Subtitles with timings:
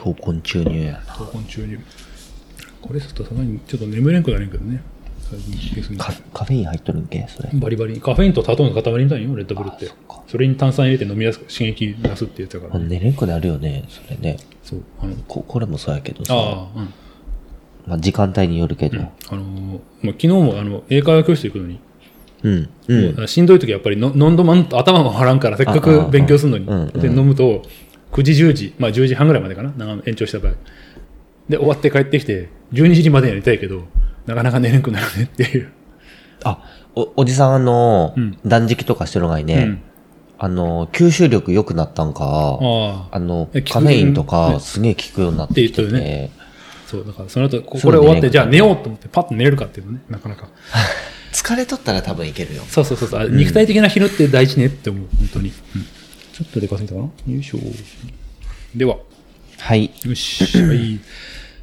[0.00, 0.98] 闘魂注入やな。
[1.00, 1.78] 闘魂注入。
[2.80, 4.82] これちょっとさすがにちょっと眠れんくなるんけどね。
[5.98, 7.50] カカフェイン入っとるんけそれ。
[7.52, 8.00] バリバリ。
[8.00, 10.32] カフェインと砂糖の塊みたいよ、レッドブルってあそ。
[10.32, 12.88] それに炭酸入れて飲みやすく刺激出すってやつだから、ね。
[12.88, 14.38] 寝れんくなるよね、それね。
[14.64, 14.82] そう。
[15.00, 16.34] あの、ここれもそうやけどさ。
[16.34, 16.94] ああ、うん。
[17.86, 18.98] まあ、時間帯によるけど。
[18.98, 19.02] あ
[19.36, 21.78] のーまあ、昨日もあの英会話教室行くのに、
[22.42, 22.68] うん。
[22.88, 23.28] うん。
[23.28, 27.62] しんどい時はやっぱりの飲んどまんと頭も張らんからせっかく勉強するのに、で飲むと
[28.12, 30.52] 9時10時まあ10時半ぐらいまでかな長延長した場合。
[31.48, 33.84] で終わって帰ってきて12時までやりたいけど
[34.26, 35.72] なかなか寝れんくなるねっていう、
[36.44, 36.62] あ、
[36.94, 38.38] お、おじさんあの、うん。
[38.46, 39.82] 断食とかしてるのがいね、うん。
[40.38, 44.28] あの、吸収力良くなったんか、あああのカフェインとね。
[44.28, 46.30] かすげえ効くようになってきてって言て、
[46.86, 50.48] そうだからその後これ終わって、ねじゃあ寝ようと思ってパッと寝れるかっていうのねなかなか。
[51.32, 52.62] 疲れとったら多分いけるよ。
[52.66, 55.86] そうそうそうそう、あ肉体的な疲労って大事ねって思う本当に、うん
[56.40, 57.06] ちょっとでかすぎたかな？
[57.34, 57.58] よいしょ
[58.74, 58.96] では
[59.58, 59.90] はい。
[60.04, 60.42] よし。
[60.56, 60.98] はい。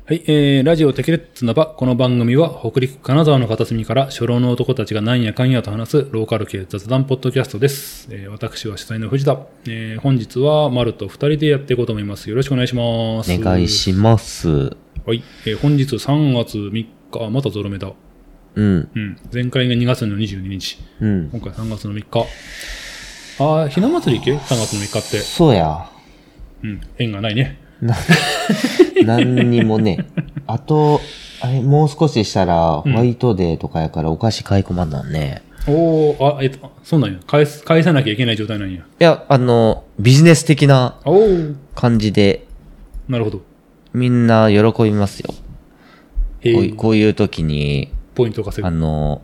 [0.06, 1.66] はい、えー、ラジオテケレッツナバ。
[1.66, 8.08] この番組は北陸金沢の片隅から初老の男たちがなんやかんやと話すローカル系雑談ポッドキャストです。
[8.12, 9.40] えー、私は主催の藤田。
[9.68, 12.30] えー、本日は丸と二人でやっていこうと思います。
[12.30, 13.34] よろしくお願いします。
[13.34, 14.48] お願いします。
[14.48, 14.70] は
[15.12, 15.24] い。
[15.48, 16.88] えー、本日3月3日、
[17.20, 17.92] あまたゾロ目だ。
[18.54, 18.90] うん。
[18.94, 19.18] うん。
[19.34, 20.78] 前回が2月の22日。
[21.02, 21.30] うん。
[21.32, 22.28] 今回3月の3日。
[23.40, 25.20] あー、ひな祭り行け ?3 月の3日って。
[25.20, 25.90] そうや。
[26.64, 26.82] うん。
[26.98, 27.60] 縁がないね。
[29.06, 30.06] 何にもね。
[30.48, 31.00] あと、
[31.42, 35.44] あれ、もう少ししたら、ホワイトデーとかやからお菓子買い込まんなんね。
[35.68, 37.20] おー、あ、えっと、そうなんや。
[37.28, 38.80] 返す、返さなきゃいけない状態なんや。
[38.80, 40.96] いや、あの、ビジネス的な
[41.76, 42.46] 感じで、
[43.08, 43.42] なるほど。
[43.94, 45.34] みんな喜びますよ。
[46.42, 48.78] へこうこういう時に、ポイント稼あぐ。
[48.78, 49.22] の、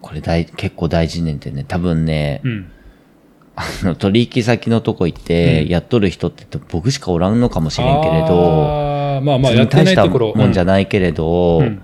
[0.00, 2.66] これ大、結構大事ねんってね、多分ね、うん。
[3.54, 10.34] あの取引先のとこ行って、うんやっとる人って僕しかおらんのかもしれんけれど、まあまあ、やって大したないところ。
[10.34, 10.86] もんじゃない。
[10.86, 11.82] けれど、うん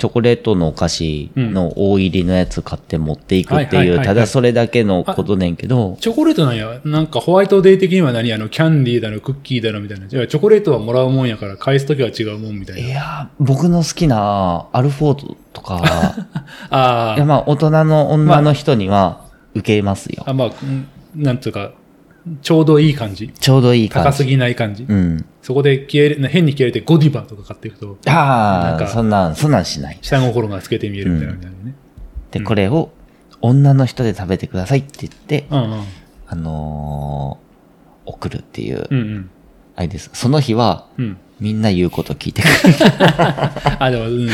[0.00, 6.80] チョコレートのお菓子の大入りのやつ買って持っていくっていう、ただそれだけのことねんけど、チョコレートなんや。
[6.86, 8.32] なんかホワイトデー的には何？
[8.32, 10.08] あの、キャンディーだの、クッキーだのみたいな。
[10.08, 12.88] じゃあチョコレートはもらうもんやから、返すときは違うもんみたいな。
[12.88, 15.82] いや、僕の好きなアルフォートとか、
[16.70, 20.22] あいやまあ大人の女の人には受けますよ。
[20.26, 21.72] あ、あ、まあ、うんなんつうか、
[22.42, 23.28] ちょうどいい感じ。
[23.28, 24.10] ちょうどいい感じ。
[24.10, 24.84] 高すぎない感じ。
[24.88, 25.24] うん。
[25.42, 29.98] そこで気合い入れ変に気合い入れてゴディバとか買っていくと、ああ、そんなん、そんなんしない。
[30.02, 31.74] 下心が透けて見えるみたいな感じだよね。
[32.30, 32.90] で、これを
[33.40, 35.84] 女の人で食べてくださいって言って、うんうん。
[36.26, 37.50] あのー
[38.06, 39.30] 送るっていう、うんうん。
[39.76, 40.10] あれです。
[40.12, 41.16] その日は、うん。
[41.38, 42.52] みんな言うこと聞いてくる。
[43.78, 44.28] あ、でも、うん。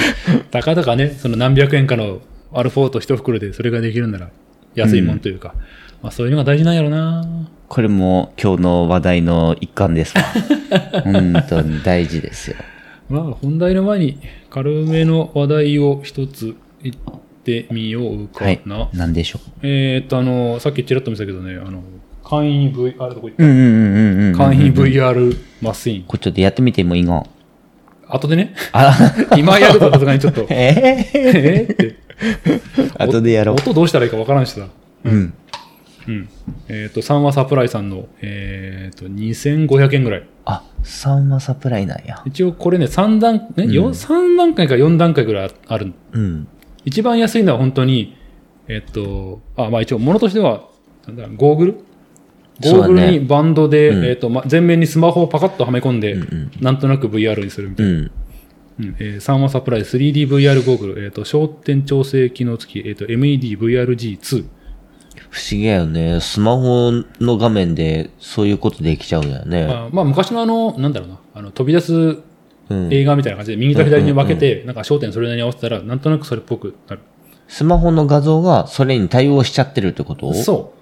[0.50, 2.20] たかだかね、その何百円かの
[2.52, 4.30] アルフォート一袋でそれができるんなら、
[4.74, 5.54] 安いもんというか、
[6.06, 7.24] まあそういうのが大事なんやろな
[7.66, 10.22] これも今日の話題の一環ですわ。
[11.02, 12.56] 本当に大事ですよ。
[13.08, 16.96] まあ本題の前に軽めの話題を一つ言っ
[17.42, 18.88] てみようかはいな。。
[18.94, 21.82] なんでしょえーっと、あの、さっきちらっと見せたけどね、あの、
[22.22, 23.42] 簡易 V、あれどこ行っう。
[23.42, 24.32] うんうんうんうんうん。
[24.34, 26.02] た簡易 VR マシン。
[26.06, 27.26] これちょっとやってみてもいいが。
[28.06, 28.96] 後でね、あ
[29.36, 31.96] 今やるとさすがにちょっと、 ええーって。
[32.76, 33.56] ー、後でやろう。
[33.56, 34.68] 音どうしたらいいかわからんしさ。
[35.04, 35.12] うん。
[35.12, 35.34] うん。
[36.68, 40.26] えっ、と、三話サプライさんの、えっ、と、2500円ぐらい。
[40.44, 42.22] あ、3はサプライなんや。
[42.24, 45.92] 一応これね、3段、ね、よ三段階か4段階ぐらいある。
[46.12, 46.48] うん。
[46.84, 48.16] 一番安いのは本当に、
[48.68, 50.68] えっ、と、あ、まあ一応、ものとしては、
[51.06, 51.72] なんだ、ゴーグル？
[52.62, 57.92] ゴーグルにバンドで、うんえっ、と、ま、前面にスマホをパカッとはめ込んで、うんうんなんとなく VR にするみたいな。
[57.92, 58.10] うん。
[58.78, 64.44] うんえー、三話サプライ 3DVR ゴーグル、えっ、と、焦点調整機能付き、えっ、と、MEDVRG2。
[65.36, 66.18] 不思議やよね。
[66.22, 69.66] スマホの画面でそういうことできちゃうんだよね。
[69.66, 71.92] まあ、まあ、昔のあの、なんだろうな、あの、飛び出す
[72.68, 72.88] うん。
[72.90, 77.02] 映画みたいな感じで、右と左に分けて、なんか焦点それなりに合わせたら、なんとなくそれっぽくなる。
[77.48, 80.32] スマホの画像がそれに対応しちゃってるってこと？
[80.32, 80.72] そ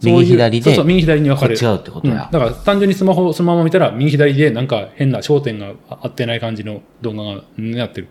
[0.00, 0.04] う。
[0.04, 1.54] 右左でそうそう、右左に分かれる。
[1.54, 8.08] こっち合うってことやうんだから単純にスマホそのまま見たら、右左でなんか変な焦点が合ってない感じの動画がうんなってる。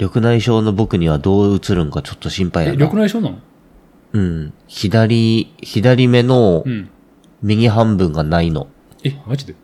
[0.00, 2.84] 緑内障の僕にはどう映るんかちょっと心配え、やな。
[2.84, 3.42] 緑内障なの？
[4.14, 4.54] うん。
[4.66, 6.88] 左、左目のうん。
[7.42, 8.68] 右半分がないの。
[9.02, 9.54] え、マジで？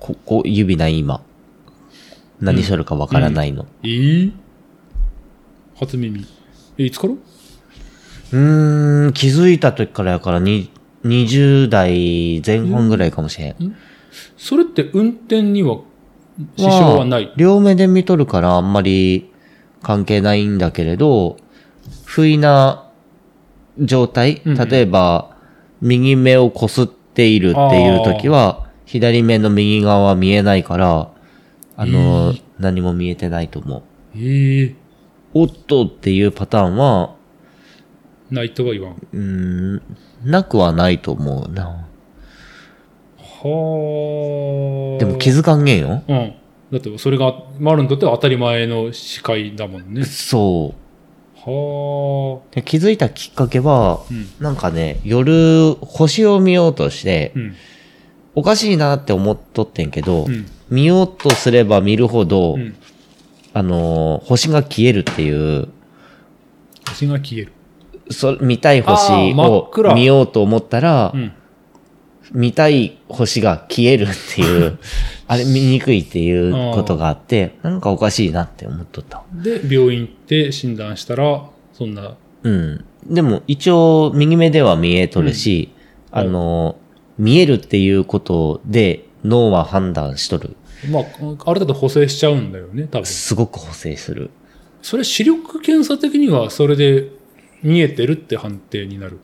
[0.00, 1.22] ここ、指ない今。
[2.40, 3.66] 何するかわからないの。
[3.82, 4.32] えー、
[5.78, 6.24] 初耳。
[6.78, 7.12] え、いつから？
[7.12, 10.70] うーん、気づいた時からやからに、
[11.04, 13.76] 20代前半ぐらいかもしれん。
[14.38, 15.80] それって運転には
[16.56, 17.32] 支障はない？
[17.36, 19.30] 両目で見とるからあんまり
[19.82, 21.36] 関係ないんだけれど、
[22.04, 22.85] 不意な
[23.78, 25.36] 状態、例えば、
[25.80, 31.10] 右目をこすっているっていう時は、左目の右側は見えないから、
[31.76, 33.82] あの、何も見えてないと思う。
[34.16, 34.74] ええ
[35.34, 37.14] おっとっていうパターンは、
[38.30, 38.92] ないとは言わん。
[38.92, 39.82] はうーん、
[40.24, 41.68] なくはないと思うな。
[41.68, 41.86] あ。
[44.98, 46.02] でも気づかんげんよ。
[46.08, 46.34] うん。
[46.72, 50.04] だってそれが、マルにとっては当たり前の視界だもんね。
[50.04, 50.85] そう。
[51.50, 54.28] はで気づいたきっかけはあ。、うん。
[54.40, 57.54] なんかね、夜星を見ようとして、うん。
[58.34, 60.46] おかしいなって思っとってんけど、うん。
[60.68, 62.76] 見ようとすれば見るほど、うん。
[63.54, 65.68] あのー星が消えるっていう、
[66.88, 67.52] 星が消える。
[68.10, 71.32] そ見たい星を暗見ようと思ったら、うん。
[72.32, 74.78] 見たい星が消えるっていう、
[75.28, 79.24] あれ見にくいっていうことがあって、なんかおかしいなって思っとった。
[79.32, 81.42] で、病院行って診断したら、
[81.72, 82.84] そんな、うん。
[83.08, 86.76] でも一応右目では見えとるし、うんあの、
[87.18, 90.56] 見えるっていうことで脳は判断しとる。
[90.90, 93.06] まあ、ある程度補正しちゃうんだよね、多分。
[93.06, 94.30] すごく補正する。
[94.82, 97.10] それ視力検査的にはそれで
[97.62, 99.18] 見えてるって判定になる。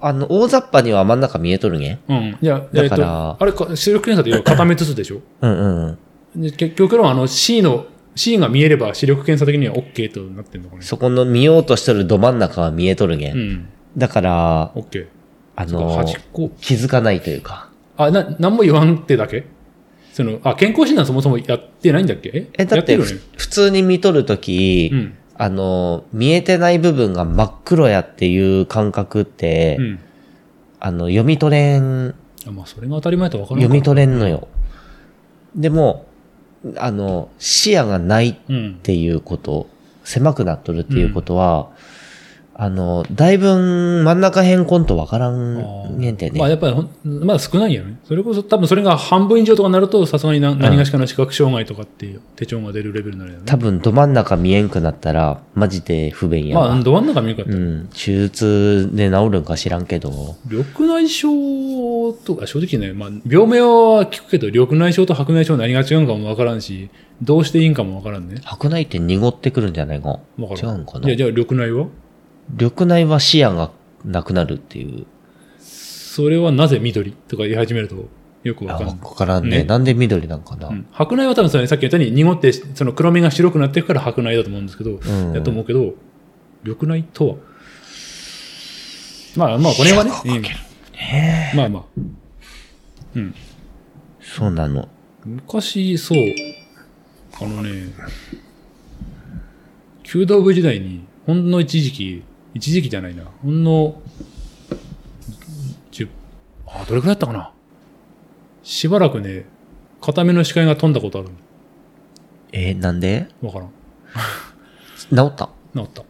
[0.00, 2.00] あの、大雑把には真ん中見えとるね。
[2.08, 2.36] うん。
[2.40, 5.20] いや、だからえっと、あれか、視力検査で要は片目ずつでしょ？
[5.40, 5.98] うんうん
[6.34, 6.42] うん。
[6.42, 10.82] で結局はあの C の、C が見えれば視力検査的には OK となってんのかね。
[10.82, 13.32] そこの見ようとしとるど真ん中は見えとるね。
[13.34, 13.68] うん。
[13.96, 15.06] だから、OK。
[15.56, 16.04] あの。
[16.60, 17.70] 気づかないというか。
[17.96, 19.46] あ、な、何も言わんってだけ？
[20.12, 22.48] その、あ、健康診断そもそもやってないんだっけ？
[22.52, 23.20] え、だってふやってるよね。
[23.36, 25.14] 普通に見とるとき、うん。
[25.36, 29.98] あの、見えてない部分が真っ黒やっていう感覚って、うん。
[30.80, 32.14] あの、読み取れん、
[32.46, 34.16] あまあ、それが当たり前と分か読み取れん。
[34.16, 34.48] んのよ。
[35.56, 36.06] でも、
[36.76, 38.74] あの、視野がないっうん。
[38.82, 39.66] ていうこと、
[40.04, 41.70] 狭くなっとるっていうことは、
[42.56, 43.46] あの、だいぶ
[44.04, 46.38] 真ん中辺コンとわからんねんてね。
[46.38, 47.98] まあやっぱりまだ少ないよね。
[48.06, 53.44] それこそ多分それが半分以上とかになると、さすがにな何がしかの視覚障害とかっていう手帳が出るレベルになるよね。
[53.46, 56.68] 多分ど真ん中見えんくなったら、マジで不便やわ。
[56.68, 57.88] まあ、ど真ん中見るかったらうん。
[57.92, 66.88] 手術で治るんか知らんけど、緑内障とか、正直ね、まあ、病名は聞くけど、緑内障と白内障何が違うかもわからんし、
[67.20, 68.36] どうしていいんかもわからんね。
[68.44, 70.18] 白内って濁ってくるんじゃないかわ
[70.56, 70.76] からん。
[70.76, 71.10] 違うんかな？
[71.10, 71.86] や、じゃあ緑内は？
[72.50, 73.70] 緑内は視野が
[74.04, 75.06] なくなるっていう。
[75.58, 78.08] それはなぜ緑とか言い始めると、
[78.44, 78.96] よくわかんない。
[79.16, 85.94] からんねねなんで緑なんかな、うん白内は多分それさっき言ったように濁って、その黒目が白くなっていくから白内だと思うんですけど、んやと思うけど、
[86.62, 87.36] 緑内とは？
[89.36, 90.12] まあまあ、これはね。
[90.24, 90.42] うん
[91.56, 91.84] まあまあ。
[93.16, 93.34] うん。
[94.20, 94.88] そうなの。
[95.24, 96.18] 昔、そう、
[97.40, 97.88] あのね、
[100.04, 102.22] 弓道部時代に、ほんの一時期、
[102.54, 104.00] 一時期じゃないな、ほんの、
[105.90, 106.08] 十、
[106.66, 107.52] あ、どれくらいだったかな？
[108.62, 109.46] しばらくね、
[110.00, 111.28] 片目の視界が飛んだことある
[112.52, 113.28] えーなんで？
[113.42, 113.48] の。
[113.48, 113.68] わからん。
[115.28, 115.50] 治った？
[115.74, 116.02] 治った。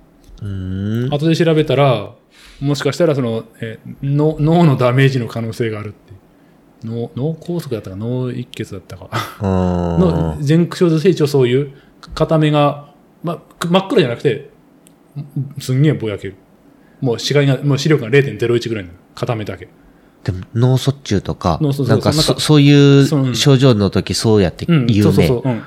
[0.42, 1.14] うーん。
[1.14, 2.12] 後で調べたら、
[2.60, 6.12] もしかしたらその、え脳脳のダメージの可能性があるって。
[6.84, 7.96] 脳、脳梗塞だったか？
[7.96, 9.08] 脳一血だったか。
[9.42, 11.72] のう前駆症性一応そういう
[12.14, 12.92] 片目が、
[13.22, 14.50] ま、真っ黒じゃなくて、
[15.58, 16.36] すんげえぼやける。
[17.00, 18.98] もう視界が、もう視力が0.01ぐらいなの。
[19.14, 19.68] 片目だけ。
[20.24, 25.10] でも脳卒中とか、そうなんかそそういそうう症状の時そうやってうん、言うね。
[25.10, 25.52] そうそうそう。
[25.52, 25.62] うん。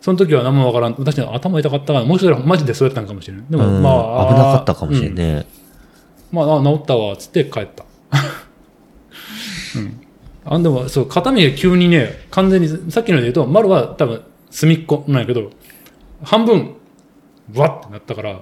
[0.00, 0.94] その時は何もわからん。
[0.94, 3.44] 確かに頭痛かったから、もしかしたらマジでそうやったんかもしれない。
[3.48, 5.46] でも、うんまあ、危なかったかもしれうんね
[6.32, 7.84] まあ、あ治ったわ、つって帰った。
[9.76, 10.00] うん。
[10.44, 15.50] あ、でも、そう、片目が急にね、完全に、さっきので言うと、丸は多分、隅っこなんやけど、
[16.22, 16.74] 半分、
[17.48, 18.40] ブワッてなったから、で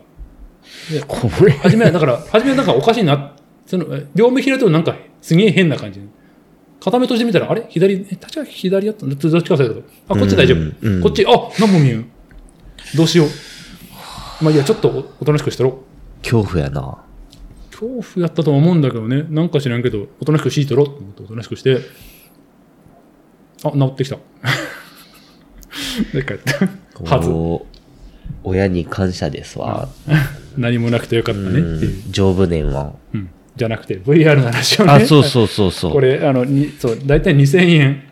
[1.06, 1.52] これ。
[1.52, 3.34] 初めは、だから、初めはなんかおかしいな、
[3.66, 6.00] その、え両目開いてるとなんか、すげえ変な感じ。
[6.80, 7.66] 片目閉じてみたら、あれ？
[7.68, 9.86] 左、え、確か左やったんだどっちか忘れたけど。
[10.08, 10.58] あ、こっち大丈夫。
[10.58, 12.10] うんうんこっち、あ、何も見えん。
[12.96, 13.28] どうしよう。
[14.44, 15.82] まあいいや、ちょっとおおとなしくしたろ。
[16.22, 16.98] 恐怖やな。
[17.70, 19.24] 恐怖やったとは思うんだけどね。
[19.28, 21.78] なんか知らんけど、おとなしくシートろと思っておとなしくして、
[23.64, 24.16] あ、治ってきた。
[26.14, 26.68] で、帰った。
[27.16, 27.30] はず。
[28.44, 29.88] 親に感謝ですわ。
[30.56, 32.06] 何もなくてよかったねっていう。
[32.06, 32.92] うん丈夫ねんわ。
[33.14, 33.28] うん。
[33.56, 34.92] じゃなくて、VR の話をね。
[34.92, 35.92] あ、そうそうそうそう。
[35.92, 38.02] これ、あの、にそう、だいたい2000円。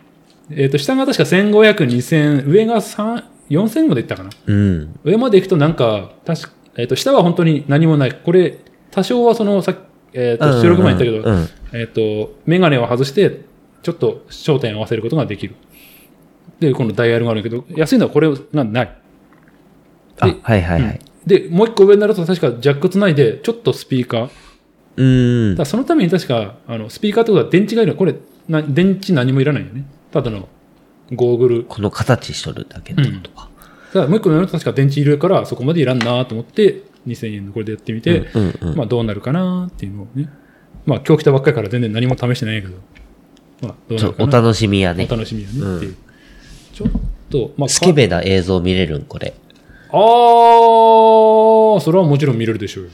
[0.51, 4.29] えっ、と、下が確か1500、2000、上が3、4000までいったかな。
[4.45, 4.99] うん。
[5.03, 8.17] 上まで行くとなんか、確か、えっ、と、下は本当に何もない。
[8.23, 8.57] これ、
[8.91, 9.77] 多少はその、さっき
[10.13, 13.41] えっ、と、収録前に言ったけど、うんうんえっ、と、メガネを外して、
[13.83, 15.55] ちょっと焦点を合わせることができる。
[16.59, 18.97] で、このダイヤルがあるけど、安いのはこれがない。
[20.19, 20.99] あ、はいはいはい。
[21.25, 24.29] で、もう一個上になると確かジャックつないで、ちょっとスピーカー。
[24.97, 25.03] う
[25.53, 25.55] ん。
[25.55, 27.95] らそのために確か、あの、スピーカーってことは電池がいる。
[27.95, 28.15] これ、
[28.47, 29.85] な電池何もいらないよね。
[30.11, 30.47] ただの
[31.13, 31.63] ゴーグル。
[31.65, 33.49] この形しとるだけってことか。
[33.93, 40.29] ただもう一個のやると確か電池いるからそこまでいらんなと思って2000円のこれでやってみて、うんうんうんまあどうなるかなっていうのをね。
[40.85, 42.75] まあ今日来たばっかりから全然何も試してないけど。
[43.61, 44.41] まあどうなるかな。
[44.41, 45.11] 楽しみやねお。
[45.11, 45.95] 楽しみやねっていう。
[46.73, 46.89] ちょっ
[47.29, 49.33] と、まあ、スケベな映像見れるん、これ。
[49.99, 52.89] あー、それはもちろん見れるでしょうよ。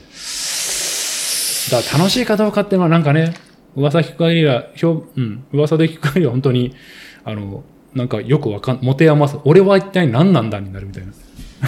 [1.72, 3.34] だから楽しいかどうかっていうのはなんかね、
[3.76, 6.76] 噂聞く限りは、ひょうん、噂で聞く限りは本当に、
[7.26, 9.38] あの、なんかよくわかん、持て余す。
[9.44, 11.14] 俺は一体何なんだになるみたいな。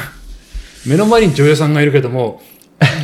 [0.85, 2.41] 目の前に女優さんがいるけども、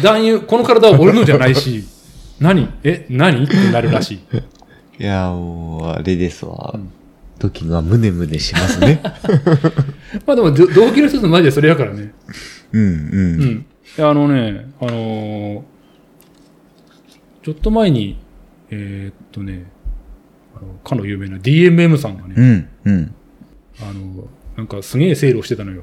[0.03, 1.83] 男優、この体は俺のじゃないし、
[2.39, 2.67] 何？
[2.83, 3.43] え何？
[3.43, 4.19] ってなるらしい。
[5.01, 6.75] いや、もう、あれですわ。
[7.41, 9.01] 時がムネムネしますね。
[10.27, 12.13] まあでも、ど動機の一つマジでそれやからね。
[12.71, 12.85] うんう。
[12.85, 13.65] うんん。
[13.97, 15.61] いやあのね、あのー
[17.43, 18.19] ちょっと前に、
[18.69, 19.65] えーっとね、
[20.55, 23.15] あの、かの有名な DMM さんがね、うんうん。
[23.81, 25.81] あの、なんかすげえセールをしてたのよ。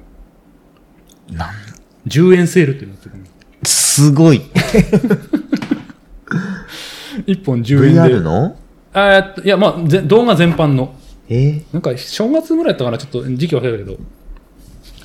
[1.33, 1.49] なん
[2.07, 3.25] ？10円セールってなってたの。
[3.65, 4.43] すごい。
[7.27, 8.01] 1本10円で。
[8.03, 8.57] VR の？
[8.93, 10.95] あいや、まあ、ぜ動画全般の。
[11.29, 11.63] え？
[11.73, 13.97] なんか、正月ぐらいやったかなちょっと時期忘れたけど。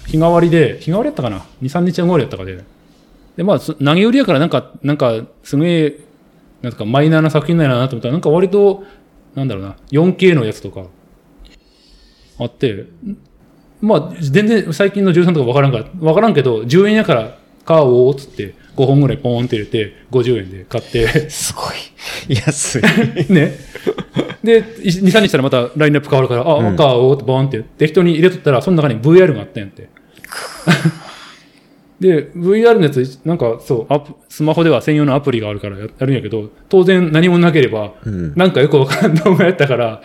[0.08, 2.64] 日替わりで、日替わりやったかな ?2、3日後ぐらいやったかで。
[3.36, 6.00] で、まあ、投げ売りやからなんか、なんか、すげえ、
[6.62, 8.84] なんかマイナーな作品なんやなと思ったら、なんか割と、
[9.36, 10.86] なんだろうな、4K のやつとか、
[12.40, 12.86] あって、
[13.82, 22.36] まあ、全然最近の13とかわからんから、わからんけど、10円やから買おうっつって、5本ぐらいポーンって入れて、50円で買って、すごい。
[22.36, 22.82] 安い。
[23.32, 23.56] ね。
[24.44, 29.90] で、2、3日したらまたラインナップ変わるから、あ、うん買おうってボーンって適当に入れとったら、その中に VR があったんやって。
[32.00, 38.34] で、VR のやつ、なんかそうアプ、スマホでは専用のアプリがあるからややるんやけど、当然何もなければ、うん。
[38.36, 40.02] なんかよくわからん動画やったから、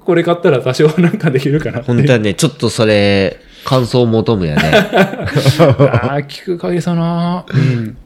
[0.00, 1.86] これ買ったら多少なんかできるかなって。
[1.88, 4.62] 本当はね、ちょっとそれ、感想を求むやね。
[4.64, 7.98] ああ、聞く限りさなうん。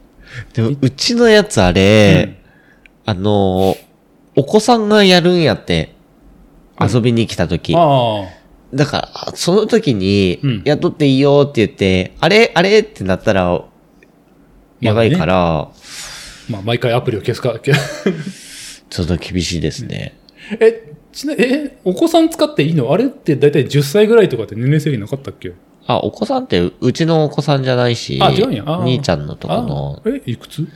[0.55, 2.41] でも、うちのやつあれ、
[3.05, 3.77] あの、
[4.35, 5.95] お子さんがやるんやって、
[6.81, 7.75] 遊びに来た時。
[7.77, 8.25] あ
[8.75, 13.65] だから、その時にうん、雇っていいよって言って、あれあれってなったら、
[14.81, 15.71] やばいから、あ、
[16.51, 17.53] まあ、毎回アプリを消すか。
[17.65, 17.73] 消
[18.91, 20.19] ちょっと厳しいですね。
[20.59, 22.93] え、ちな、え、お子さん使っていいの？
[22.93, 25.53] あれって大体10歳ぐらいとかって年齢制限なかったっけ？
[25.87, 28.65] あ、お子さんってう、うちのお子さんじゃないし、あ違うんや。
[28.81, 30.67] 兄ちゃんのとこの、あえ、いくつ？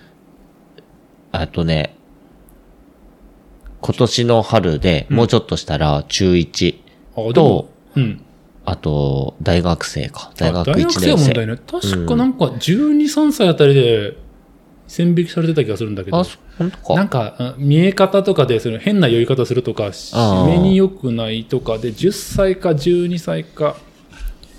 [1.33, 1.97] あとね、
[3.81, 6.81] 今年の春で、もうちょっとしたら中1、
[7.15, 8.23] あ、でもと、うん。
[8.65, 10.33] あと、大学生か。
[10.37, 11.59] 大学1あ大学生問題ない。
[11.59, 14.17] 確かなんか12、3歳あたりで
[14.89, 16.19] 線引きされてた気がするんだけど。
[16.19, 16.25] あ、。
[16.25, 17.55] そなんか。
[17.59, 23.77] 見え方とかで、その変な酔い方するとか、締めに良くないとかで、10歳か12歳か、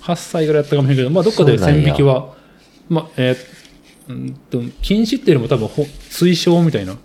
[0.02, 2.34] 8歳ぐらいやったかもしれないけど、まあ、どっかで線引きは、
[2.88, 3.36] まあ、えー
[4.08, 6.96] うんと、禁止っていうよりも多分ほ、推奨みたいな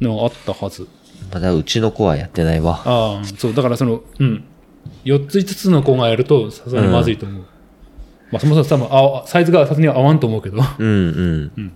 [0.00, 0.86] のがあったはず。
[1.32, 2.82] まだうちの子はやってないわ。
[2.84, 4.44] ああ、そう、だからその、うん。
[5.04, 7.42] 4つ5つの子がやると、さすがにまずいと思う。
[8.30, 10.58] まあ、そもそも多分あ、サイズがさすがに合わんと思うけど。
[10.78, 11.52] うんうん。
[11.56, 11.72] うん。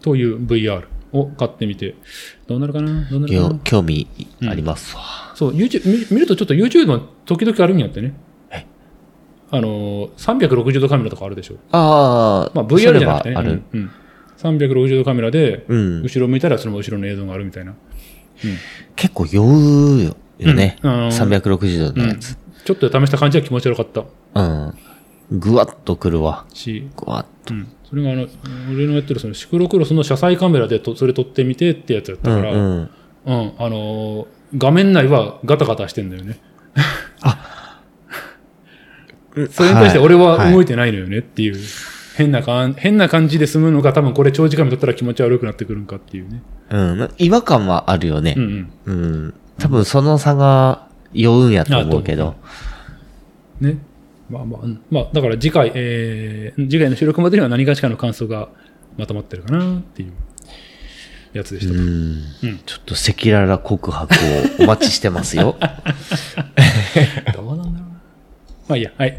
[0.00, 1.94] という VR を買ってみて、
[2.46, 3.08] どうなるかな？
[3.10, 3.58] どうなるかよな？
[3.64, 4.06] 興味
[4.46, 5.02] ありますわ。
[5.34, 8.14] そう、YouTube、見見るとちょっと YouTube の時々あるんやってね。
[9.54, 11.56] あのー、360度カメラとかあるでしょ。
[11.72, 13.36] ああ、まあ VR じゃなくてね。
[13.36, 13.62] ある。
[13.72, 13.80] うん。
[13.80, 13.90] うん
[14.38, 16.02] 360度カメラで、うん。
[16.02, 17.74] 後ろ向いたらその後ろの映像があるみたいな。
[18.96, 20.78] 結構酔うよね。
[20.82, 22.36] うんあのー360度のやつ。
[22.64, 24.04] ちょっと試した感じは気持ち悪かった
[24.40, 25.38] うん。
[25.38, 26.44] ぐわっとくるわ。
[26.52, 27.54] し、ぐわっと。
[27.54, 27.68] うん。
[27.92, 28.26] それがあの、
[28.72, 32.90] 俺のやってるそのシクロクロスの車載カメラでとそれ撮ってみてってやつやったから、うんうん。
[33.26, 36.38] うん、あのー画面内はガタガタしてんだよね。
[39.50, 41.56] それに対して俺は動いてないのよねっていう、
[42.16, 46.42] 変なかん、変な感じで済むのが多分これ長時間見とったら気持ち悪くなってくるんかっていうね。
[46.70, 46.98] うん。
[46.98, 48.40] ま違和感はあるよねう。
[48.40, 49.34] んうん。
[49.58, 52.34] 多分その差が酔うんやと思うけど。
[53.62, 53.68] うん。
[53.68, 53.78] ね。
[54.32, 58.48] まあまあ、うんまあ、だから次回、えー、次回の収録までには何かしかの感想が
[58.96, 60.12] まとまってるかなっていう
[61.34, 61.78] やつでしたと。
[61.78, 61.88] うん。
[61.88, 64.14] うんちょっと赤裸々告白
[64.60, 65.56] をお待ちしてますよ。
[67.34, 67.80] どうなんだろうな。
[68.68, 69.18] まあいいや、はい。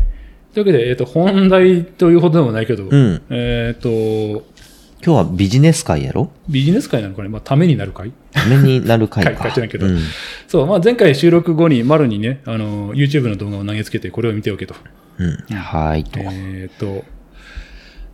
[0.53, 3.21] というわけで、えっ、と、本題というほどでもないけど、うん。
[3.29, 6.31] えっ、と、今日はビジネス会やろ？
[6.47, 8.13] ビジネス会なのかね、まあ、ためになる会？
[8.31, 9.43] ためになる会会か。
[9.49, 9.99] 会じゃないけどうん。
[10.47, 14.75] そう、まあ、前回収録後に、丸にね、あの、YouTube の動画を投げつけて、これを見ておけと。
[15.17, 15.55] うん。
[15.55, 16.03] はい。
[16.03, 16.19] と。
[16.21, 17.03] えっ、と、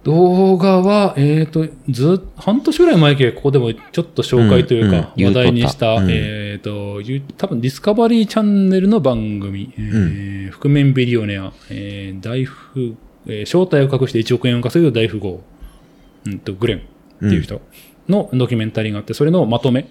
[0.03, 5.27] 動画は、えっ、と、ずっ半年ぐらい前けここでもちょっと紹介というか、うんうん。
[5.27, 6.09] 話題にした、言うん。
[6.11, 15.43] えっ、と、ゆ多分ディスカバリーチャンネルの番組、えー覆面ビリオネア、えー大富、えー正体を隠して1億円を稼ぐ大富豪、
[16.25, 16.81] うんと、グレンっ
[17.19, 17.61] ていう人
[18.07, 19.87] のドキュメンタリーがあって、それのまとめ。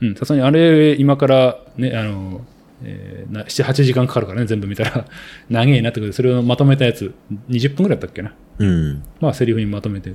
[0.00, 2.44] うん、さすがにあれ、今からね、あの、
[2.84, 5.06] えーな7、8時間かかるからね、全部見たら。
[5.50, 7.14] 長いなってことで、それをまとめたやつ、
[7.48, 8.34] 20分ぐらいだったっけな。
[8.58, 9.02] うん。
[9.20, 10.14] まあ、セリフにまとめて。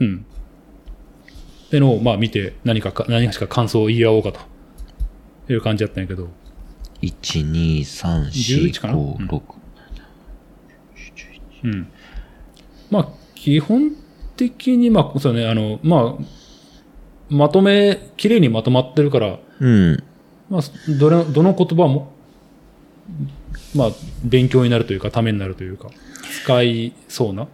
[0.00, 0.26] うん。
[1.66, 4.40] ってのを、まあ、見て、何かか、何かしか感想を言い合おうかと。
[5.52, 6.28] いう感じだったんやけど。
[7.02, 9.42] 1、2、3、4、11かな5、6。
[11.64, 11.88] うん。
[12.90, 13.92] まあ、基本
[14.36, 16.24] 的に、まあ、そうね、あの、まあ、
[17.28, 20.04] まとめ、綺麗にまとまってるから、うん。
[20.52, 22.12] まあ、どれ、どの言葉も、
[23.74, 23.90] まあ、
[24.22, 25.88] 勉強になるというか、ためになるというか、
[26.44, 27.48] 使いそうな。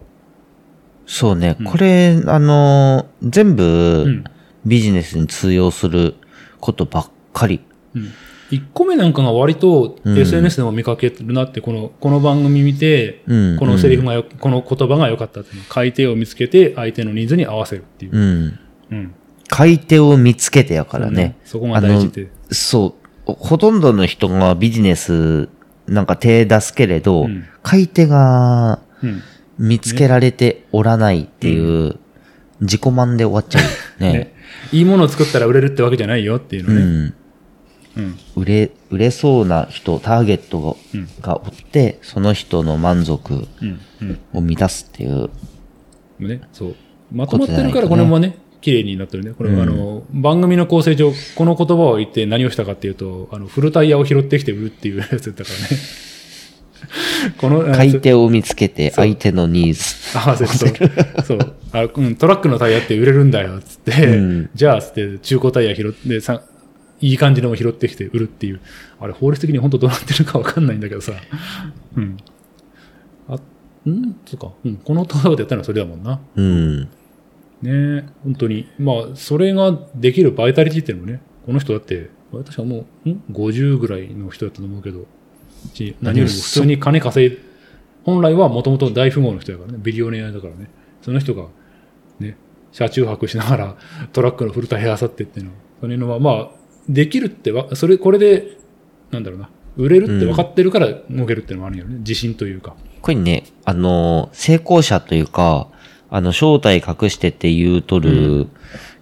[1.05, 1.55] そうね。
[1.59, 4.23] うんこれ、あのー全う部ん。
[4.65, 6.15] ビジネスに通用する
[6.59, 7.61] ことばっかり。
[7.95, 8.11] うん。
[8.51, 13.57] 1個目なんかが割とうん SNS でも見かけるなって、この、この番組見て、うん。
[13.57, 18.17] このセリフがよ、この言葉が良かったっていうの買い手を見つけて、相手のニーズに合わせるっていう。
[18.17, 18.59] うん。
[18.91, 19.15] うん。
[19.49, 21.37] 買い手を見つけてやからね。
[21.43, 22.29] そこが大事で。
[22.51, 23.33] そう。
[23.33, 25.49] ほとんどの人がビジネス
[25.87, 29.21] なんか手出すけれど、うん買い手がうん。
[29.59, 31.99] 見つけられておらないっていう、
[32.61, 34.01] 自己満で終わっちゃう。
[34.01, 34.13] ね。
[34.13, 34.33] ね。
[34.71, 36.81] いいものを作ったら売れるってわけじゃないよっていうのね。
[36.81, 37.13] うん。
[37.97, 38.17] うん。
[38.37, 41.07] 売れ、売れそうな人、ターゲットうん。
[41.21, 43.47] がおって、その人の満足。
[44.33, 45.29] を満たすっていう。
[46.19, 46.75] ね、そう。
[47.11, 49.31] まとまってるから、これもね、綺麗になってるね。
[49.31, 55.77] これは、うんあの、番組の構成上、この言葉を言って何をしたかっていうと、あの、フルタイヤを拾ってきて売るっていうやつだったからね。
[57.37, 60.17] この、あ買い手を見つけて、相手のニーズ。
[60.17, 66.41] 合わせると、そうあ、うん、トラックのタイヤって売れるんだよ、つって、うんじゃあ、つって、中古タイヤ拾って、さ、
[67.01, 68.59] いい感じのを拾ってきて売るっていう。
[68.99, 71.13] あれ、法律的に本当どうなってるかわかんないんだけどさ。
[71.95, 72.17] うん。
[73.29, 73.35] あ、
[73.89, 74.51] んそっか。
[74.65, 74.75] うん。
[74.77, 76.19] この言葉でやったのはそれだもんな。
[76.35, 76.89] うん。
[77.61, 78.67] ねえ、本当に。
[78.77, 85.05] まあ、それができるバイタリティっていうのもね、この人だって、私はもう、ん ?50 ぐらいの人だったと思うけど、
[85.73, 87.37] し何よりも普通に金稼い、
[88.03, 90.69] 本来はもともと大富豪の人だからね、ビリオネアだからね、
[91.01, 91.47] その人が、
[92.19, 92.37] ね、
[92.71, 93.77] 車中泊しながら
[94.13, 96.49] トラックのフルタイヤあさってっていうのは、それのは、まあ、
[96.87, 98.57] できるってわ、それ、これで、
[99.11, 102.75] なんだろうな、売れるって分かってるから動けるっていうのもあるよね、自信というか。
[103.01, 105.69] これね、あの、成功者というか、
[106.11, 108.47] あの、正体隠してって言うとる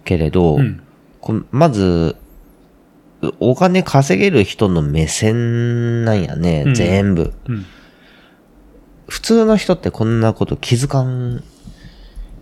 [0.04, 0.82] けれど、うん。
[1.22, 2.16] こまず、
[3.40, 7.34] お金稼げる人の目線なんやね、うん全部。
[7.48, 7.66] うん。
[9.08, 11.44] 普通の人ってこんなこと気づかん、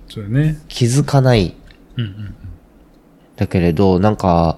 [0.07, 0.59] そうだね。
[0.67, 1.55] 気づかない。
[1.97, 2.35] うんうん
[3.35, 4.57] だけれど、なんか、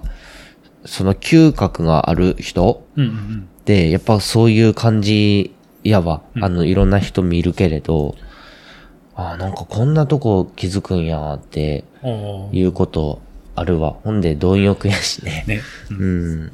[0.84, 3.04] その嗅覚がある人うん。
[3.04, 6.22] うんうんで、やっぱそういう感じやわ。
[6.34, 8.14] うんあの、いろんな人見るけれど、
[9.18, 11.84] ああ、なんかこんなとこ気づくんやって。
[12.52, 13.20] いうこと
[13.56, 13.96] あるわ。
[14.04, 15.44] ほんで、貪欲やしね。
[15.48, 15.60] ね。
[15.90, 16.52] うんうん。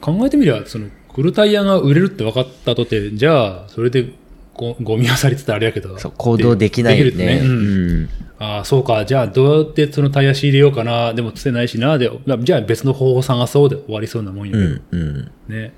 [0.00, 4.12] 考えてみりゃ、その、フルタイヤが売れるって分かったとて、じゃあ、それで
[4.54, 5.98] ゴゴミ漁りってたらあれやけど。
[5.98, 7.10] そう、行動できないよね。
[7.10, 7.44] できるってね。
[7.44, 7.58] うん。
[7.58, 8.08] うん。
[8.38, 9.04] ああ、そうか。
[9.04, 11.12] じゃあ、どうやってそのタイヤ仕入れようかな。
[11.12, 11.98] でも、つてないしな。
[11.98, 12.08] で、
[12.40, 14.64] じゃあ別の方法探そうで終わりそうなもんやけど。
[14.64, 14.80] うん。
[14.92, 15.30] うん。
[15.48, 15.72] ね。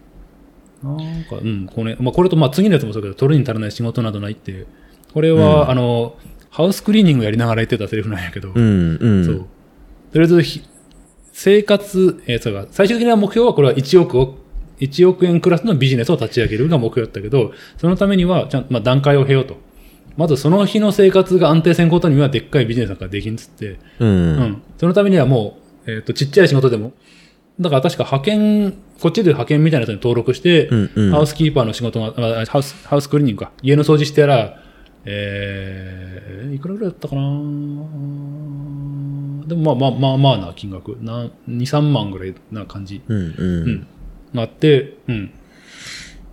[0.82, 4.66] なんか、うん、これ、まあ、これと、まあ、次のやつもそうだけど、取るに足らない仕事などないっていう。
[5.12, 6.16] これは、うんあの、
[6.50, 8.52] ハウスクリーニングやりながら言ってたセリフなんやけど。
[8.54, 8.96] うん。
[9.00, 9.24] うん。
[9.24, 9.36] そう。
[9.36, 9.44] と
[10.14, 10.62] りあえずひ、
[11.32, 14.38] 生活、えーそうか、最終的な目標はこれは1億を、
[14.80, 19.56] 1億円クラスのビジネスを立ち上げるが目標だったけど、そのためには、ちゃんまあ、段階を経ようと。
[20.16, 24.04] まずその日の生活が安定せんことにはでっかいビジネスなんかできんっつって、う。
[24.04, 24.62] うんん。
[24.76, 26.92] そのためにはもう、えっ、と、ちっちゃい仕事でも、
[27.60, 30.90] だから確か派遣、こっちで派遣みたいなやつに登録して、うん。
[30.94, 31.10] うん。
[31.12, 33.52] ハウスキーパーの仕事が、あハウス、ハウスクリーニングか。
[33.62, 34.62] 家の掃除してやら、
[35.04, 37.22] えー、いくらぐらいだったかな？
[39.46, 40.96] でもまあまあまあまあな金額。
[41.00, 43.00] な、2、3万ぐらいな感じ。
[43.08, 43.16] うん。
[43.16, 43.86] ううんん。。
[44.34, 45.32] があって、うん。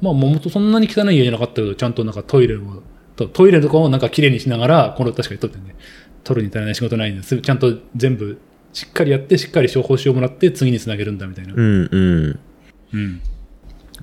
[0.01, 2.83] まあもとそんなに汚い家じゃなかったけど、ちゃんとなんかトイレを、
[3.15, 5.75] とトイレとかをなんか綺麗にしながら、これ確かに撮ってね、
[6.23, 7.39] 取るに足りない仕事ないんです。
[7.41, 8.37] ちゃんと全部
[8.73, 11.53] しっかりやって、しっかり報酬をもらって次につなげるんだみたいな。
[11.55, 11.89] うん。
[11.91, 12.39] うん。
[12.93, 13.21] うん。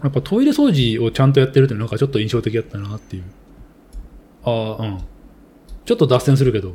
[0.03, 3.22] やっぱトイレ掃除をちゃんとやってるってなんかちょっと印象的だったなっていう。
[4.44, 4.98] ああ、うん。
[5.85, 6.74] ちょっと脱線するけど、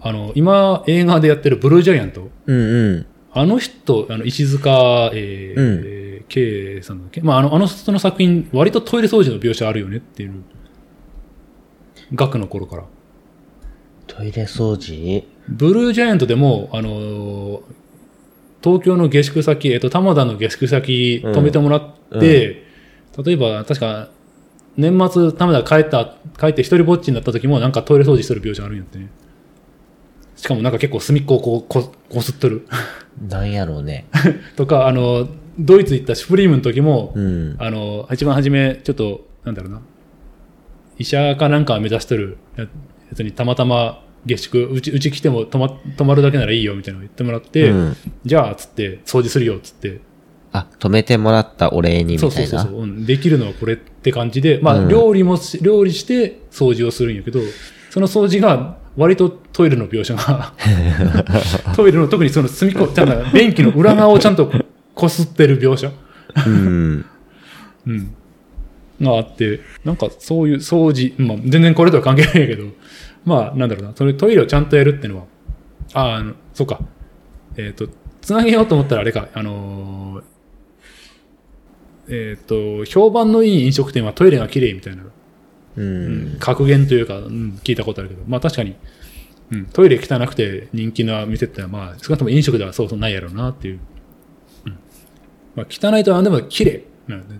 [0.00, 2.56] あの、今映画でやってるブルージャイアント、うん。
[2.56, 3.06] うん。
[3.32, 7.22] あの人、あの、石塚、えーうんえー K さんだっけ？
[7.22, 10.42] まあ、あの、あの人の作品、割とトイレ掃除の描写あるよねっていう。
[12.14, 12.84] 学の頃から。
[14.06, 15.24] トイレ掃除？
[15.48, 17.60] ブルージャイアントでも、あのー
[18.62, 22.64] 東京の下宿先、えっと、玉田の下宿先うん泊めてもらって、
[23.24, 24.10] 例えば、確か、
[24.78, 29.08] 年末、玉田帰った、帰って一人ぼっちになった時も、なんかトイレ掃除してる描写あるんやってね。
[30.36, 32.66] しかもなんか結構隅っこをこう、こ、こすっとる。
[33.28, 34.06] なんやろうね。
[34.56, 37.56] とか、あの、ドイツ行ったシュプリームの時も、うん。
[37.58, 39.82] あの、一番初め、ちょっと、なんだろうな、
[40.96, 42.68] 医者かなんかを目指してるやや
[43.16, 50.00] つにたまたま下宿、うち、うち来ても泊ま、泊まるだけならいいよみたいなのを言ってもらって、うんじゃあ、つって、掃除するよ、つって。
[50.52, 52.30] あ、止めてもらったお礼にみたいうな。
[52.30, 53.06] そそうそうそう、うん。
[53.06, 57.40] できるのはこれって感じで、まあ、うん料理もし、料理して掃除をするんやけど、
[57.90, 60.54] その掃除が、割とトイレの描写が、
[61.76, 64.50] トイレの特にその隅っこ、ちゃんと便器の裏側をちゃんと
[64.94, 65.92] こすってる描写。
[66.46, 67.04] うん。
[67.86, 68.14] うん。
[69.00, 72.64] があって、なんかそういう掃除、まあ全然これとは関係ないけど、
[73.24, 75.24] まあなんだろうな、それトイレをちゃんとやるっていうのは、
[75.94, 76.80] ああ、そうか。
[77.56, 77.88] えっ、と、
[78.20, 80.22] つなげようと思ったらあれか、あのー
[82.08, 85.04] えっ、と、評判のいい飲食店はトイレが綺麗みたいな、
[85.76, 86.36] うん。
[86.40, 88.76] 格言というか、うん、聞いたことあるけど、まあ確かに、
[89.50, 93.80] うん、トイレ汚くて人気な店ってのは、まあ少なくとも飲食ではそうそうないやろうなっていう。
[94.66, 94.78] うん。
[95.54, 97.36] まあ汚いとはでも綺麗なんで、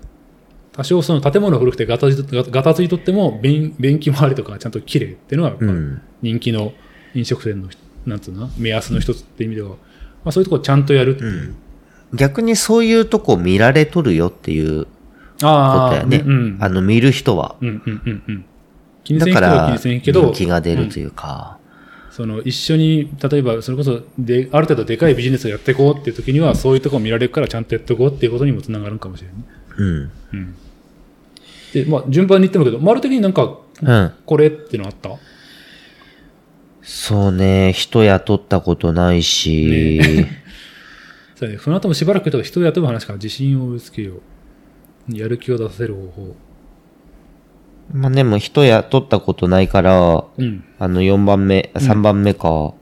[0.73, 2.07] 多少その建物古くてガタ
[2.75, 5.55] ついとっても、便便器周りとかちゃんと綺麗っていうのは。
[6.21, 6.73] 人気の
[7.15, 7.69] 飲食店の、
[8.07, 9.77] なんつうのな目安の一つって意味では、ま
[10.27, 11.55] あそういうところちゃんとやるっていう。
[12.15, 14.89] 逆にそういうとこ見られとるよっていうこ
[15.41, 16.23] とあやね。
[16.25, 17.57] うん、あの、見る人は。
[17.61, 18.45] うん、うん、うん、うん。
[19.05, 21.59] 気にせだからん人は気にせんけど、人気が出るというか。
[22.11, 29.37] その一緒に、例えばそれこそで、ある程度でかいビジネスをやっていこうっていう時には、そういうところ見られるからちゃんとやっていこうっていうことにもつながるかもしれない。
[29.79, 30.11] うん。
[30.33, 30.55] うん。
[31.73, 34.13] で、まあ、順番に言ってもけど、丸的になんか、うん。
[34.27, 35.11] これっていうのあった？
[36.83, 37.73] そうね。
[37.73, 40.27] 人雇ったことないし。
[41.39, 44.15] そうね、その後もしばらく人を雇う話から自信を植え付けよ
[45.09, 45.17] う。
[45.17, 46.37] やる気を出させる方法。
[47.93, 50.65] まあでも人雇ったことないから、うん。
[50.81, 52.75] あの4番目、3番目か、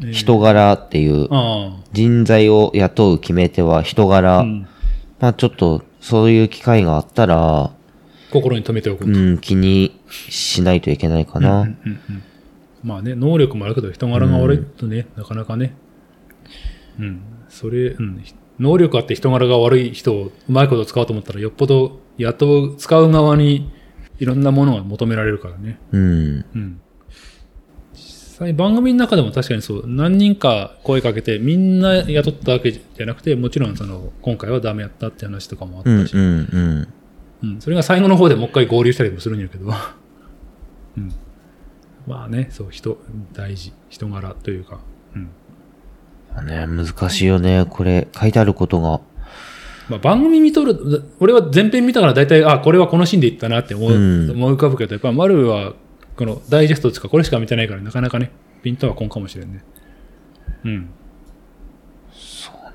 [0.00, 4.40] えー人柄っていう、あ人材を雇う決め手は人柄。
[4.40, 4.68] あ、うん。
[5.18, 7.72] まあちょっと、そういう機会があったら、
[8.30, 9.06] 心に留めておく。
[9.06, 11.62] うん、気にしないといけないかな。
[11.62, 12.22] うんうんうん
[12.84, 15.74] まあね、能力もあるけど人柄が悪いとね、なかなかね。
[17.00, 17.37] うん。
[17.48, 18.24] それ、うん。
[18.58, 23.70] 能力あって人柄が悪い人をうまいこと使おうと思ったら、よっぽど雇う、使う側に
[24.18, 25.78] いろんなものが求められるからね。
[25.92, 26.44] うん。
[26.54, 26.80] うん。
[27.94, 36.88] 実際番組の中でも確かにそう、何人か声かけてみんな雇ったわけじゃなくて、もちろんその、今回はダメやったって話とかもあったし、うん、うん、うん。
[37.40, 39.66] うん、それが最後の方でもう一回合流したりもするんやけど。
[40.96, 41.12] うん。
[42.06, 42.98] まあね、そう、人、
[43.32, 43.72] 大事。
[43.88, 44.80] 人柄というか。
[46.42, 47.66] ね、難しいよね。
[47.68, 49.00] これ、書いてあることが。
[49.88, 55.74] まあ番組見とる、俺は前編見たから大体、あ、これはこのシーンで言ったなって思う、うん思い浮かぶけど、やっぱ丸は、
[56.16, 58.30] このダイジェストとかこれしか見てないから、なかなかね、
[58.62, 59.64] ピントはこんかもしれんね。
[60.64, 60.90] うん。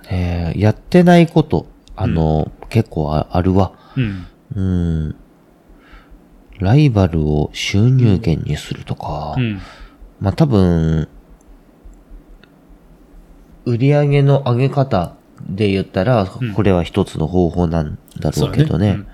[0.10, 3.74] ねやってないこと、あの、結構ああるわ。
[3.96, 4.26] うん。
[4.56, 5.16] うん。
[6.60, 9.62] ライバルを収入源にするとか、うん。
[10.20, 11.08] まあ多分、
[13.66, 15.16] 売り上げの上げ方
[15.50, 18.90] で言ったら、うんこれは一つの方法なんだろそううけどね。
[18.90, 19.08] うん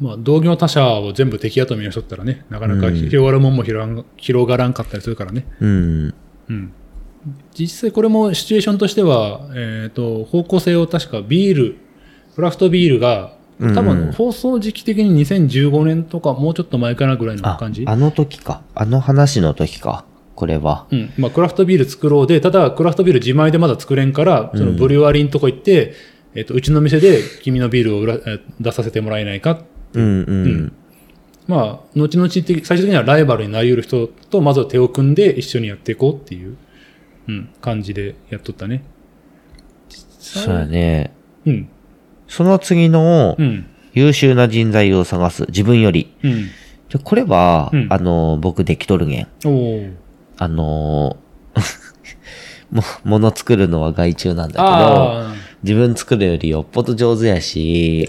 [0.00, 5.46] まあ、同業他社を全部敵雇いにしとったらね、なかなかうん広がるもんも広がん広がらんかったりするからね。
[5.60, 6.14] うん。
[6.48, 6.72] うん。
[7.56, 11.76] 実際これもシチュエーションとしては、えっ、と、方向性を確かビール、
[12.34, 18.62] クラフトビールが、多うん分放送時期的に2015年とかもうちょっと前かなぐらいのあ感じ、あの時か。
[18.74, 20.04] あの話の時か。
[20.34, 20.86] これは。
[20.90, 21.12] うん。
[21.16, 25.94] まあ、クラフトビール作ろうで、ただ、クラフトビール自前でまだ作れんから、そのブリュワリーのとこ行って、
[26.34, 29.60] えっ、と、うちの店で君のビールを売らえー出させてもらえないか。
[29.92, 30.28] うんうん。
[30.28, 30.72] うん
[31.46, 36.56] まあ、後々的、最終的にはライバルになり得る人と、まずは手を組んで一緒にやっていこうっていう、
[37.28, 38.82] うん、感じでやっとったね。
[40.18, 41.12] そうやね。
[41.44, 41.68] うん。
[42.28, 43.66] その次のうん。
[43.94, 45.44] 優秀な人材を探す。
[45.48, 46.12] 自分より。
[46.22, 46.48] うん。
[46.88, 49.28] でこれは、うんあの、僕できとるげん。
[50.36, 51.16] あの
[52.70, 55.24] も、もの作るのは外注なんだけど、
[55.62, 58.08] 自分作るよりよっぽど上手やし、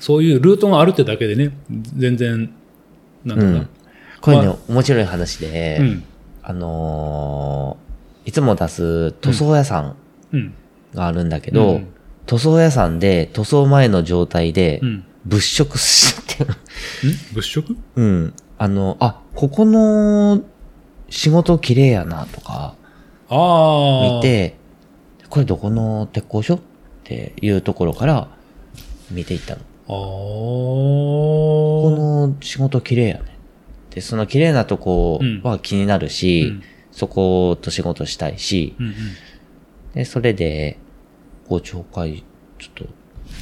[0.00, 1.56] そういうルートがあるってだけでね、
[1.96, 2.50] 全然、
[3.24, 3.68] なんだろうな。
[4.20, 6.04] これね、ま面白い話で、うん。
[6.42, 7.86] あのー
[8.28, 9.96] いつも出す塗装屋さん
[10.32, 10.54] うん。
[10.94, 11.86] があるんだけど、うん
[12.26, 14.88] 塗装屋さんで塗装前の状態でうん。
[14.94, 16.54] ん物色してる。
[17.32, 17.76] 物色？
[17.96, 18.34] うん。
[18.58, 20.42] あの、あ、ここの
[21.08, 22.74] 仕事綺麗やなとか。
[23.28, 24.22] 見。
[24.22, 24.56] て、
[25.30, 26.60] これどこの鉄工所っ
[27.04, 28.28] ていうところから
[29.10, 29.62] 見ていったの。
[29.86, 29.94] こ
[31.96, 33.36] の仕事綺麗やね。
[33.90, 36.62] で、その綺麗なとこは気になるし、うん
[36.96, 38.94] そこと仕事したいし、うんうん。
[39.92, 40.78] で、それで、
[41.46, 42.24] ご紹介、
[42.58, 42.86] ちょっと、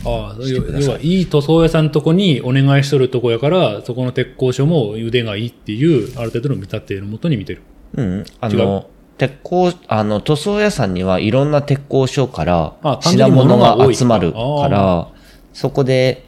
[0.05, 7.63] ああ、要は、いい塗装屋さんのとこにお願いしとるとこやから、そこの鉄工所も腕がいいっていう、ある程度の見立てのもとに見てる。
[7.97, 15.09] うん、あの、鉄工、あの、塗装屋さんにはいろんな鉄工所から品物が集まるかあら、
[15.53, 16.25] そこで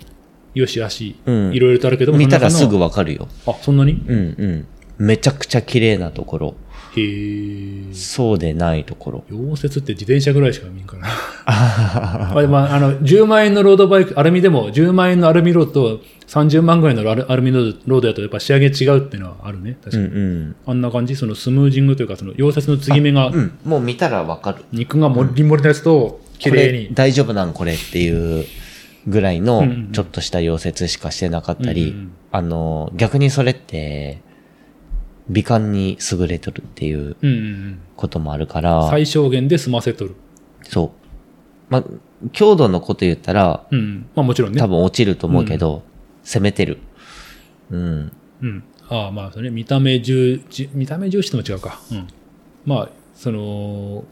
[0.55, 1.52] よし、足、うん。
[1.52, 3.29] いろいろとあるけども、見たらすぐわかるよ。
[3.46, 3.92] あ、そんなに？
[3.92, 4.66] うんうん。
[4.98, 6.55] めちゃくちゃ綺麗なところ、
[6.96, 7.94] へえ。
[7.94, 9.24] そうでないところ。
[9.30, 11.06] 溶接って自転車ぐらいしか見んから。
[11.46, 19.76] あでもあの、10万円のロードバイク、アルミでも、10万円のアルミロードと30万ぐらいのアルミロードロードやとやっぱ仕上げ違うっていうのはあるね。
[19.85, 20.20] 確うんかに。
[20.20, 20.56] うん。
[20.66, 23.52] あんな感じそのスムージングというか、その溶接の継ぎ目が、うん。
[23.64, 24.64] もう見たらわかる。
[24.72, 26.90] 肉がもりもりのやつと、綺麗に。
[26.92, 28.44] 大丈夫なんこれっていう
[29.06, 34.18] ぐらいのうんうんうんちょっとした溶接しかしてなかったり、うんうんうんあの、逆にそれって、
[35.29, 37.79] 美観に優れてるっていううんうんうん。
[37.97, 40.15] こともあるから、最小限で済ませとる。
[40.62, 40.91] そう。
[41.69, 41.85] まあ、
[42.33, 44.07] 強度のこと言ったら、うん。
[44.15, 44.61] まあもちろんね。
[44.61, 45.83] 多分落ちると思うけど、
[46.23, 46.79] 攻めてる。
[47.71, 48.12] うん。
[48.43, 48.65] うん。
[48.89, 51.81] ああ、まあ、それね、見た目重、じ見た目重視とも違うか。
[51.91, 52.07] うん。
[52.65, 54.05] まあ、その、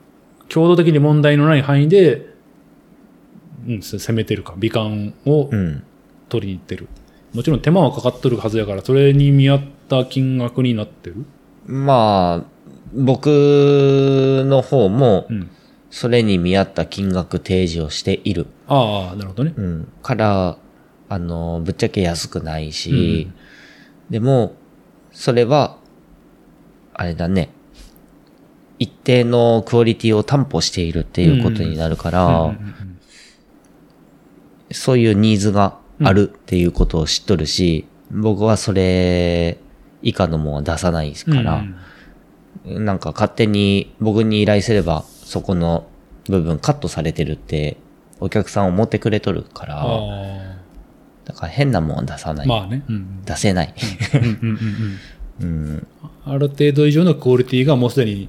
[0.48, 2.27] 強度的に問題のない範囲で、
[3.68, 4.55] うん、せ攻めてるか。
[4.59, 5.85] 美観をうん。
[6.29, 6.88] 取りに行ってる。
[7.33, 9.62] もちろん手間はかかっとるはずやから、それに見合っ
[10.02, 11.26] た金額になってる？
[11.66, 12.46] まあ、
[12.94, 13.26] 僕
[14.46, 15.50] の方もう、ん。
[15.90, 18.48] それに見合った金額提示をしている。
[18.66, 19.54] ああ、なるほどね。
[19.57, 19.88] うん。
[20.02, 20.59] から、
[21.09, 23.30] あの、ぶっちゃけ安くないし、
[24.11, 24.57] でも、
[25.12, 25.76] それは、
[26.94, 27.50] あれだね。
[28.80, 32.74] 一定のクオリティを担保しているっていうことになるから、うんうんうん
[34.72, 39.59] そういうニーズがあるっていうことを知っとるし、僕はそれ
[40.04, 41.64] 以下のものは出さないうんから、
[42.64, 45.86] なんか勝手に僕に依頼すれば、そこの
[46.28, 47.76] 部分カットされてるって、
[48.20, 50.56] お客さん思ってくれとるから、あ
[51.24, 52.44] だから変なもんは出さなあ。
[52.44, 52.48] い。
[52.48, 52.84] まあね。
[52.88, 53.74] うん出せない。
[54.14, 54.58] うんうんうん
[55.40, 55.86] うんうん。
[56.26, 58.28] ある程度以上のクオリティがもうすでに、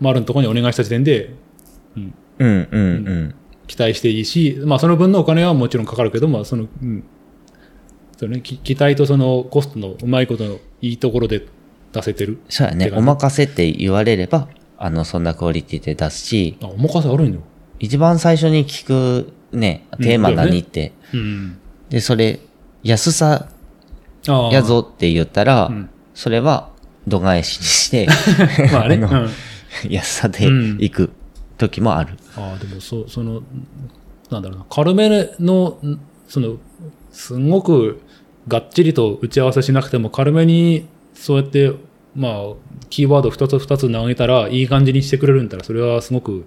[0.00, 1.34] 丸のところにお願いした時点で、
[1.96, 2.84] うん、うん、うん、う
[3.28, 3.34] ん。
[3.66, 7.04] 期待していいし、まあその分のお金はもちろんかかるけど、まあその、うん、
[8.16, 11.46] そうね、き期待とそのコストのうまいことのいいところで
[11.92, 12.38] 出せてる。
[12.48, 12.90] そうやね。
[12.94, 14.48] お任せって言われれば、
[14.78, 17.40] あの、そんなクオリティで出すし、あ、お任せあるんよ。
[17.78, 21.58] 一番最初に聞くね、テーマ何って、うん。
[21.90, 22.40] で、それ、
[22.82, 23.48] 安さ。
[24.50, 26.70] やぞって言ったら、うんそれは
[27.06, 28.06] 度外視にして、
[28.72, 28.94] まあね。
[28.94, 29.30] あのうん
[29.90, 31.10] 安さで行く
[31.58, 32.14] 時もある。
[32.34, 33.42] ああ、でもそう、その、
[34.30, 36.56] なんだろうな、軽めの、んその、
[37.12, 38.00] すんごく
[38.48, 41.72] がっちりと打ち合わせしなくても軽めに、そうやって、
[42.14, 42.32] まあ、
[42.88, 46.44] キーワード二つ二つ投げたら、いい感じにしてくれるんだったら、それはすごく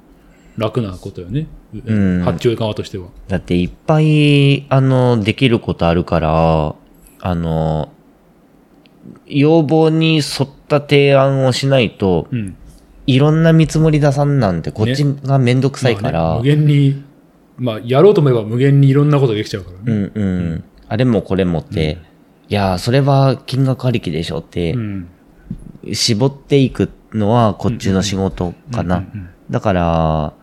[0.57, 1.47] 楽なことよね。
[1.85, 3.07] うん発注側としては。
[3.27, 6.75] だっていっぱい、あの、できることあるから、
[7.21, 7.91] あの、
[9.27, 12.55] 要望に沿った提案をしないと、うん。
[13.09, 17.03] いろんな見積もり出さんなんてこっちがめんどくさいから、まあね無限に、
[17.57, 19.83] まあ、やろうと思えば無限にいろんなことできちゃうからね。
[19.88, 20.23] うんう
[20.55, 21.99] ん、あれもこれもって、
[22.49, 25.08] いやー、それは金額ありきでしょって、うん。
[25.93, 29.04] 絞っていくのはこっちの仕事かな。
[29.49, 30.34] だから、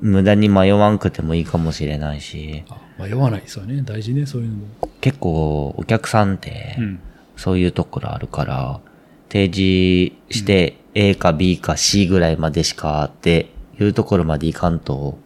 [0.00, 3.42] 無駄に迷わんくてもいいかもしれないし、あ迷わない。
[3.46, 3.82] そうね。
[3.82, 4.66] 大事ね、そういうのも。
[5.00, 7.00] 結構お客さんってうん。
[7.36, 8.80] そういうところあるから、
[9.28, 15.18] 提示して A か B か C ぐらいまでしかっていうところまでいかんと。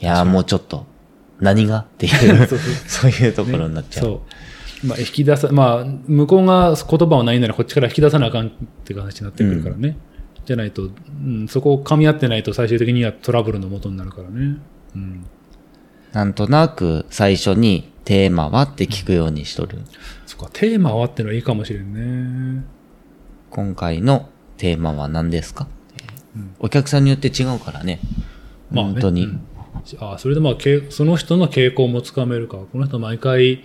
[0.00, 0.86] いやーもうちょっと、
[1.40, 1.80] 何が？
[1.80, 2.46] っていう、
[2.86, 4.04] そういうところになっちゃう。
[4.04, 4.22] そ
[4.84, 4.86] う。
[4.86, 8.50] まあ、引き出さ、まあ、向こうが言葉はないならこっちから引き出さなあかんっ
[8.84, 9.96] ていう形になってくるからね。
[10.44, 10.88] じゃないと、う
[11.28, 14.58] ん、そこを噛み合ってないと最終的にはトラブルの元になるからね。
[14.94, 15.26] うん。
[16.12, 19.78] なんとなく最初にテーマはって聞くようにしとる。
[20.26, 22.64] そっか、テーマはってのはいいかもしれんね。
[23.50, 25.66] 今回のテーマは何ですか、
[26.34, 27.98] うんお客さんによって違うからね。
[28.70, 29.24] まあね本当に。
[29.24, 29.40] うん
[30.00, 32.58] あそれでまあ、けその人の傾向もつかめるか。
[32.58, 33.62] この人毎回、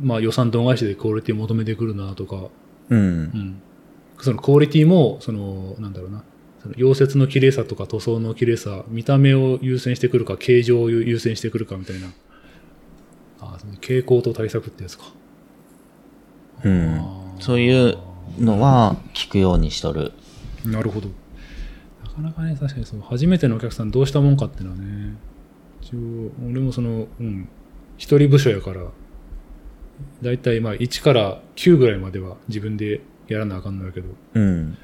[0.00, 2.48] まあ予算度外視でクオリティ求めてくるなとか、
[2.90, 2.98] うん。
[2.98, 3.62] うん。
[4.20, 6.24] そのクオリティも、その、なんだろうな。
[6.62, 12.08] その溶接の綺麗さとか塗装の綺麗さ、見た目を優先してくるか、形状を優先してくるかみたいな。
[13.40, 15.04] あその傾向と対策ってやつか。
[16.64, 17.00] うん。
[17.38, 17.98] そういう
[18.38, 20.12] のは聞くようにしとる。
[20.64, 21.08] なるほど。
[22.22, 25.14] なかなかね、確かにそう、初めてのお客さんどうしたもんかっていうのはね、
[25.80, 25.98] 一応、
[26.50, 27.48] 俺もその、うん、
[27.96, 28.82] 一人部署やから、
[30.22, 34.76] だいたいまあ1から9ぐらいまでは自分でやらなあかんのやけど、うん。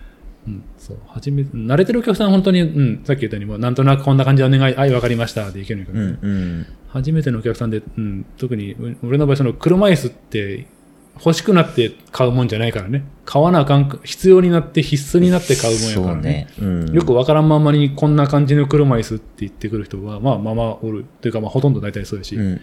[0.46, 2.64] うん、そう、初めて、慣れてるお客さんは本当に、う
[3.00, 6.30] ん、さっき言ったように、もうなんとなくこんな感じでお願い、はい、わかりました、でいけるんやけどね、うん。
[6.30, 6.66] うん。
[6.88, 10.66] 初めてのお客さんで、うん、特に、う俺の場合、その車椅子って、
[11.16, 13.05] 欲しくなって買うもんじゃないからね。
[13.24, 16.22] 買わなあかん、必要になって必須になって買うもんやからね。
[16.22, 16.48] ね。
[16.61, 16.92] うん。
[16.92, 21.05] よくわからんまんまにこんな感じの車椅子って言ってくる人は、まあまあまあおる。
[21.20, 22.37] というかまあほとんど大体そうやし。
[22.37, 22.42] うん。
[22.42, 22.61] うん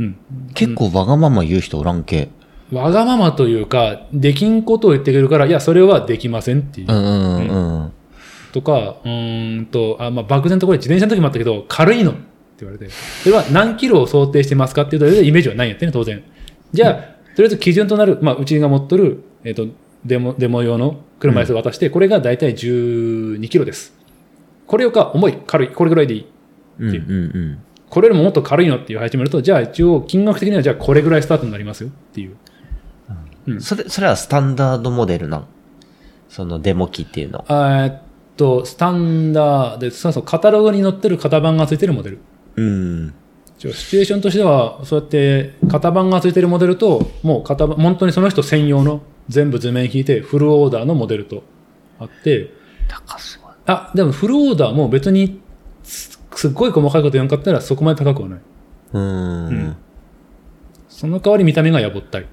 [0.00, 0.16] うん。
[0.54, 2.30] 結構わがまま言う人おらんけ？
[2.72, 6.86] わがままというか、できんことを言ってくるから、いや、それはできませんっていう。
[6.88, 7.92] うんうんうん。
[8.52, 12.20] とか、うーんと、あ、まあ漠然とこれ自転車の時もあったけど、軽いのって
[12.60, 12.88] 言われて、
[13.22, 16.22] それは何キロを想定してますかっていうと、イメージはないんやってね、当然。
[16.72, 19.66] じゃあ、とりあえず基準となる、まあうちが持っとる、えっ、と、
[20.04, 23.96] デモ、デモ用の車椅子を渡して、これが大体12キロです。
[24.66, 26.26] これよか重い、軽い、これぐらいでいい。
[26.80, 27.58] うんうんうん。
[27.88, 32.36] これよりももっと軽いのっていう始めると、じゃあ一応金額的にはじゃあこれぐらいスタートになりますよっていう。
[33.46, 35.46] うんそれ、それはスタンダードモデルなん？
[36.28, 37.46] そのデモ機っていうの。
[37.48, 38.02] えっ
[38.36, 42.18] と、スタンダードで、そうそう、カタログに載ってる型番がついてるモデル。
[42.56, 43.14] うん。
[43.60, 51.42] シチュエーションとしては、そうやって型番がついてるモデルと、もう型番、本当にその人専用の全部図面引いてフルオーダーのモデルと
[51.98, 52.54] あって、
[52.88, 53.42] 高そう。
[53.66, 55.40] あ、でもフルオーダーも別に
[55.82, 58.40] すすっごい細かいこと言わんかったらそこまで高くはない。
[58.94, 59.76] うーうんん。
[60.88, 62.26] その代わり見た目がやぼったい。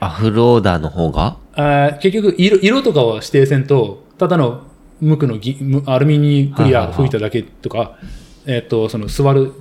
[0.00, 1.38] あ、フルオーダーの方が？
[1.54, 4.64] あー結局色、色とかは指定せんと、ただの
[5.00, 7.98] 無垢のぎ無アルミにクリア吹いただけとか、
[8.46, 9.52] えっ、と、その座る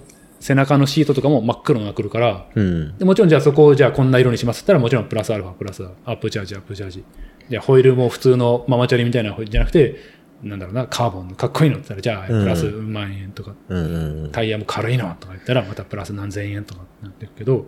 [0.43, 2.97] 背中のシートとかも真っ黒のが来るから、うん。
[2.97, 7.05] でもちろんじゃあそこをじゃあこんな色にしますって言ったらもちろんプラスアルファ、プラスアップチャージ、アップチャージ。
[7.47, 9.95] で、ホイールも普通のママチャリみたいなホイールじゃなくて、
[10.41, 17.67] なんだろうな、カーボンのかっこいいのって言ったら、じゃあプラス万円とか、うんうんタイヤも軽いのとか言ったらまたプラス何千円とかなってるけど、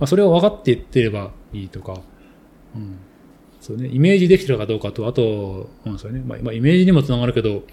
[0.00, 2.00] まあそれを分かって言ってればいいとか、
[2.74, 2.98] うん。
[3.60, 7.64] そうね、イメージできてるかどうかと、あと、うん、そうね、まあ、まあ、イメージにもつながるけど、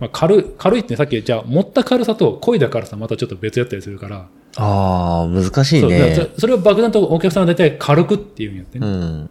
[0.00, 6.14] まあ、軽い、軽いってさっき、じゃあ、持った軽さと漕いだ軽さまたちょっと別やったりするから、ああ、難しいね。
[6.34, 8.86] そそれを爆弾とお客さんは大体軽くっていうんやってね。
[8.86, 9.30] うん。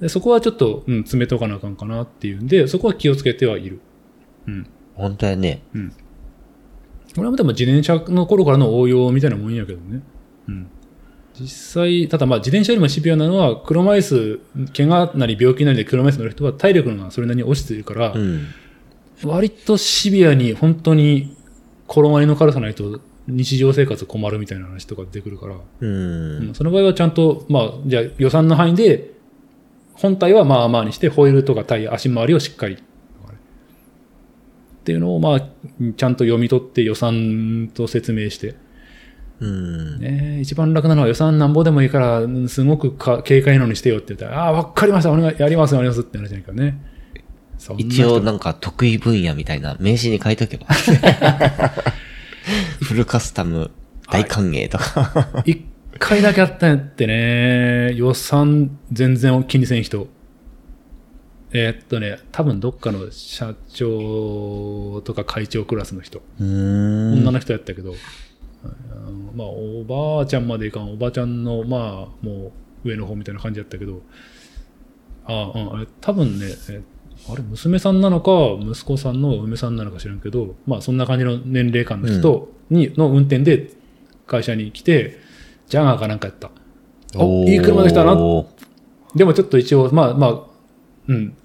[0.00, 3.80] でそこはちょっと、うん、詰めとかなあかんかなっていうんで、そこは気をつけてはいる。
[4.46, 4.66] うん。
[4.94, 5.62] 本当やね。
[5.74, 5.92] うん。
[7.18, 10.02] 俺はでも自転車の頃からの応用みたいなもんやけどね。
[10.48, 10.66] うん。
[11.40, 14.40] 実際、ただまあ自転車よりもシビアなのは、車椅子、
[14.76, 18.46] 怪我なり病気なりで車椅子乗る人は体力のがそれなりに落ちてるから、うん。
[19.24, 21.36] 割とシビアに本当に
[21.88, 25.60] 転がりの軽さないと日常生活困るみたいな話とか出てくるから、う。
[25.80, 29.12] うんんその場合はちゃんと、まあ、じゃあ予算の範囲で、
[29.94, 32.74] 本体はまあまあにして、ホイールとかタイヤ、足回りをしっかり。
[32.76, 32.78] っ
[34.86, 38.54] ていうのを、まあ、ちゃんと読み取って予算と説明して。
[39.40, 39.98] うん。
[39.98, 46.95] ね、一番楽なのは予算なんぼでもいいから、うんすごくか軽快なのにしてよって言ったら、ああ、わかりました、お願い、やります、やりますって話じゃないからね。
[47.78, 50.66] 一応なんか得意分野みたいな名刺に書いとけば。
[52.80, 53.70] フルカスタム
[54.08, 55.42] 大歓迎とか。
[55.44, 55.64] 一
[55.98, 60.08] 回だけあったんやってね、予算全然気にせん人。
[61.52, 66.22] えーっとね、多分どっかの社長とか会長クラスの人。
[66.38, 67.94] 女の人やったけど、
[69.34, 72.52] まあ、おばあちゃんまでいかん、おばちゃんの、まあ、も
[72.84, 74.02] う上の方みたいな感じやったけど、
[75.24, 76.82] ああ、うん、あれ多分ね、え
[77.28, 83.70] あれ、娘さんなのか、息子さんの嫁さんなのか知らんけど、まあ、そんな感じの年齢間の人に、の運転で
[84.26, 85.18] 会社に来て、
[85.68, 86.50] ジャガーかなんかやった。
[87.16, 88.14] お、いい車できたな。
[89.14, 90.40] でもちょっと一応、まあまあ、
[91.08, 91.36] うん。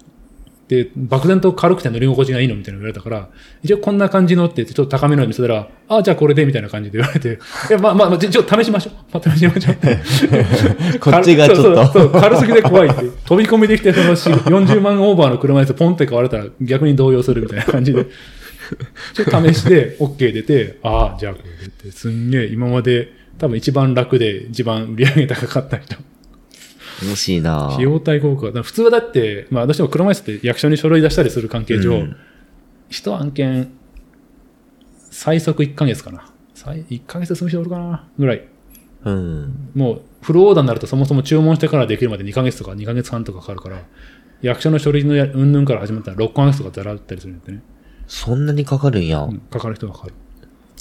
[0.72, 3.28] で、漠然と軽くて乗り心地がいいのみたいなの言われたから、
[3.62, 8.94] 一応こんな感じのって言って、ちょっと高めのを見せたら、ああ、じゃあこれでみたいな感じで言われて、いや、まあまあ、まあちょ、っと試しましょう。
[9.12, 9.76] まあ、試しましょう。
[10.98, 13.04] こっちがちょっとそうそう軽すぎて怖いって。
[13.26, 18.06] 飛び込みできて、そのし40万オーバーの車椅子ポンって買われたら逆に動揺するみたいな感じで。
[19.12, 25.96] ちょっと試して OK 出て、ああ、じゃあこれでって、すんげえ今まで多分一番楽で一番売り上げ高かった人。
[27.02, 28.62] 楽しいな費用対効果。
[28.62, 32.16] 普通はだって、まあ、どうしても車椅子って役所に書類出したりする関係上、うん
[32.92, 33.72] 一案件、
[35.10, 36.30] 最速1ヶ月かな。
[36.54, 38.46] 最1ヶ月済む人おるかなぐらい。
[39.04, 39.70] うん。
[39.74, 43.82] もう、フルオーダーになるとそもそも注文してからできるまで2ヶ月とか2ヶ月半とかかかるから、
[44.42, 47.62] 役所の書類のやうんぬんから始まったら6ヶ月とかざらったりするんだってね。
[48.06, 49.20] そんなにかかるんや。
[49.22, 50.14] うんかかる人がかかる。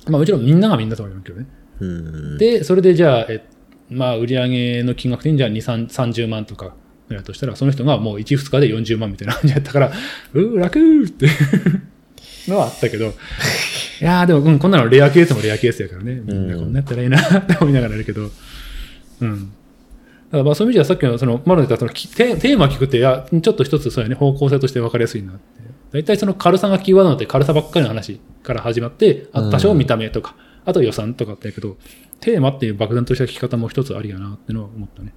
[0.08, 1.48] まあもちろんみんながみんなとは言わんけどね。
[1.80, 2.38] うん。
[2.38, 3.48] で、それでじゃあ、え、
[3.92, 6.74] まあ、売上の金額的にじゃあ2、3 30万とか、
[7.12, 9.92] ぐらいとしたら、その人がもう1、2日で40万みたいな感じだったから、
[10.34, 11.28] うー、楽ーって。
[12.48, 16.22] のはあったけど、いやーでも、うん、こんなのレアケースもレアケースやからね。
[16.26, 18.32] みんなこんなやったらいいな って思いながらやるけど、
[19.22, 19.40] うん。
[19.40, 25.42] だからまあそういう意味ではさっきのその、マロで言ったそのきテテーマ聞くって、いや、ちょっと一つそうやね、方向性として分かりやすいなって。
[25.92, 30.36] 大体その軽さがキーワードになって軽さばっかりの話から始まって、あ多少見た目とか、
[30.66, 31.78] あと予算とかってやけど、
[32.22, 35.14] テーマっていう漠然とした聞き方も一つありやなってのは思ったね。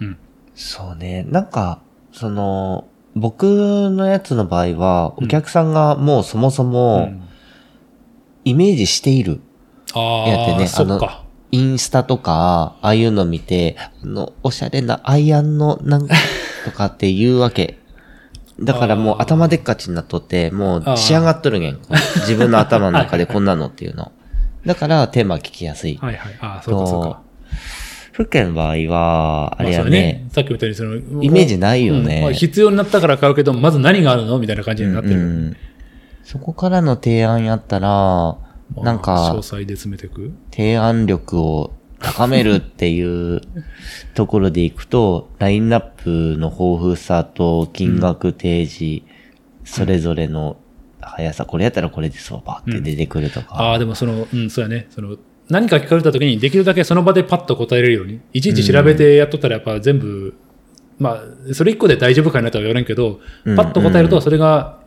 [0.00, 0.18] うん。
[0.54, 1.24] そうね。
[1.28, 1.82] なんか、
[2.12, 7.24] その、僕のやつの場合は、お客さんがもうそもそもうん
[8.44, 9.40] イメージしている。
[9.94, 11.24] ああ、やってねそっか。
[11.50, 16.14] インスタとか、ああいうの見て、あの、おしゃれなアイアンのなんか、
[16.64, 17.78] とかって言うわけ。
[18.60, 21.78] だからもう頭でっかちになっとって、もう仕上がっとるげん。
[22.20, 24.12] 自分の頭の中でこんなのっていうの。
[24.66, 25.96] だからテーマ聞きやすい。
[26.00, 26.34] はいはい。
[26.40, 27.22] ああ、そうかそうか。
[28.12, 34.38] 福建の場合は、あれやまそうね、さっきみたいにその、イメージないよねうんまあ必要になったから買うけど、まず何があるの？
[34.38, 35.16] みたいな感じになってる。
[35.16, 35.56] うん
[36.22, 38.38] そこからの提案やったら、ま
[38.78, 40.32] あなんか詳、細で詰めていく？
[40.52, 43.02] 提案力を高めるってい
[43.36, 43.40] う
[44.14, 49.02] ところでいくと、ラインナップの豊富さと金額提示、
[49.64, 50.56] それぞれの
[51.06, 53.54] 速さ、これやったらこれですわ、バーって出てくるとか。
[53.54, 54.86] ああ、でもその、うん、そうやね。
[54.90, 55.16] その、
[55.48, 60.34] 何か聞かれた時にできるだけその場でパッと答えれるように、いちいち調べてやっとったらやっぱ全部、
[60.98, 64.78] まあ、それ一個で大丈夫かなとは言われんけど、うんパッと答えるとそれが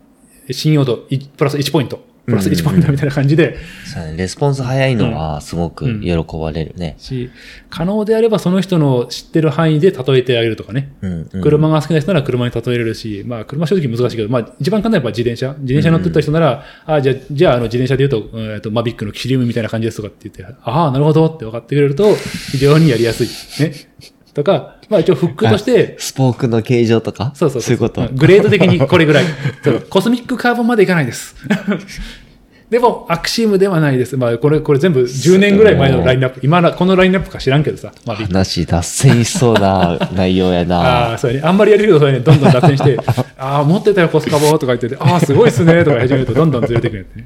[0.49, 6.95] 信用度いプラス1ポイント、プラス1ポイントみたいな感じで、そうねレスポンス早いのはすごく喜ばれるね。
[6.97, 7.31] し、
[7.69, 10.91] 可能であればその人の知ってる範囲で例えてあげるとかね。
[11.01, 11.41] うん、うん。
[11.41, 15.55] 車が好きな人なら車に例えれるし、まあ車正直難しいけど、まあ一番簡単なやっぱ自転車。
[15.59, 22.13] 自転車乗ってった人なら、あじゃあ、じゃああの自転車で言うと、えっと、マビックのキリウムみたいな感じですとかって言って、ああ、なるほどって分かってくれると、
[22.51, 23.27] 非常にやりやすい。
[23.63, 24.16] ね。
[24.37, 27.31] とか、まあ一応フックとして、スポークの形状とか？
[27.33, 28.07] そうそうそういうこと？
[28.13, 29.23] グレード的にこれぐらい。
[29.63, 31.35] そうコスミックカーボンまでいかないです。
[32.69, 34.17] でも、アクシームではないです。
[34.17, 36.41] まあ、これ、これ全部10年ぐらい前のラインナップ。
[36.43, 38.33] 今な、このラインナップか知らんけどさ、マビック。
[38.35, 41.13] 話脱線しそうな内容やあな。
[41.15, 41.47] あ、そうやね。
[41.47, 42.99] あんまりやるけど、それね、どんどん脱線して、
[43.37, 47.25] ああ、持ってたよ、コスカボとか言ってて、ああ、すごいっすね、とか始めると、どんどんずれてくるね。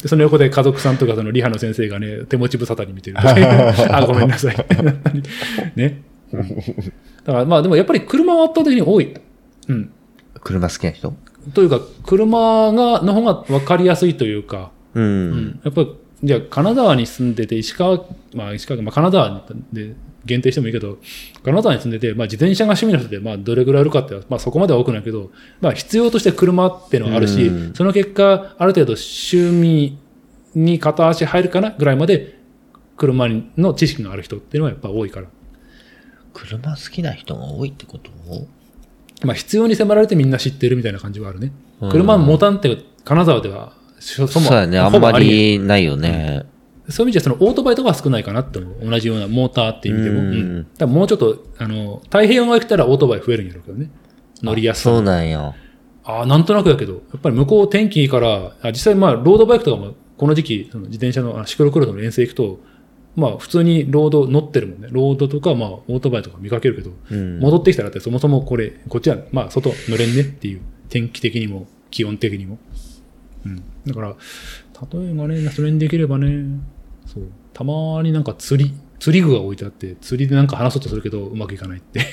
[0.00, 3.16] で、その横で家族さんとか、そのリハの先生がね、手持ち無沙汰に見てる。
[3.18, 4.56] あ、ごめんなさい。
[5.74, 6.02] ね。
[6.32, 9.14] だから、まあ、でもやっぱり車は圧倒的に多い。
[9.68, 9.92] うん。
[10.42, 11.14] 車好きな人？
[11.54, 15.04] というか、車が、の方が分かりやすいというか、うん。
[15.04, 18.04] うんやっぱり、じゃあ、金沢に住んでて、石川、
[18.34, 20.98] まあ、石川、まあ、金沢で限定してもいいけど、
[21.44, 29.98] 金沢に住んでて、まあ、自転車が趣味の人で、まあ、どれぐらいあるかって、まあ、そこまでは多くないけど、まあ、必要として車っていうのがあるしうん、その結果、ある程度趣味
[30.54, 32.38] に片足入るかなぐらいまで、
[32.96, 35.28] 車の知識がある人っていうのはやっぱ多いから。
[36.36, 38.10] 車好きな人が多いってこと？
[39.24, 41.90] まあ、必要に迫られてみんな知ってるみたいな感じはあるねうん。
[41.90, 44.78] 車持たんって、金沢では、そそもそうやね。
[44.78, 46.44] あんまりないよね。
[46.90, 48.90] そういう意味じゃ、そのオートバイとかは少ないかなって思う。
[48.90, 50.20] 同じようなモーターっていう意味でも。
[50.20, 50.62] ううんん。
[50.62, 53.90] だからもうちょっと、あの、太平洋側来たらオートバイ増えるんやろうけどね。
[54.42, 54.90] 乗りやすさ。
[54.90, 55.54] そうなんや。
[56.04, 62.60] ああ、なんとなくやけど、やっぱり向こう天気いいから、あ実際まあ、ロードバイクとかも、この時期、その自転車のあシクロクロスの遠征行くと、
[63.16, 64.88] まあ、普通にロード乗ってるもんね。
[64.90, 67.40] ロードとか、まあ、オートバイとか見かけるけど、うん。
[67.40, 70.60] 戻ってきたらってそもそもこれ、こっちは、まあ、外乗れんねっていう、
[70.90, 72.58] 天気的にも、気温的にも。
[73.46, 73.62] うん。
[73.86, 74.16] だから、
[74.92, 76.60] 例えばね、それにできればね、
[77.06, 82.06] そう、たまになんか釣り、釣り具が置いてあって、釣りでなんか話そうとするけど、うまくいかないっていう。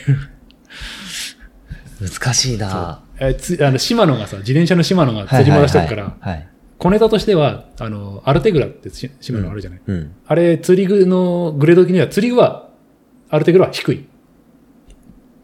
[2.01, 6.52] 難しいなえつあの、島野がさ、自転車の島野が釣りも出してるから、はいはいはい。
[6.83, 10.15] 小ネタとしては、あの、アルテグラってし島野あるじゃない、うん。
[10.27, 12.67] あれ、釣り具のグレード的には、釣り具は、
[13.29, 14.05] アルテグラは低い。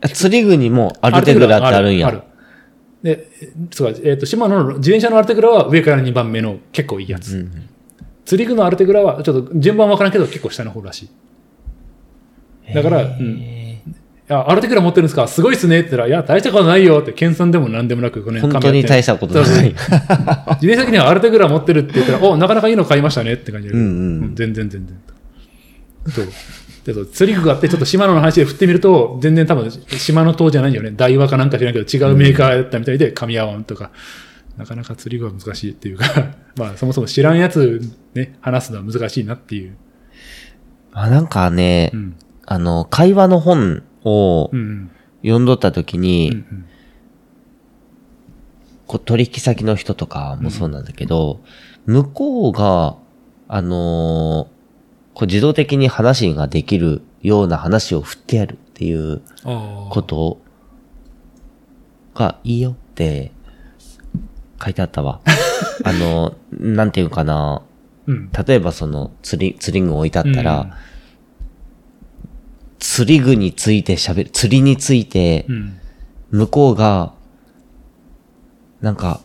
[0.02, 2.08] あ釣り具にもアルテグラってあるんや。
[2.08, 2.24] ある。
[3.04, 7.38] で、えそうか、えっ、と、島野の自転車のアルテグラは上から2番目の結構いいやつ。
[7.38, 7.70] うん。
[8.26, 11.08] 釣り具のアルテグラは、ちょっと順番わからんけど結構下の方らし
[12.70, 12.74] い。
[12.74, 13.69] だから、うん。
[14.30, 15.28] いや、アルテグラ持ってるんですか？
[15.28, 23.74] すごいっすねって言ったら、いや、大したことないよって、謙遜でも何でもなく、この本当に大したことない自転車的にはアルテグラ持ってるって言ったら、お、なかなかいいの買いましたねって感じで。
[23.74, 24.98] うんうん全然全然。
[26.14, 26.26] そう。
[26.86, 30.92] でそう釣り具があって、ちょっと島野の話で振ってみると、全然多分、島の塔じゃないよね。
[30.92, 33.90] 大和かなんか知らんけど、違うメーカーだったみたいで、噛み合わんとか。
[34.58, 36.06] なかなか釣り具は難しいっていうか、
[36.58, 37.82] まあ、そもそも知らんやつ
[38.14, 39.74] ね、話すのは難しいなっていう。
[40.94, 42.16] あ、なんかねう、ん。
[42.46, 44.92] あの、会話の本をうん。
[45.22, 46.02] 読んどった時うん。
[46.02, 46.66] に、うん
[48.88, 51.42] こう取引先の人とかもそうなんだけど、
[51.86, 52.96] 向こうが、
[53.48, 54.60] あのー
[55.14, 59.22] こう自動的に話ができるような話を振ってやるっていう。
[59.44, 60.40] こと
[62.16, 63.32] がいいよって
[64.64, 65.22] 書いてあったわ。
[65.84, 67.62] あの、なんていうかな。
[68.08, 68.32] うん。
[68.48, 70.72] 例えばその釣り、釣り具置いてあったら、うん
[72.80, 75.80] 釣り具について喋る、釣りについてう、ん。
[76.32, 77.14] 向こうが、
[78.82, 79.22] なんか、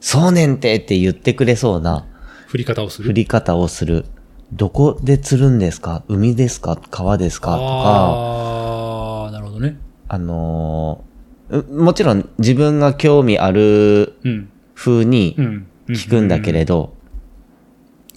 [0.00, 2.06] そうねんてって言ってくれそうな
[2.46, 3.06] 振り方をする？
[3.08, 4.04] 振り方をする。
[4.52, 6.02] どこで釣るんですか？
[6.08, 6.76] 海ですか？
[6.90, 7.52] 川ですか？
[7.52, 9.78] とか、ああ、なるほどね。
[10.08, 14.48] あのーうもちろん自分が興味あるうん。
[14.74, 15.66] 風にうん。
[15.88, 16.94] 聞くんだけれど、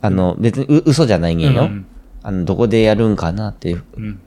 [0.01, 1.63] あの、別にう嘘じゃないんやよ。
[1.63, 1.85] うん
[2.25, 4.21] あの、どこでやるんかなっていううん。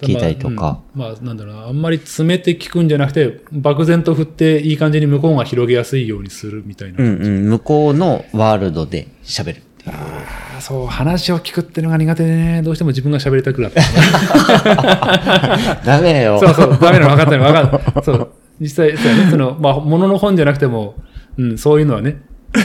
[0.00, 0.80] 聞いたりとか。
[0.94, 1.66] まあ、うんまあ、なんだろうな。
[1.66, 6.98] あんまり詰めて聞くんじゃなくて、漠然と振っていい感じに向こうが広げやすいようにするみたいな。
[6.98, 9.62] うんうん、向こうのワールドで喋る。
[9.86, 12.62] ああ、そう、話を聞くっていうのが苦手でね。
[12.62, 13.80] どうしても自分が喋りたくなって。
[15.84, 16.40] ダメよ。
[16.40, 18.02] そうそう、ダメなの分かったよ、分かった。
[18.06, 18.30] そう。
[18.60, 20.96] 実際、そね、その、まあ、ものの本じゃなくても、
[21.36, 22.20] うん、そういうのはね。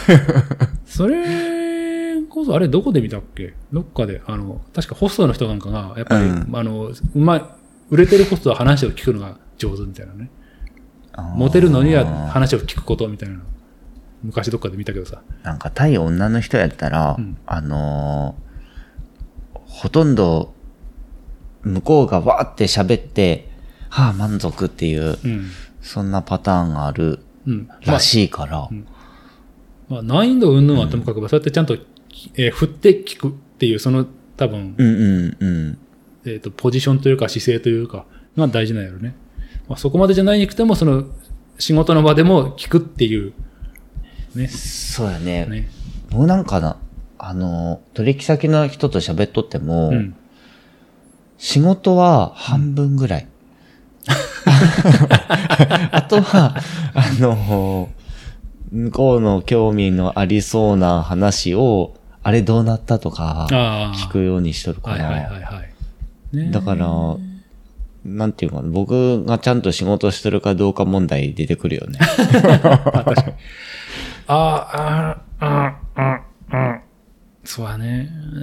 [0.86, 1.63] それ
[2.34, 3.54] こそ、あれ、どこで見たっけ？
[3.72, 7.46] どっかで、あの、確かホストの人なんかが、やっぱり、うんあの、うまい、
[7.90, 10.30] 売れてるホストは話を聞くのが上手みたいなね。
[11.36, 13.42] モテるのには話を聞くことみたいなの。
[14.24, 15.22] 昔どっかで見たけどさ。
[15.44, 18.44] なんか対女の人やったら、うんあのー
[19.66, 20.54] ほとんど、
[21.64, 23.50] 向こうがわーって喋って、
[23.90, 25.50] はあ、満足っていう、うん。
[25.82, 27.70] そんなパターンがあるうん。
[27.84, 28.70] らしいから、
[29.90, 31.76] まあ、難易度云々はともかく、そうやってちゃんと、
[32.36, 34.06] えー振って聞くっていう、その、
[34.38, 35.78] 多分、うんうんうん。
[36.26, 38.06] えっ、と、ポジションというか姿勢というか、
[38.38, 39.16] が大事なんやろね。
[39.68, 41.06] まあ、そこまでじゃないにくても、その、
[41.60, 43.34] 仕事の場でも聞くっていう、
[44.36, 44.48] ね。
[44.48, 45.46] そうやね。
[45.46, 45.70] ね。
[46.10, 46.78] 僕なんかな、
[47.18, 50.16] あのー取引先の人と喋っとっても、うん。
[51.38, 53.28] 仕事は半分ぐらい。
[55.92, 56.56] あとは、
[56.94, 57.90] あの、
[58.72, 63.48] 向こうの興味のありそうな話を、あれどうなったとか。
[63.96, 65.06] 聞くようにしとるかはいな。
[65.08, 65.62] はいはいは
[66.34, 66.38] い。
[66.38, 66.88] ねだから、
[68.06, 72.00] なんていうかな、僕がちゃんと仕事してるかどうか問題出てくるよね。
[74.28, 76.22] ああ、ああ、あ
[76.52, 76.82] あ、
[77.44, 78.10] そうだね。
[78.36, 78.40] え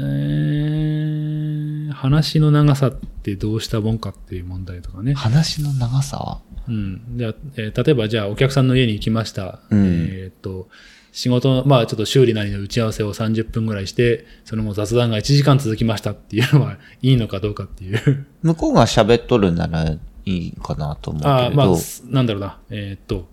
[1.89, 5.13] ー話の長さってどうしたもんかっていう問題とかね。
[5.13, 6.41] 話の長さは？
[6.69, 7.17] うん。
[7.19, 9.61] で、えー例えばじゃあお客さんの家に行きました。
[9.71, 10.69] うんえーっと、
[11.13, 18.27] 仕事、まあちょっと修理なりの打ち合わせを30分ぐらいして、その雑談が1時間続きましたっていうのはいいのかどうかっていう。
[18.43, 21.41] 向こうが喋っとるならいいかなと思うけれど。
[21.41, 22.59] ああ、まあ、すなんだろうな。
[22.71, 23.29] えーっと、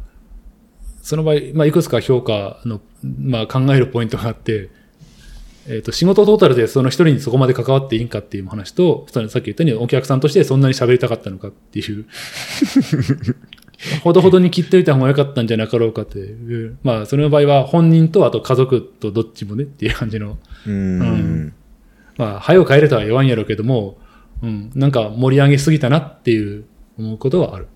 [1.01, 4.69] その場合、まあいくつか評価の、まあ考えるポイントがあって、
[5.67, 12.05] えーっと、仕事トータルでその一人にそこまで関わっていいんかっていう話と、さっき言ったようにお客さんとしてそんなに喋りたかったのかっていう。
[14.03, 16.77] ほどほどに切っておいた方が良かったんじゃなかろうかっていう。
[16.83, 20.37] まあ、その場合は本人とあと家族とどっちもねっていう感じの。
[20.65, 21.01] うーん。
[21.01, 21.53] うん
[22.17, 23.97] まあ、早く帰れとは言わんやろうけども、
[24.41, 26.65] うん、なんか盛り上げすぎたなっていう
[26.97, 27.67] 思うことはある。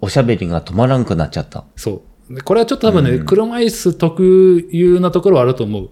[0.00, 1.64] おしゃべりが止まらんくなっちゃった。
[1.76, 2.34] そう。
[2.34, 5.90] でこれはちょっと多分ね、車椅子特有なところはあると思う。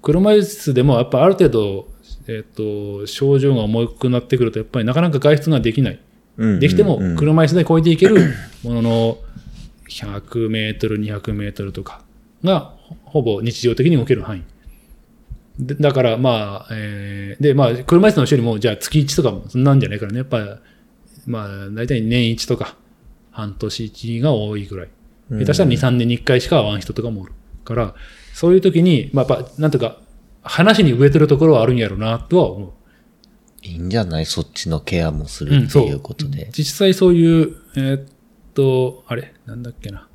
[0.00, 1.88] 車椅子でもやっぱある程度、
[2.28, 6.00] えっ、と、症状が重くなってくると、やっぱりなかなか外出ができない。
[6.36, 9.18] うんできても車椅子で越えていける ものの
[9.88, 12.02] 100メートル、200メートルとか
[12.42, 14.42] がほほぼ日常的に動ける範囲。
[15.58, 20.18] でだからまあ、えーで、まあ、車椅子の人よりも、じゃあ月1とかもそんなんじゃないからね。
[20.18, 20.44] やっぱり、
[21.26, 22.76] まあ、大体年1とか、
[23.30, 24.88] 半年1が多いぐらい。
[25.30, 27.32] 下手したら2、3年に1回しか会わん人とかもおる。
[27.64, 27.94] から、
[28.32, 29.98] そういう時に、まあ、やっぱ、なんとか、
[30.42, 32.72] 話に植えてるところはあるんやろうな、とは思う。
[33.62, 34.26] いいんじゃない？
[34.26, 36.50] そっちのケアもするっていうことで。
[36.52, 38.04] 実際そういう、えーっ
[38.54, 39.34] と、あれ？
[39.46, 40.08] なんだっけな。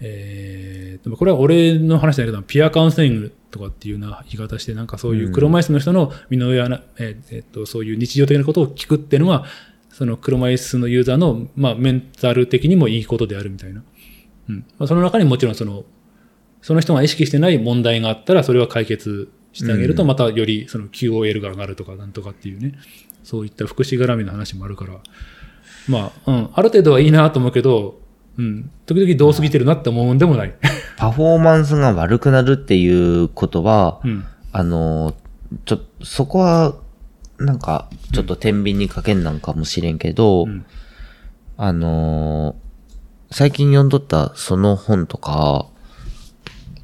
[0.00, 9.44] えー、でもこれは俺の話だけど、ピアカウンセリングとかっていうような言い方して、なんかそういう車椅子の人の身の上な、えーえっと、そういう日常的なことを聞くっていうのが、
[9.90, 13.84] その車椅子のユーザーの、まあ、メンタル的にもいいことであるみたいな。
[14.48, 14.66] うん。
[14.76, 15.84] まあ、その中にもちろんその、
[16.60, 22.74] その人が意識してない問題があったら、それは解決してあげると、またよりその QOL が上がるとか、なんとかっていうね、
[23.22, 24.94] そういった福祉絡みの話もあるから、
[25.88, 28.00] まあ、うん、ある程度はいいなと思うけど、
[28.36, 30.54] うん、時々どう過ぎてるなって思うんでもない。
[30.98, 34.24] パフォーマンスが悪くなるっていうことは、うん。
[34.52, 35.14] あの、
[35.64, 36.74] ちょ、そこは、
[37.38, 40.64] なんか、ちょっと天秤にかけんなんかもしれんけど、うん。
[41.56, 42.64] あのー
[43.36, 45.66] 最近読んどったその本とか、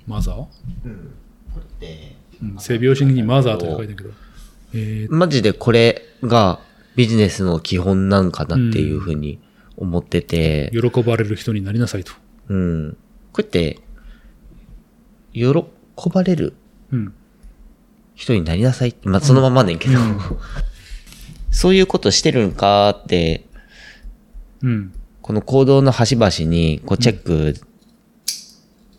[0.05, 0.47] マザー？
[0.85, 1.15] うん、
[2.59, 4.11] 性病診にマザーと書いてるけど。
[4.73, 6.61] えーマジでこれが
[6.97, 9.41] ビジネスの基本なんかなっていうふうに
[9.77, 12.13] 思ってて、喜ばれる人になりなさいと。
[12.49, 12.97] うん。
[13.33, 13.79] こうやって、
[15.33, 15.53] 喜
[16.13, 16.55] ばれる
[16.93, 17.15] うん。
[18.15, 18.91] 人になりなさい？
[18.91, 19.99] って、まあ、そのままねんけど、
[21.51, 23.47] そういうことしてるんかって、
[24.63, 24.93] うん。
[25.23, 27.55] この行動の端々に、こう、チェック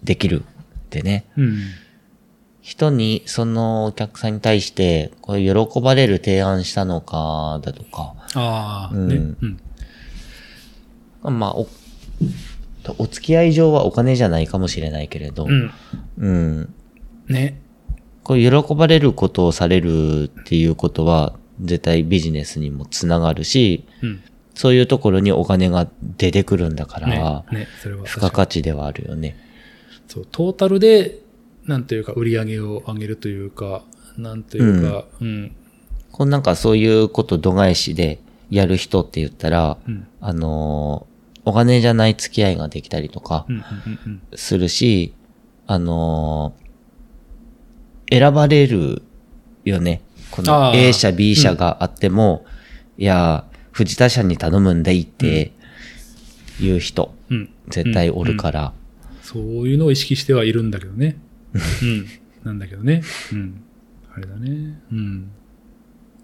[0.03, 0.43] できるっ
[0.89, 1.25] てね。
[1.37, 1.59] うん。
[2.61, 9.15] 人に、そのお客さんに対して、これ喜ばれる提案したのか、だとか、ああ、うんね。
[11.23, 11.39] うん。
[11.39, 11.67] まあ、お、
[12.97, 15.71] お付き合い上はお金じゃないかもしれないけれど、うん。
[16.17, 16.73] うん。
[17.27, 17.59] ね。
[18.23, 24.23] こう喜ばれることをされるっていうことは、絶対ビジネスにもつながるし、うん。
[24.53, 27.59] そういうところにお金が出てくるんだから、ね。
[27.59, 27.67] ね。
[27.81, 29.35] それは付加価値ではあるよね。
[30.07, 31.20] そう、トータルで、
[31.65, 33.83] なんていうか、売り上げを上げるというか、
[34.17, 35.55] なんていうか、うん。
[36.11, 40.07] こうなんかそういうこと度外視でやる人って言ったら、うん。
[40.19, 41.11] あのー
[41.43, 43.55] お金じゃない付き合いができたりとかうん。
[43.55, 43.63] うん。
[44.05, 44.21] うん。
[44.35, 45.13] するし、
[45.65, 49.03] あのー選ばれる
[49.63, 50.01] よね。
[50.31, 52.45] この A 社 B 社があっても、
[52.97, 55.53] いや、藤田社に頼むんだいって
[56.59, 57.49] いう人、うん。
[57.69, 58.73] 絶対おるから。
[59.23, 61.17] そういうのを意識してはいるんだけどね。
[61.53, 62.07] うん。
[62.43, 63.03] なんだけどね。
[63.33, 63.63] うん。
[64.13, 64.81] あれだね。
[64.91, 65.31] うん。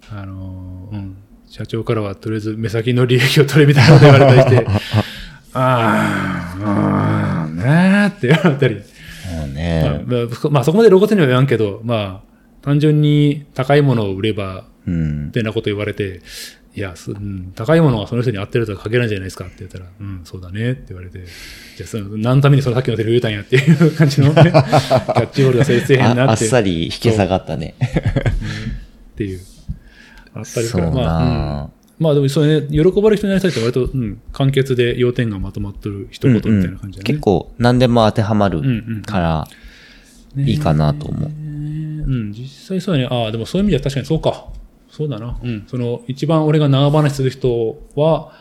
[0.10, 1.18] あのーうん。
[1.50, 4.68] 社長からはとりあえず目先の利益を取れみたいなこと言われたりして、
[5.54, 8.76] ああ、うん、ねーって言われたり。
[8.76, 8.84] もう
[9.38, 12.28] まあね、まあ、まあそこまで露骨には言わんけど、まあ、
[12.62, 15.32] 単純に高いものを売れば、うんっ。
[15.32, 16.22] てなこと言われて、
[16.78, 21.26] いや、すうん、高いものがその人に合ってるとは限らないじゃないですかって言ったら、うん、そうだねって言われて、
[21.76, 27.74] じゃあその、何のためにそのさっきのセリフ言うたんやっていう感じのね、 キャッチボールが成立せえへんああっなってさり引き下がったね。
[27.80, 29.40] っていう。
[30.36, 37.04] あったりから、そうなまあ、うんまあでもそれね、喜ばれる人になりたいって割と、うん、簡潔で要点がまとまってる一言みたいな感じだね。
[37.06, 38.70] 結構何でも当てはまるうんう
[39.00, 39.48] んから、
[40.36, 41.28] ねいいかなと思う。
[41.28, 43.16] うん、実際そうやね。
[43.16, 44.46] ああ、でもそういう意味では確かにそうか。
[44.98, 45.38] そうだな。
[45.44, 45.64] うん。
[45.68, 48.34] その、一番俺が長話する人は、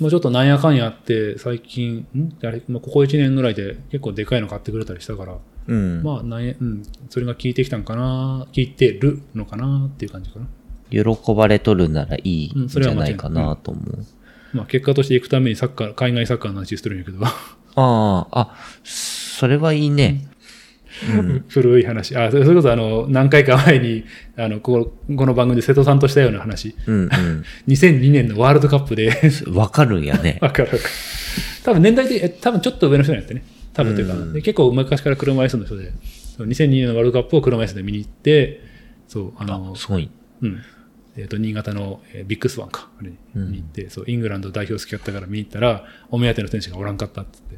[0.00, 2.36] もうちょっとなんやかんやあって、最近、ん？
[2.42, 5.36] あれ、まあ、ここ1年ぐらいで結構でかいの買ってくれたりしたから、
[5.68, 6.02] うん。
[6.02, 6.82] まあ、なんや、うん。
[7.10, 10.48] それが効いてきたんかな、効いてるのかなっていう感じかな。
[10.90, 14.04] 喜ばれとるならいいうんんじゃないかなと思う。
[14.52, 17.30] まあ、結果として行くためにサッカー、海外サッカーの話してるんやけど、 あ
[17.76, 20.26] あ、あ、それはいいね。
[21.48, 22.16] 古い話。
[22.16, 24.04] あ、それこそあの、何回か前に、
[24.36, 26.74] あの、こここの番組で瀬戸さんとしたような話。
[26.86, 27.08] うん
[27.68, 29.08] 2002年のワールドカップで、
[29.46, 29.54] うん。
[29.54, 30.38] わかるんやね。
[30.40, 30.82] わかるわかる。
[31.64, 33.44] 多分年代的、え多分ちょっと上の人なんやってね。
[33.72, 35.92] 多分というか、うんで結構昔から車椅子の人で、
[36.36, 38.62] そう2002年のワールドカップを車椅子で見に行って、
[39.08, 40.10] そう、あのあ、、すごい。
[40.42, 40.58] うん。
[41.16, 47.56] えっ、と、新潟の、えービッグスワンか、あれに行って、そう、イングランド代表好きだったから見に行ったら、お目当ての選手がおらんかったっつって、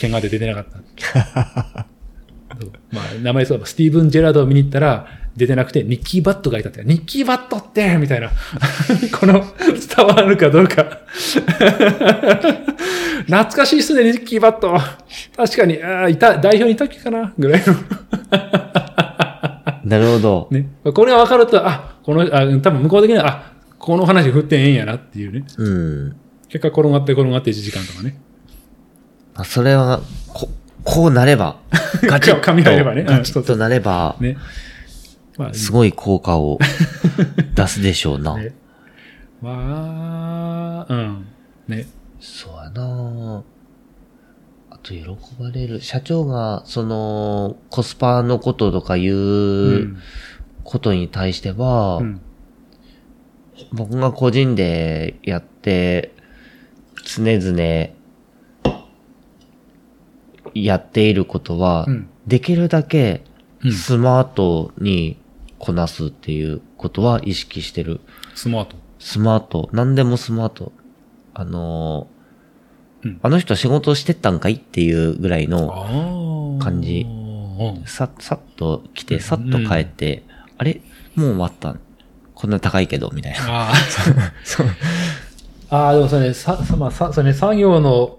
[0.00, 0.66] 怪我で出てなかっ
[0.96, 1.86] た。
[2.92, 5.06] まあ、名前そう、スティーブン・ジェラードを見に行ったら、
[5.36, 8.30] 出てなくて、ニッキー・バットがいたって、ニッキー・バットってみたいな。
[9.18, 9.44] この、
[9.96, 11.00] 伝わるかどうか。
[13.26, 14.76] 懐かしいっすね、ニッキー・バット。
[15.36, 17.32] 確かに、ああ、いた、代表にいたっけかな？
[17.38, 17.74] ぐらいの。
[19.84, 20.48] なるほど。
[20.50, 20.68] ね。
[20.94, 25.44] これが分かると、あ、この、あ、多分向こう的には、あ、この話振ってええんやなっていうね。
[25.56, 26.16] うん。
[26.48, 28.20] 結果転がって転がって1時間とかね。
[29.34, 30.48] あそれは、こ、
[30.84, 31.56] こうなれば、
[32.02, 34.36] ガチッと、噛み合えばねうんガチッとなれば、ね。
[35.36, 36.58] まあ、すごい効果を
[37.54, 38.36] 出すでしょうな。
[38.36, 38.54] ね。
[39.40, 41.26] まあ、うん。
[41.68, 41.86] ね。
[42.20, 43.42] そうやな
[44.70, 45.06] あと、喜
[45.40, 45.80] ばれる。
[45.80, 49.96] 社長が、その、コスパのこととかいううん
[50.62, 52.20] ことに対しては、うん。
[53.72, 56.12] 僕が個人でやって、
[57.04, 57.90] 常々、
[60.54, 63.24] やっていることは、うんできるだけ
[63.64, 65.16] うんスマートに
[65.58, 68.00] こなすっていうことは意識してる。
[68.34, 68.76] スマート。
[68.98, 69.68] スマート。
[69.72, 70.72] 何でもスマート。
[71.34, 76.58] あのーうんあの人仕事してったんかいっていうぐらいの。
[76.60, 77.82] 感じうん。
[77.86, 80.22] さ、さっと来て、さっと帰って、
[80.58, 80.82] あれ？
[81.16, 81.76] もう終わった
[82.34, 83.38] こんな高いけど、みたいな。
[83.40, 83.74] ああ。
[85.76, 88.18] ああ、でもそれね、さ、さ、まあ、さ、それね、作業の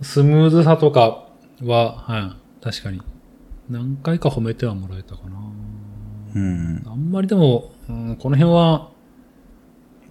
[0.00, 1.26] スムーズさとか
[1.62, 3.00] は、はい、確かに。
[3.68, 5.38] 何回か褒めてはもらえたかな。
[6.34, 6.82] うん。
[6.86, 8.90] あんまりでも、うん、この辺は、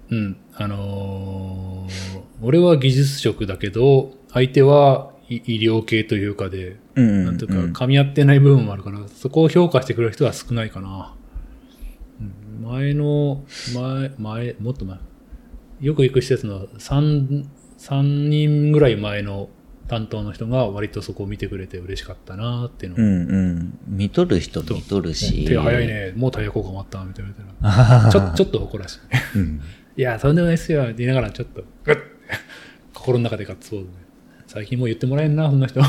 [0.10, 11.16] うん、あのー俺は技術職だけど、相手はい医療系というかで、うんなんていうか、噛み合ってない部分もあるから、そこを評価してくれる人は少ないかな。
[12.20, 15.00] うん前の、前、前、もっと前。
[15.80, 17.46] よく行く施設の3、
[17.78, 19.50] 三人ぐらい前の
[19.94, 23.78] 担当の人が割とそこを見てくれて嬉しかったなっていうのをうんうん。
[23.86, 25.46] 見とる人見とるし。
[25.46, 25.86] 手早い。
[25.88, 27.26] ね、もうタイヤ交換終わった、みたい
[27.62, 28.10] な。
[28.12, 29.00] ちょ、ちょっと誇らしい。
[29.36, 29.62] うん。
[29.96, 31.98] いや、そんでもないっすよ、って言いながらちょっと、グ ッ
[32.96, 33.91] 心の中でガッツポーズね。
[34.48, 35.80] 最近もう言ってもらえんな、そんな人。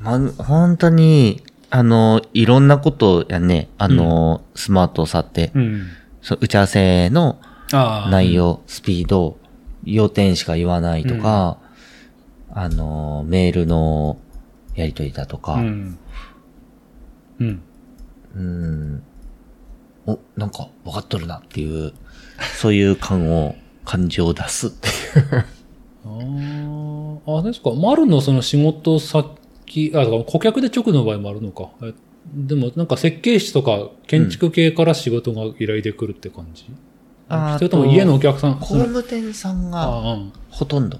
[0.00, 5.88] ま、本当に、あの、いろんなことやね、あの、スマートさって、うん。
[6.22, 7.38] そう打ち合わせの
[7.72, 8.10] ああ。
[8.10, 9.36] 内容、スピード、
[9.84, 11.58] 要点しか言わないとか、
[12.58, 14.18] あの、メールの
[14.74, 15.98] やりとりだとか、うん。
[17.38, 17.62] うん。
[18.34, 19.02] うん、
[20.06, 21.92] お、なんか分かっとるなっていう、
[22.56, 23.54] そういう感を、
[23.84, 25.44] 感情を出すっていう。
[26.04, 27.70] あーあ、あれですか。
[27.70, 31.68] 丸のその仕事先、あ、顧客で直の場合もあるのか。
[31.84, 31.94] え
[32.34, 36.66] でもなんか設計士とか建築系から仕事が依頼で来るって感じ、
[37.28, 40.18] あそれとも家のお客さん、工務店さんが、
[40.50, 40.98] ほとんど。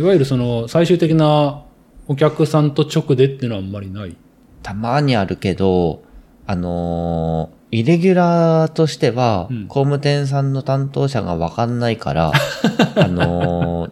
[0.00, 1.62] いわゆるその最終的な
[2.08, 4.16] お客さんと直でっていうのはあんまりない？
[4.62, 6.02] たまにあるけど、
[6.46, 12.32] あのーイレギュラーとしては、うん工務店さんの担当者がわかんないから、
[12.96, 13.90] あのー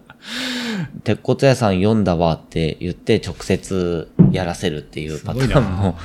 [1.04, 5.96] 鉄骨屋さん読んだわって言って直接やらせるっていうパターンも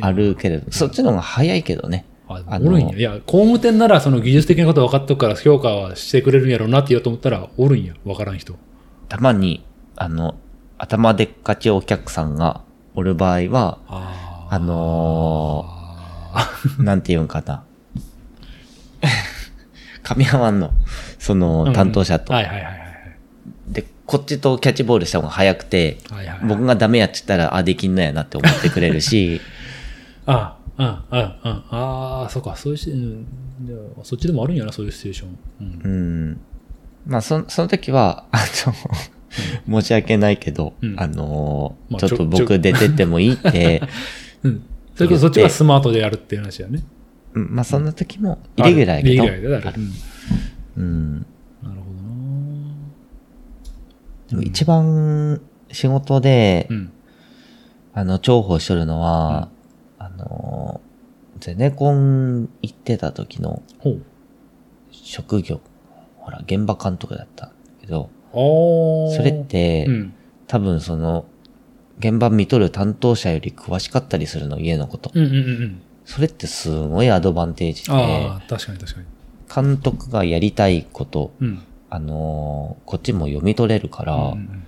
[0.00, 2.04] あるけれど、そっちの方が早いけどね。
[2.28, 2.96] あ、おるんや。
[2.96, 7.94] いや、工務店ならその技術的なこと分かっとくから評価はしてくれるんやろうなって言おうと思ったら、おるんや。
[8.04, 8.54] 分からん人。
[9.14, 10.34] たまに、あの、
[10.76, 12.62] 頭でっかちお客さんが
[12.96, 17.62] おる場合は、ああのー なんて言うんかな。
[20.02, 20.72] 噛み合わんの。
[21.20, 22.32] その、担当者と。
[22.32, 23.16] はいはいはいはい。
[23.68, 29.40] で、こっちとキャッチボールした方が早くて、はいはいはい僕がダメやっちったら、あ、できんのやなって思ってくれるし、
[30.26, 31.76] あ あ、ああ、ああ、
[32.22, 33.26] ああ、そうか、そういうし、うん
[34.02, 35.38] そっちでもあるんやな、そういうシチュエーション。
[35.60, 35.96] うんう
[36.32, 36.40] ん。
[37.06, 38.38] まあ、そ、その時は、あ
[39.68, 40.94] の、申し訳ないけど、うん。
[40.98, 43.82] あのーまあちょっと僕出てってもいいって、
[44.42, 44.62] うん。
[44.94, 46.82] それこそそっちがスマートでやるっていう話やね。
[47.34, 49.70] うんまあ、そんな時も、イレギュラーやけど、イレギュラーである。
[49.70, 49.82] ある
[50.76, 50.82] うん。
[50.82, 51.18] うん。
[51.18, 51.26] なる
[51.62, 51.80] ほどな。
[54.30, 55.40] でも一番
[55.72, 56.92] 仕事で、うん。
[57.92, 59.48] あの、重宝しとるのは、
[59.98, 60.80] あの、
[61.40, 64.02] ゼネコン行ってた時のほう。
[64.92, 65.60] 職業、
[66.24, 68.10] ほら、現場監督だったんだけど。
[68.32, 70.14] それって、うん。
[70.46, 71.26] 多分その、
[71.98, 75.10] 現場見とる担当者より詳しかったりするの、家のこと。
[75.14, 75.82] うんうんうんうん。
[76.04, 77.88] それってすごいアドバンテージで、
[78.48, 79.06] 確かに確かに。
[79.54, 81.62] 監督がやりたいこと、うん。
[81.90, 84.66] あのーこっちも読み取れるから、うんうん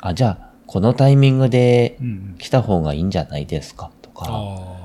[0.00, 1.98] あ、じゃあ、このタイミングで。
[2.38, 4.77] 来た方がいいんじゃないですかとか。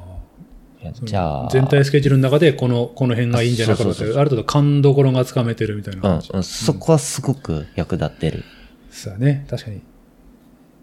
[1.04, 8.44] じゃあ、全体スケジュールの中で、この、この辺がいいんじゃないかとある程度勘どころがつかめてるみたいなうん感じ。、うん、そこはすごく役立ってる。
[8.92, 9.46] そうだね。
[9.50, 9.82] 確かに。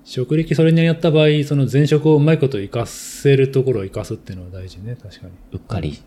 [0.04, 4.96] 職歴それにやった場合、その前職をうまいこと活かせるところを活かすっていうのは大事ね。
[5.00, 5.32] 確かに。
[5.52, 6.00] うっかり。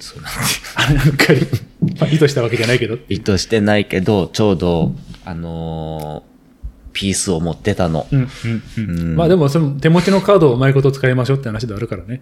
[0.00, 0.32] そうなん
[1.04, 1.46] あうっかり。
[2.00, 2.98] まあ、意図したわけじゃないけど。
[3.08, 4.94] 意図してないけど、ちょうど、
[5.24, 6.30] あのー
[6.92, 8.06] ピースを持ってたの。
[8.10, 9.00] うん、うん、うん。
[9.00, 12.20] うんまあでも、その手持ちのカードをうまいこと使いましょうって話ではあるからね。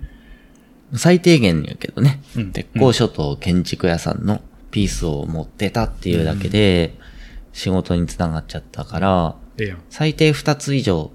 [0.94, 2.20] 最低限やけどね。
[2.36, 6.94] うん鉄工所と建築屋さんのピースを持ってたっていうだけで、
[7.52, 9.36] 仕事につながっちゃったから。
[9.90, 11.10] 最低2つ以上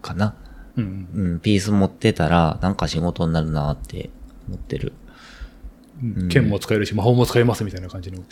[0.00, 0.36] かな。
[0.76, 4.10] うん、うん、ピース持ってたら、なんか仕事になるなって
[4.48, 4.92] 思ってる。
[6.28, 8.22] 剣も使えるし、魔法も使えますみたいな感じの。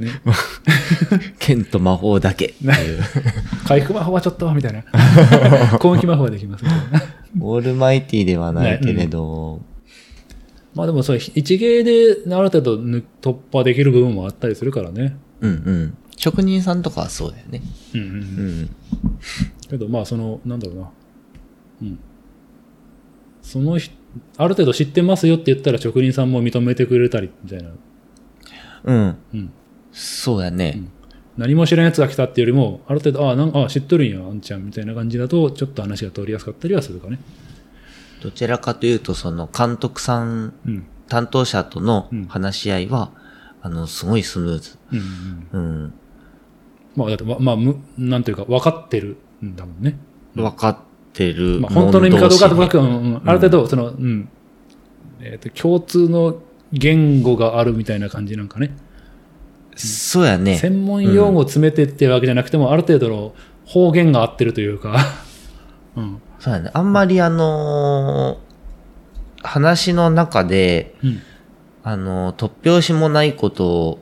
[0.00, 0.10] ね。
[1.38, 2.54] 剣と魔法だけ。
[3.66, 4.84] 回復魔法はちょっと、みたいな。
[5.78, 7.02] 攻撃魔法はできますみたいな。
[7.40, 9.62] オールマイティではないけれど、
[10.74, 15.16] まあでもそれ、一芸である程度ぬ突破できる部分もあったりするからね。
[15.40, 15.96] うんうん。
[16.16, 17.62] 職人さんとかはそうだよね。
[17.94, 18.10] うんうんう。
[18.10, 18.70] うんん。
[19.70, 20.90] けどまあその、なんだろうな。
[21.82, 21.98] うん。
[23.40, 23.94] その人、
[24.36, 27.70] ある程度知ってますよって言ったら職人さんも認めてくれたり、みたいな。
[28.84, 29.16] うん。
[29.32, 29.50] うん。
[29.96, 30.82] そうやね。
[31.38, 37.18] 何も知らんやつが来たっていうよりも、ある程度、ああ、なんか、あ知っとるんや、あんちゃんみたいな感じだと、ちょっと話が通りやすかったりはするかね。
[38.22, 40.86] どちらかというと、その監督さん、うん。
[41.08, 43.10] 担当者とのうん話し合いは、
[43.62, 44.78] あの、すごいスムーズ。
[44.92, 44.98] うん
[45.52, 45.82] うん。
[45.84, 45.94] うん。
[46.94, 49.98] まあ、だって、ままあ、む、なんていうか、分かってるんだもんね。
[50.34, 50.78] 分かっ
[51.14, 51.58] てる。
[51.60, 54.28] まあ、本当の意味かどうかとかうんある程度、その、うん。
[55.20, 58.76] えっ、と、共通の言語があるみたいな感じなんかね。
[59.76, 60.56] そうやね。
[60.56, 63.34] 専門用語を詰めてってわけじゃなくても、ある程度の
[63.66, 64.96] 方言が合ってるというか、
[65.96, 66.20] うん。
[66.38, 66.70] そうやね。
[66.72, 68.46] あんまりあのー
[69.42, 71.22] 話の中で、うん。
[71.84, 74.00] あの、突拍子もないこと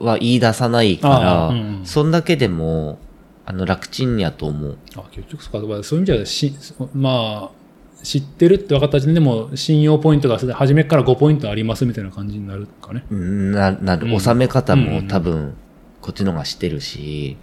[0.00, 2.98] は言い出さないから、うんうんそんだけでも、
[3.46, 4.78] あの、楽ちんやと思う。
[4.96, 5.68] あ、結局そうか。
[5.68, 6.54] まあそういう意味じゃし、
[6.94, 7.63] まあ、
[8.04, 13.02] 知ってるって分かった時点でも信用ポイントが初めから5ポイントありますみたいな感じになるかね。
[13.10, 14.06] うんな、なる。
[14.06, 15.54] うん収め方うんも多分、
[16.02, 17.38] こっちのが知ってるし、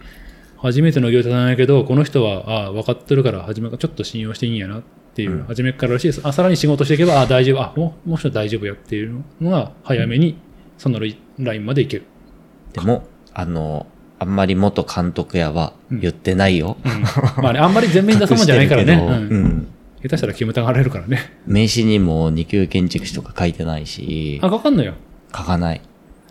[0.56, 4.82] 初めての業者じゃないけど、この人は、ああ、分かってるから、初めからちょっと信用していいんやなっ
[5.14, 6.20] ていう、うん初めかららしいです。
[6.22, 10.38] あ、さらに仕事していけば、あ大丈夫、あ、もう、もう一人大丈夫やっていうのが、早めに、
[10.78, 12.04] そのラインまでいける。
[12.72, 13.86] でも、あの、
[14.20, 16.76] あんまり元監督やは言ってないよ。
[16.84, 17.42] うん。
[17.42, 18.94] まあね、あんまり全面に出すもんじゃないからね。
[18.94, 19.66] うん。
[20.02, 21.32] 下手したら煙たがられるからね。
[21.46, 24.94] 名刺にも二級建築士とか書いてないしあ、、かかんのよ。
[25.34, 25.80] 書かない。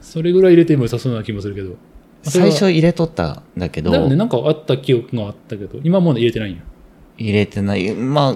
[0.01, 1.75] それぐらい入れても良さそうな気もするけど。
[2.23, 6.61] 最初入れとったんだけど、だよね、なんかあった記憶があったけど、今もう入れてないんや。
[7.17, 7.93] 入れてない。
[7.95, 8.35] まあ、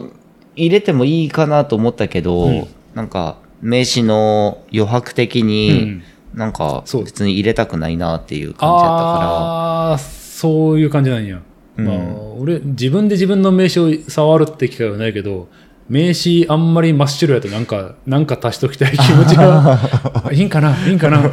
[0.55, 11.41] 入れてもいいかなと思ったけど、うんなんか、名刺の余白的うにん、なんか、そう別に入れたくないなっていう感じだったかああー、そういう感じなんや。
[11.77, 11.97] うんまあ、
[12.39, 15.49] 俺、自分で自分の名刺を触るって機会はないけど、
[15.89, 19.79] 名刺あんまり真っ白やとなんか、 なんか足しときたい気持ちが、
[20.31, 21.31] いいんかないいんかな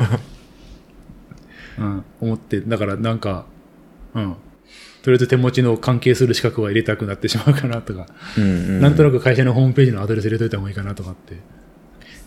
[1.79, 3.47] うん、思って、だからなんか、
[4.15, 4.35] うん。
[5.03, 8.07] とりあえず手持ちの関係する資格は入れたくなってしまうかなとか、ら。
[8.39, 8.81] うんうん。
[8.81, 11.37] なんとなく会社のホームページのアドレス入れといた方がいいかなとかって。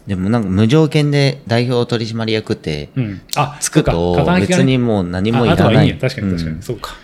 [0.08, 3.22] でもなんか無条件で代表取締役って、うん。
[3.36, 5.76] あ、つくと別にもう何もいらないい。
[5.78, 5.98] はいんや。
[5.98, 6.56] 確かに確かに。
[6.58, 6.96] うんそうか。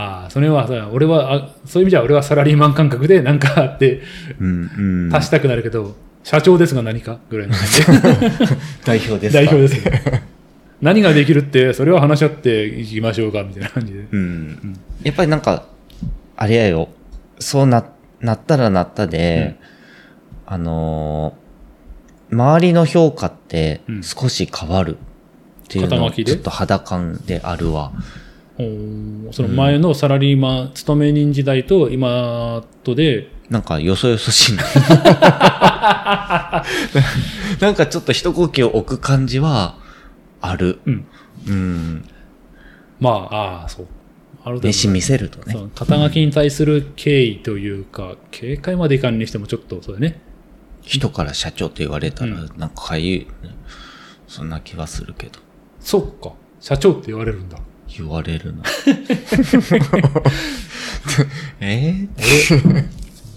[0.00, 4.02] ああ、それはさ、俺は、あそういう意味じゃ俺はサラリーマン感覚でなんかあって
[4.40, 5.14] うんうん。
[5.16, 7.86] 足したくなるけど、社長ですが何かぐらいの感じで。
[8.84, 9.42] 代表ですか？
[9.44, 9.82] 代表です。
[10.80, 14.04] 何ができるって、それは話し合っていきましょうか、みたいな感じで。
[14.12, 14.76] うん。
[15.02, 15.64] やっぱりなんか、
[16.36, 16.88] あれやよ。
[17.40, 17.84] そうな、
[18.20, 19.56] なったらなったで、
[20.46, 21.48] あのー
[22.30, 27.90] 周りの評価ってうん少し変わるっていうのをちょっと肌感であるわ。
[27.94, 28.02] おー
[29.30, 34.64] その前のサラリーマン、勤め人時代と今とで、なんかよそよそしいな。
[37.60, 39.78] なんかちょっと一呼吸置く感じは
[40.40, 40.80] ある。
[40.86, 41.06] うん。
[41.46, 42.04] うん。
[43.00, 43.86] まあ、ああ、そう。
[44.44, 50.20] ある飯見せるとね肩書きに対する敬意というか、警戒までいかんにしてもちょっと、そうだね。
[50.82, 53.28] 人から社長って言われたらうん、なんかかゆい、ね。
[54.26, 55.38] そんな気はするけど。
[55.80, 56.32] そっか。
[56.60, 57.58] 社長って言われるんだ。
[57.96, 58.62] 言われるな。
[61.60, 61.94] え？
[62.16, 62.84] ー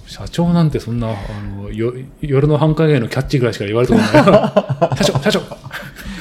[0.08, 1.14] 社長なんてそんな、あ
[1.56, 4.98] の、よ夜の繁華街のキャッチぐらいしか言われたことない。
[5.04, 5.40] 社長、社長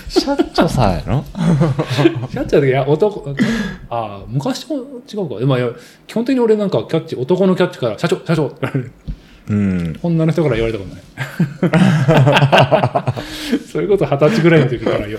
[0.08, 1.24] 社長さんやろ？
[2.30, 3.34] キャッチャーで、いや、男、
[3.88, 4.76] ああ、昔も
[5.12, 5.44] 違うか。
[5.46, 5.58] まあ、
[6.06, 8.54] 基本的に俺なんかキャッチ、男のキャッチから、社長、社長
[9.48, 9.98] うん。
[10.02, 11.02] 女の人から言われたことない。
[13.72, 15.18] そういうこと二十歳ぐらいの時からよ。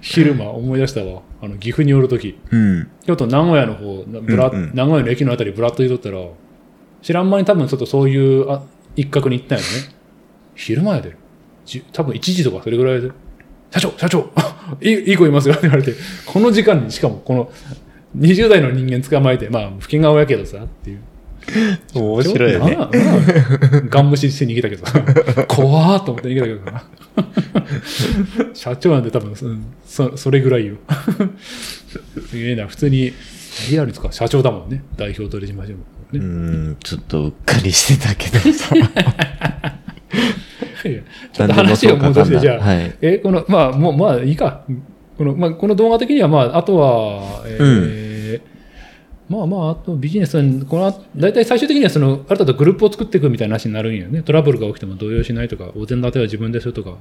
[0.00, 1.22] 昼間思い出したわ。
[1.42, 2.38] あの、岐阜におる時。
[2.50, 2.90] うん。
[3.06, 6.24] 京都名古屋の方、ブラうんうん名古屋の駅のあたりブラッと言うとったら、
[7.02, 8.62] 知らん間に多分ちょっとそういうあ
[8.96, 9.70] 一角に行ったんやね。
[10.54, 11.16] 昼前で。
[11.64, 13.10] じ多分1時とかそれぐらいで。
[13.70, 14.30] 社長、社長
[14.80, 15.92] いいいい子いますよって言われて、
[16.24, 17.50] この時間に、しかもこの
[18.18, 21.00] 20代の人間捕まえて、まあ、老け顔やけどさ、っていう。
[21.94, 22.78] 面白いよね。
[23.88, 26.84] ガン無視して逃げたけどさ、怖ーっと思って逃げたけどな。
[28.54, 30.76] 社長なんて多分、うんそそれぐらいよ。
[32.28, 33.12] すげえな、普通に、
[33.70, 34.82] リアルですか、社長だもんね。
[34.96, 35.78] 代表取締役も
[36.12, 36.18] ね。
[36.18, 38.74] うん、ちょっとうっかりしてたけどさ。
[41.32, 42.96] ちょっと話を戻して、じゃあ、はい。
[43.00, 44.64] え、この、まあ、もう、まあ、いいか。
[45.18, 48.05] この、まあ、この動画的には、まあ、あとは、えー
[49.28, 54.22] まあまあ、あとビジネスは、この、大体最終的には、その、ある程度グループを作っていくみたいな話になるんよね。
[54.22, 56.96] トラブルが起きても動揺しないとか、お膳立ては自分でするとか、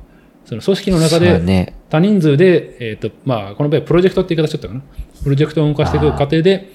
[0.45, 1.75] その組織の中で、ね。
[1.89, 4.81] 多人数で、えっ、と、まあ、この場合、プロジェクトって言い方しちゃったかな。
[5.23, 6.71] プロジェクトを動かしていく過程で、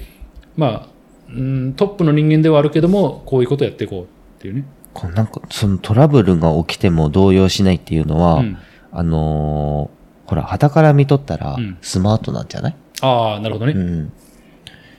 [0.57, 0.89] まあ、
[1.29, 4.07] うん、トップの人間ではあるけども、こういうことをやっていこうっ
[4.41, 4.65] ていうね。
[4.93, 8.59] こうなんか、そのトラブルが起きても動揺しないっていうのは、うん
[8.93, 13.73] あのーほら、旗から見とったらうん、スマートなんじゃない、ああ、なるほどね。
[13.73, 14.13] うん、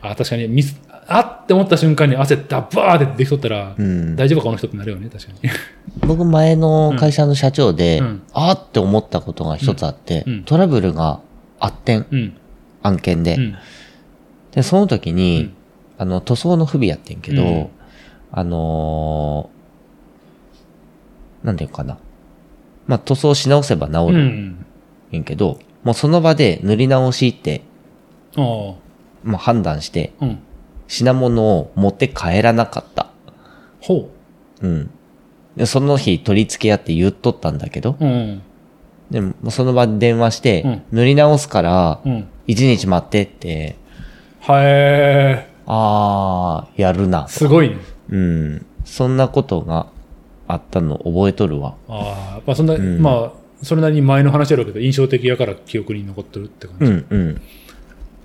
[0.01, 4.15] あ確かにミス、あって思った瞬間に汗ダッバーってできとったら、うん。
[4.15, 5.49] 大丈夫かこの人ってなるよね、確かに。
[6.07, 11.19] 僕前の会社の社長で、うんあーって思ったことが一つあって、うんうんトラブルが
[11.59, 12.33] あってん、うん。
[12.83, 13.55] 案件で、うん。
[14.51, 15.53] で、その時に、うん
[15.97, 17.67] あの、塗装の不備やってんけど、うん
[18.31, 21.97] あのーなんていうかな。
[22.87, 24.65] まあ、塗装し直せば治うるん
[25.23, 27.61] けど、もうその場で塗り直しって、
[28.35, 28.73] ああ。
[29.23, 30.39] まあ、判断して、うん。
[30.87, 33.09] 品物を持って帰らなかった。
[33.79, 34.09] ほ
[34.61, 34.89] うん。
[35.55, 38.41] でその日取り付けやって言っとったんだけど、うん。
[39.09, 42.27] でもその場で電話して、うん塗り直すから、うん。
[42.47, 43.75] 一日待ってって、
[44.39, 47.27] はえあー、やるなー。。
[47.27, 47.77] すごいね。
[48.09, 48.65] うん。
[48.83, 49.87] そんなことが
[50.47, 51.75] あったの覚えとるわ。
[51.87, 53.31] ああ、まあそんな、んまあ、
[53.63, 56.85] それなりに前の話やろうけど、印象的やから記憶に残ってるって感じ。
[56.85, 57.41] うんうん。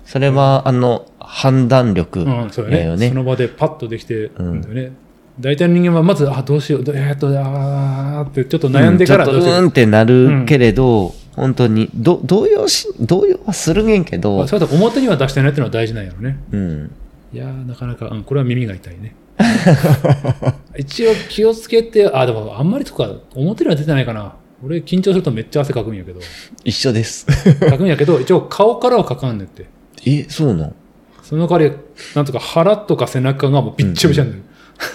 [0.07, 2.85] それは、あの、判断力だよね。
[2.85, 4.93] だねその場でパッとできてるんだよね。
[5.37, 9.55] 大体の人間はまず、あ、どうしよう、どえーっと、あーってちょっと悩んでからうんちょっどうしよう。
[9.55, 16.39] とうーんってなるけれど、本当に、ど、動揺し、動揺はするげんけどまあ、それと表には出してないっていうのは大事なんやろね。
[16.51, 16.91] うん。
[17.33, 19.13] いやー、なかなか、うん、これは耳が痛いね。
[20.77, 24.35] 一応気をつけて、あ、でもあんまりとか、表には出てないかな。
[24.65, 26.19] 俺緊張するとめっちゃ汗かくんやけど、
[26.63, 27.25] 一緒です。
[27.59, 29.65] かくんやけど、一応顔からはかかんねんって。
[30.05, 30.75] え、そうなん
[31.23, 31.77] その代わり、
[32.15, 34.43] なんとか腹とか背中がもうびっちゃびちゃになる。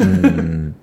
[0.01, 0.25] うん。
[0.25, 0.77] うん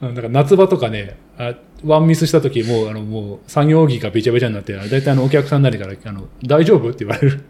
[0.00, 1.54] だから夏場とかね、あ
[1.84, 7.44] ワンミスした時もう、あの、もう作業着がべちゃべちゃになって、大体あのお客さんなりから、あの、大丈夫って言われる。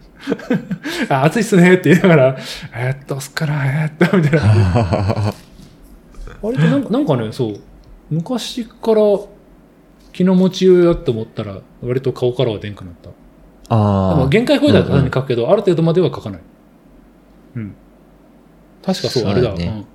[1.07, 2.37] あ、暑いっすねって言いながら、
[2.75, 5.33] えーっと、すっから、えーっと、みたいな。
[6.41, 7.53] 割となんかなんかね、そう、
[8.09, 9.01] 昔から
[10.11, 13.11] 気の持ちようやって思ったら、割と顔からは出んくなった。
[13.75, 14.15] でああ。
[14.15, 16.41] も限界超えたらうんうん書くけど、ある程度までは書かない。
[17.55, 17.75] うん。
[18.83, 19.49] 確かそう、あれだ。
[19.49, 19.85] そうだね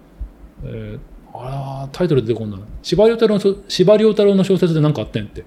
[0.64, 0.98] うんえー
[1.38, 2.58] あータイトル出てこんな。
[2.82, 5.44] 司馬遼太郎の小、司馬遼太郎の小説で何かあったんやって。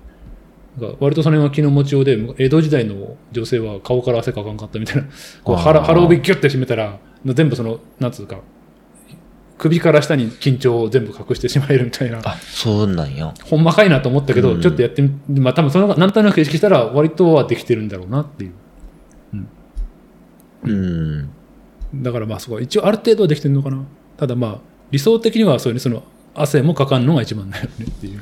[0.79, 5.03] なんか割とそれが気の持ちようで、江戸時代の女性は顔から汗かかんかったみたいな。
[5.43, 8.39] こう腹、腹帯ギュッて締めたら、全部その、なんつうか、
[9.59, 12.19] 首から下に緊張を全部隠してしまえるみたいな。
[12.23, 13.33] あ、そうなんや。
[13.43, 18.53] ほんまかいなと思ったけど、うんちょっとやってみ、まあ多分その、なんとなく意識したら割とはできてるんだろうなっていう。
[20.63, 21.29] うん。
[21.93, 23.83] だからまあそこは一応ある程度はできてるのかな。
[24.17, 24.59] ただまあ
[24.91, 26.03] 理想的にはそういうね、その
[26.35, 28.21] 汗もかかんのが一番だよねっていう。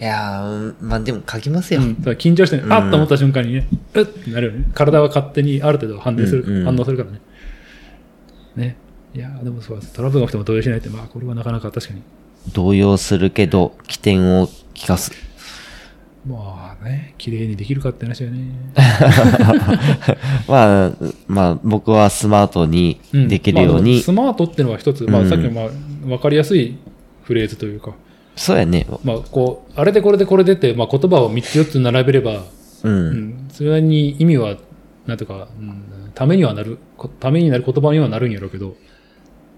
[0.00, 1.80] いやー、まあでも書きますよ。
[1.80, 4.64] うん、緊張してね、うんあっと思った瞬間にね、うっってなるよね。
[4.74, 7.20] 体は勝手にある程度反応する、うんうん反応するからね。
[8.56, 8.76] ね。
[9.14, 12.02] いやーでもそうトラブルが起きても動揺しないって、まあこれはなかなか確かに。
[12.52, 15.12] 動揺するけど、起点を聞かす。
[16.26, 18.52] まあね、綺麗にできるかって話だよね。
[20.46, 20.92] まあ、
[21.26, 23.96] まあ、僕はスマートにんできるようまあでに。
[23.96, 26.76] もスマートっていうのは一つ、まあうんさっきのまあわかりやすい
[27.22, 27.94] フレーズというか、
[28.36, 28.86] そうやね。
[29.04, 32.88] まあこう、あれでこれでこれでって、まあ言葉を3つ4つ並べれば、う。
[32.88, 34.56] うんん、それなりに意味は、
[35.06, 35.82] なんとか、うん、
[36.14, 38.76] ためにはなる、こためになる言葉にはなるんやろうけど、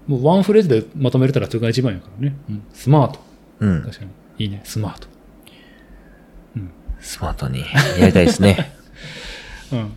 [0.07, 2.35] もうワンフレーズでまとめれたらそれが一番やからね。
[2.49, 3.19] うん、スマート。
[3.59, 3.81] うん。
[3.83, 4.11] 確かに。
[4.43, 5.07] いいね、スマート。
[6.99, 7.59] スマートに
[7.99, 8.71] やりたいですね。
[9.73, 9.91] うん。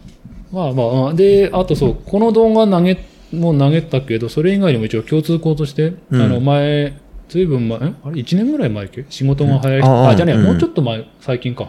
[0.52, 2.98] まあまあまあ、で、あとそう、この動画投げ、
[3.32, 6.94] もう投げたけど、それ以外にも一応共通項として、うんあの前、
[7.28, 9.04] ずいぶん前、えあれ ?1 年ぐらい前っけ？
[9.10, 11.68] 仕事が早い人、うんあじゃねえ、うんもうちょっと前、最近か。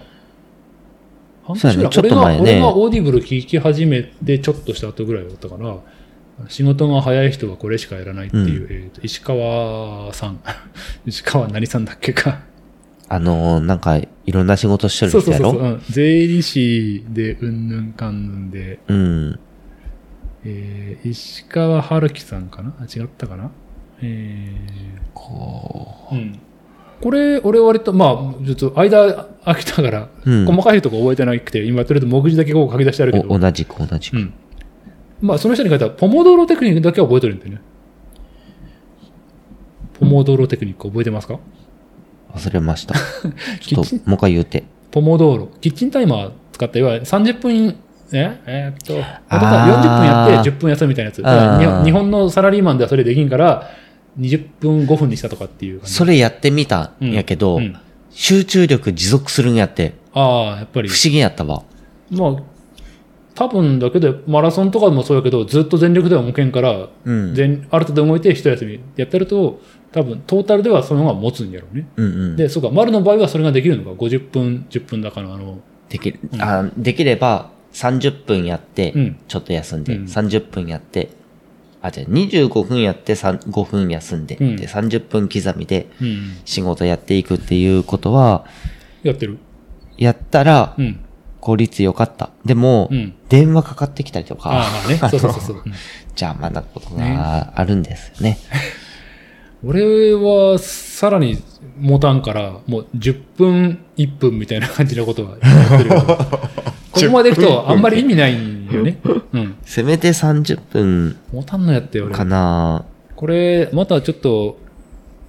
[1.45, 1.91] 半年ぐらい。
[1.91, 5.77] ね俺が、俺が Audible 聞き始めて、ちょっとした後ぐらいだったから、
[6.49, 10.39] 仕事が早い人はこれしかやらないっていう、うえーと石川さん。
[11.05, 12.41] 石川何さんだっけか。
[13.07, 15.51] あのー、なんか、いろんな仕事しとそうる人やろ？
[15.51, 15.81] そうそうそう、うん。
[15.89, 19.39] 税理士で、うんぬんかんぬんで、うん。
[20.43, 22.73] えー、石川春樹さんかな？
[22.79, 23.51] あ、違ったかな？
[24.01, 24.51] え
[25.13, 26.39] こー、うん。
[27.01, 34.17] これ、俺割と、まあ、ちょっと間空きたから、うん細かいとこ覚えてなくて、今とりあえず目次だけこう書き出してあるけど、同じく同じく。
[34.17, 34.33] うん。
[35.21, 37.61] まあ、その人に書いたポモドロテクニックだけは覚えてるんだよね。
[39.99, 41.39] ポモドロテクニック覚えてますか？
[42.33, 42.95] 忘れました。
[43.61, 44.63] ちょっと、もう一回言うて。
[44.91, 45.49] ポモドーロ。
[45.61, 47.75] キッチンタイマー使った、いわゆる30分、
[48.11, 48.39] え？
[48.45, 51.11] えーっと、40分やって10分休むみたいなや
[51.81, 51.85] つ。
[51.85, 53.69] 日本のサラリーマンではそれできんから、
[54.19, 55.81] 20分5分にしたとかっていう。
[55.83, 57.77] それやってみたんやけど、うん
[58.17, 60.97] 集中力持続するんやって、ああ、やっぱり不。
[61.03, 61.63] 思議やったわ。
[62.09, 62.35] まあ、
[63.35, 67.35] 多分だけど、マラソンとかでもそうやけど、ずっと全力では動けんから、うん。
[67.35, 69.59] 全ある程度動いて一休みやってると、
[69.91, 71.87] 多分トータルではその方が持つんやろうね。
[71.97, 72.35] うんうん。
[72.37, 75.59] で、そうか、丸の場合はそれができるのか？50分、10分だから、あの、
[75.89, 81.09] できる、あできれば30分やってうん、ちょっと休んで、うん30分やって、
[81.81, 88.45] あ、じゃあ25分やって3 5分休んで、うんで30分刻みでうん、仕事やっていくっていうことは、
[89.03, 89.37] やってる。
[89.97, 90.99] やったらうん。
[91.45, 92.31] 効率良かった。
[92.43, 94.97] でも、うん電話かかってきたりとあか、あ、まあね。
[94.97, 95.61] そうそうそう
[96.09, 98.39] 邪魔なことがあるんですよね。
[99.63, 101.37] 俺はさらに
[101.79, 105.89] 持たんから、もう10分、1分みたいな感じのことはやってる
[106.91, 108.97] ここまでいくとあんまり意味ないんよね。
[109.33, 109.55] うん。
[109.63, 112.13] せめて30分持たんのやって俺。
[112.15, 112.85] かな
[113.15, 114.57] これ、またちょっと、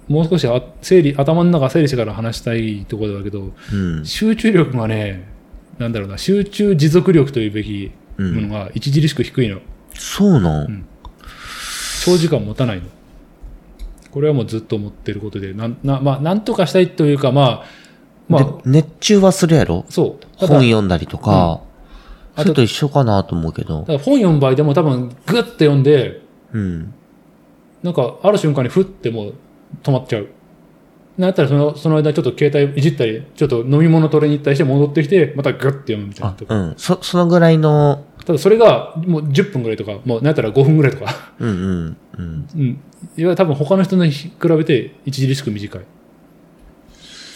[0.07, 4.05] もう少しあ整理、頭の中整理してから話したいところだけど、うん。
[4.05, 5.36] 集中力がね、
[5.77, 9.59] なんだろうな、集中持続力というべきものが著しく低いの。
[9.93, 10.85] そうなん、ん
[12.05, 12.83] 長時間持たないの。
[14.11, 17.65] これはもうずっと思ってることで、なん、な、まあ、なんとかしたいというか、まあ、
[18.27, 19.85] まあ、で熱中はするやろ？
[19.89, 20.25] そう。
[20.35, 21.67] 本読んだりとか、うん
[22.39, 26.21] それと一緒かなと思うけど本読む場合でも多分、グッて読んで、
[26.53, 26.93] うん。
[27.81, 29.33] なんか、ある瞬間にふってもう
[29.81, 30.27] 止まっちゃう。
[31.17, 36.55] なったらその、その間ちょっと携帯いじったり、ちょっと飲み物取りに行ったりして戻ってきて、またグッて読むみたいなあと、か。
[36.55, 36.73] うん。
[36.77, 41.31] そ、そのぐらいの、ただそれがもう10分ぐらいとか、もうなんやったら5分ぐらいとか。
[41.39, 42.47] うんうんうん。
[42.55, 42.67] うん。
[42.67, 42.77] いわ
[43.15, 45.81] ゆる多分他の人に比べて著しく短い。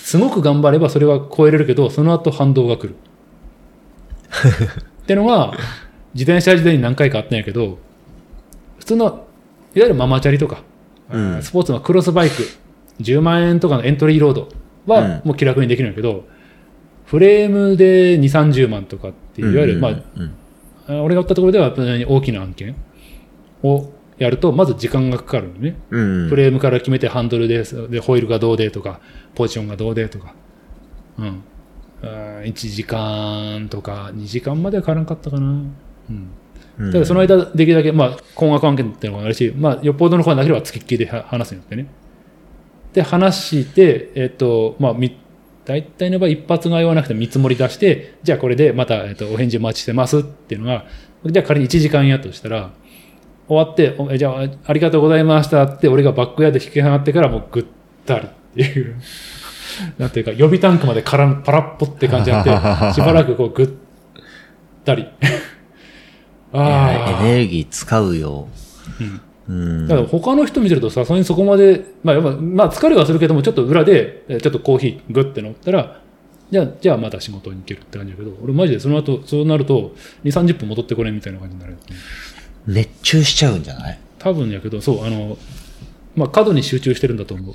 [0.03, 2.95] すごく頑張ればそれは超えれるけど、その後反動が来る。
[5.03, 5.53] ってのが、
[6.13, 7.79] 自転車時代に何回かあったんやけど、
[8.79, 9.23] 普通の、いわ
[9.73, 10.63] ゆるママチャリとか、
[11.09, 12.43] うんスポーツのクロスバイク、
[13.02, 14.49] 10万円とかのエントリーロード
[14.88, 16.26] うんはもう気楽にできるんやけど、
[17.06, 20.34] フレームで2、30万とかっていわゆる、まあ、うん
[20.88, 21.74] あ俺が売ったところでは
[22.08, 22.76] 大きな案件
[23.64, 25.78] をやると、まず時間がかかるのね。
[25.89, 26.30] うん。
[26.30, 28.99] フレームから決めてハンドルで、で、ホイールがどうでとか、
[29.34, 30.36] ポジションがどうでとか。
[31.18, 31.43] うん。
[32.04, 35.47] あー1時間とか2時間まではかからんかったかな。
[35.47, 35.74] うん。
[36.10, 41.88] うんただその間、できるだけ、まあ、困惑案件っていうのがあるし、まあ、よっぽどの方がなければ付きっきりでは話すんやってね。
[42.94, 45.18] で、話して、えっ、と、まあ、み、
[45.66, 50.86] 大体の場合一発買いはなくて見積もり出して、じゃあこれでまた、えっ、と、お返事お待ちしてますっていうのが、
[51.26, 52.72] じゃあ仮に1時間やとしたら、
[53.48, 57.66] 終わって、おえじゃあありがとうございましたって、俺がバックヤード引き上がってからもうぐっ
[58.06, 58.96] たりっていう。
[59.98, 63.70] なんていうか、予備タンクまでからん、パラッポって感じになって、 しばらくこうぐっ
[64.84, 65.08] たり。
[66.54, 67.24] ああ。
[67.24, 68.48] エネルギー使うよ。
[69.00, 69.22] うん。
[69.88, 76.02] だから他の人見てるとさすがにそこまで、まあ、やっぱまあ疲れはするけども、ちょっと裏で、えちょっとコーヒーグッて乗ったら、
[76.52, 79.93] じゃあ、じゃあまた仕事に行けるって感じだけど、俺マジでその後、そうなると、
[80.24, 81.78] 2、30分戻ってこれみたいな感じになる、
[82.68, 83.99] 熱中しちゃうんじゃない？
[84.20, 85.38] 多分やけど、そう、あの、
[86.16, 87.52] まあ過度に集中してるんだと思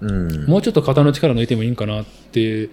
[0.00, 0.06] う。
[0.06, 0.46] うん。
[0.46, 2.68] もうちょっと肩の力抜いてもいいんかなって、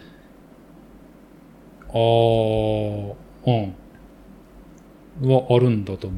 [1.89, 3.15] あー、
[3.45, 5.31] うん。
[5.31, 6.17] はあるんだと思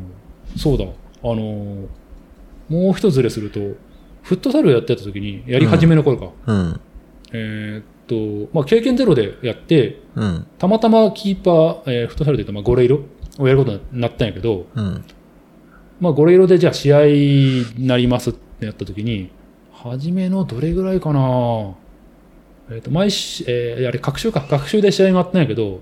[0.55, 0.59] う。
[0.59, 0.85] そうだ。
[0.85, 0.87] あ
[1.27, 1.87] のー
[2.71, 3.59] もう一ずれすると、
[4.23, 6.31] フットサルをやってた時に、やり始めの頃か。
[6.47, 6.79] うん。
[7.33, 10.47] えーっと、まあ、経験ゼロでやって、うん。
[10.57, 13.01] たまたまキーパー、えーフットサルで言うと、まあ、ゴレイロ
[13.39, 15.03] をやることになったんやけど、うん。
[15.99, 19.29] まあ、ゴレイロでじゃあ試合になりますってやった時に、
[19.73, 21.73] 初めのどれぐらいかな？
[22.71, 25.81] えっ、と、毎週、えーあれ、各週か、各週で試合があったんやけど、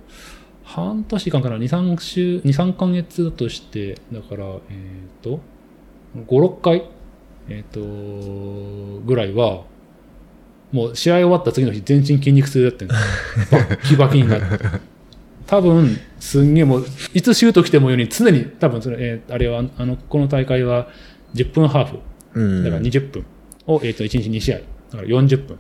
[0.64, 5.40] 半年間かな、2、3週、2、3ヶ月だとして、だから、えっ、と、
[6.16, 6.90] 5、6回
[7.50, 9.64] えっ、と、ぐらいは、
[10.72, 14.66] もう試合終わった次の日、全身筋肉痛だったんです バッキバキになって。
[15.48, 20.90] 多分、すんげえもう、いつシュート来てもように常に、多分それ、えーあれは、あの、この大会は
[21.34, 21.98] 10分ハーフ。
[22.36, 22.64] うん。
[22.64, 23.26] だから20分
[23.66, 24.58] を、えっ、と、1日2試合。
[24.58, 24.62] だ
[24.98, 25.58] から40分。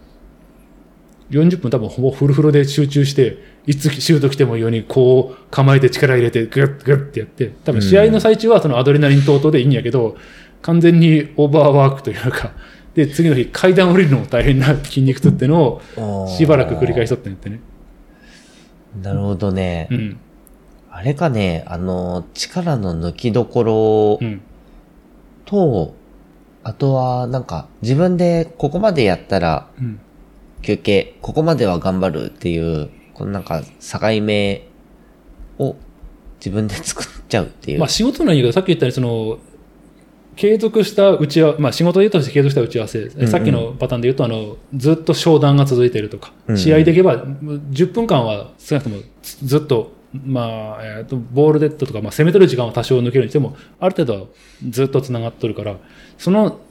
[1.32, 3.38] 40分多分ほぼフルフルで集中して、
[3.68, 10.18] いつシュート来てもいいように、こう構えて力入れて、グッグッってやって、多分試合の最中はそのアドレナリン等々でいいんやけど、
[10.62, 12.52] 完全にオーバーワークというか、
[12.94, 17.60] で、次の日階段降りるのも大変な筋肉痛っていうのをしばらく繰り返しとったんやってね。
[19.02, 19.88] なるほどね。
[19.92, 20.20] うん。
[20.92, 24.42] あれかね、あの、力の抜きどころうん。
[25.46, 25.94] と、
[26.64, 30.00] あとは、なんか、自分でここまでやったらうん。
[30.62, 34.68] 休憩、ここまでは頑張るっていう、このなんか、境目
[35.58, 35.76] を
[36.40, 37.80] 自分で作っちゃうっていう。
[37.80, 39.40] まあ仕事なんやけど、さっき言ったように、その、
[40.40, 54.28] 継続した打ち合わせ、まあ仕事で言うとして継続した打ち合わせ、んさっきのパターンで言うと、あの、ずっと商談が続いているとか、うん試合でいけば、10分間は少なくともずっと、まあ、えっ、と、ボールデッドとか、まあ攻め取る時間は多少抜けるにしても、ある程度は
[54.70, 55.76] ずっと繋がっとるから、
[56.18, 56.62] その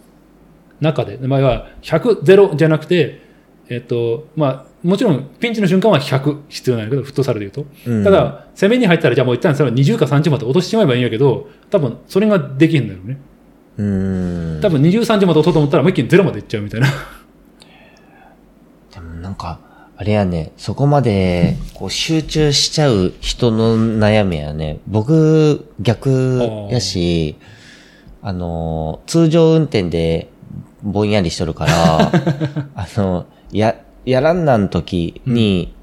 [0.80, 3.20] 中で、まあ、要は100、0じゃなくて、
[3.68, 7.90] えっ、と、まあ、もちろんピンチの瞬間は100必要なんだけど、フットサルで言うと。
[7.90, 8.02] うん。
[8.02, 13.18] ただ、攻めに入ったら、じゃあもう一旦それは20か30まで落としてしまえばいいんやけど、多分それができんだよね。
[13.78, 14.60] うーん。
[14.60, 16.88] 多分20、30まで落とそうと思ったらもう一気に0までいっちゃうみたいな。
[18.92, 19.60] でもなんか、
[19.96, 24.80] あれやね、そこまで、こう、集中しちゃう人の悩みやね。
[24.86, 27.36] 僕、逆やし、
[28.22, 30.28] あの、通常運転で
[30.82, 32.12] ぼんやりしとるから、
[32.74, 35.74] あの、や、やらんなん時に、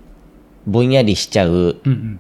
[0.66, 2.20] ぼんやりしちゃううんうん。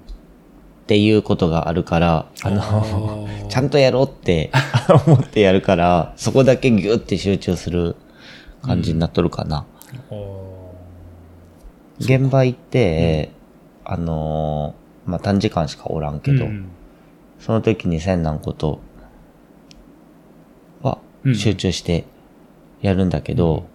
[0.86, 4.52] っていうことがあるから、あの、あちゃんとやろうって
[5.08, 7.96] 思ってやるから、そこだけギュって集中する
[8.62, 9.66] 感じになっとるかな。
[10.12, 10.46] あー
[12.00, 13.32] 現場行って、
[13.84, 16.68] あのーまあ、短時間しかおらんけど、うん。
[17.40, 18.80] その時にせんなんこと
[20.84, 21.36] はうん。
[21.36, 22.06] 集中して
[22.82, 23.66] やるんだけど、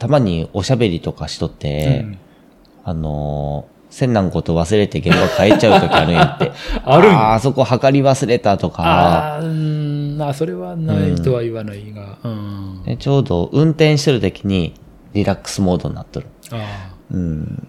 [0.00, 2.18] たまにおしゃべりとかしとって、うん。
[2.82, 6.52] あのー、せんなんこと忘れて現場帰っちゃう時あるんやって。
[6.84, 12.82] あるんやあーあそこ測り忘れたとか、ああ、うん、まあ、それはないとは言わないが、うん。
[12.84, 14.74] でちょうど運転してる時に
[15.14, 16.26] リラックスモードになっとる。
[16.52, 17.68] あうん。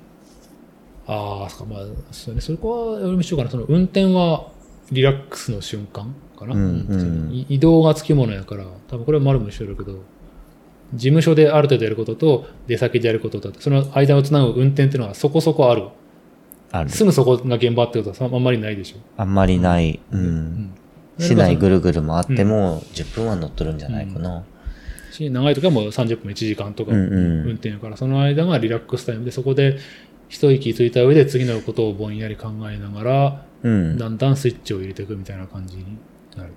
[1.08, 3.50] あ、ああ、そっか、まあ、そうね、そこは、俺もしようかな。
[3.50, 4.46] その、運転は
[4.92, 6.54] リラックスの瞬間かな。
[6.54, 9.94] うんうんい移動がつきものやから、多分これは丸も一緒だけど、
[10.94, 15.86] 事務所である程度やることと、出先でやることと、その間をつなぐ運転っていうのはそこそこある。
[16.72, 16.90] ある。
[16.90, 18.98] すぐそこが現場ってことはあんまりないでしょ？
[19.18, 20.00] あんまりない。
[20.12, 20.20] うん。
[20.20, 20.72] うん
[21.22, 24.42] 市内ぐるぐる回っても10分は乗っとるんじゃないかな。
[25.12, 27.52] し長い時はもう30分1時間とかうん運うん。
[27.56, 29.78] 転やから、その間がリラックスタイムで、そこで
[30.30, 33.98] 一息ついた上で次のことをぼんやり考えながら、うん。
[33.98, 35.84] だんだんスイッチを入れていくみたいな感じに
[36.38, 36.54] なる。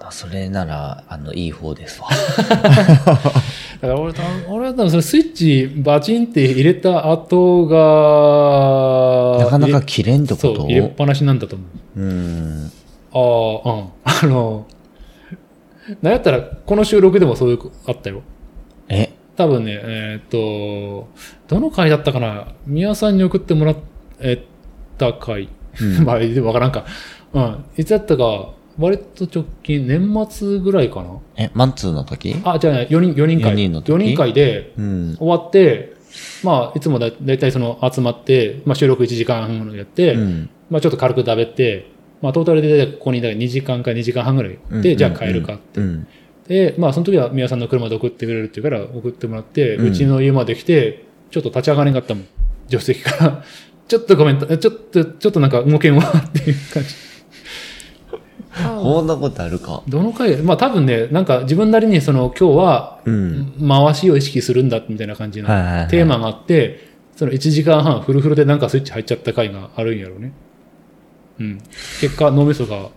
[0.00, 2.08] まあ、それなら、あの、いい方ですわ。
[3.86, 4.12] だから俺
[4.48, 11.64] 俺は多分それスイッチバチンって入れた後が、なかなか切れんってこそう、と入れっぱなしなんだと思
[11.96, 12.00] う。
[12.00, 12.70] うん。
[13.12, 13.88] ああ、うん。
[14.04, 14.66] あの、
[16.02, 18.22] なんやったら、この収録でもそういう、あったよ。
[18.88, 21.08] え、多分ね、えーっと、
[21.46, 22.48] どの回だったかな？
[22.66, 23.76] 宮さんに送ってもらっ
[24.98, 25.48] た回。
[25.80, 26.84] うん まあ、でもわからんか。
[27.34, 27.64] うん。
[27.76, 31.18] いつやったか、割と直近、年末ぐらいかな？
[31.36, 32.36] え、マンツーの時？
[32.44, 33.50] あ、じゃあ4人、4人会。
[33.50, 35.16] 四人の時？4人会でうん。
[35.16, 35.94] 終わって、
[36.42, 40.50] まあ、いつもだだいたいその集まって、まあ収録1時間半やって、うん。
[40.70, 41.90] まあちょっと軽く食べて、
[42.20, 45.80] まあトータルでここにだから2時間か2時間半ぐらいで、うんじゃあ帰るかって。
[45.80, 46.06] うん。
[46.46, 52.24] で、まあその時は宮さんの車で送ってくれるっていうから送ってもらって、うんうちの家まで来て、ちょっと立ち上がれんかったもん。
[52.68, 53.44] 助手席から。
[53.88, 56.88] ちょっとごめん、ちょっと、ちょっとなんか動けんわっていう感じ。
[58.64, 59.82] こんなことあるか。
[59.86, 60.36] どの回？
[60.42, 63.54] まあ多分ね、なんか自分なりにその今日はうん。
[63.68, 70.32] 回しを意識するんだみたいな感じのテーマがあって、その1時間半フルフルでなんかスイッチ入っちゃった回があるんやろうね。
[71.38, 71.58] うん。
[72.00, 72.90] 結果脳みそが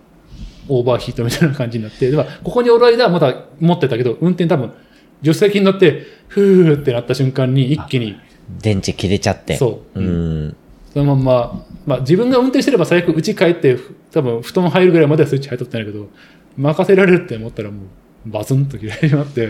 [0.68, 4.72] オーバーヒートみたいな感じになって、でもここにおる間はまだ持ってたけど、運転多分
[5.24, 8.16] 助手席に乗って、ふーってなった瞬間に一気に、
[8.62, 9.58] 電池切れちゃって。
[9.58, 10.56] そううん。
[10.94, 13.78] そのまんま、まあ自分が運転してれば最悪家帰って、
[14.12, 16.08] 多分布団入るぐらいまではスイッチ入っとったんやけど、
[16.58, 17.84] 任せられるって思ったらも
[18.28, 19.50] うバツンと切れてしまって、っ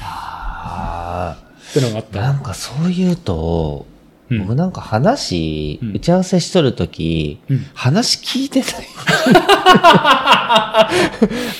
[0.00, 1.36] あ
[1.72, 2.16] てのがあっあ。
[2.16, 2.40] なた。
[2.40, 3.86] んかそう言うと、
[4.30, 8.70] うん僕なんか話、うん打ち合わせしとるとき、うん話聞いてない。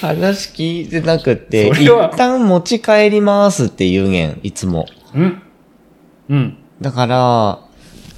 [0.00, 4.86] 話聞いてなくって、一旦持ち帰りますって言うげん、いつも。
[5.14, 5.42] うん。
[6.28, 6.58] うん。
[6.80, 7.58] だから、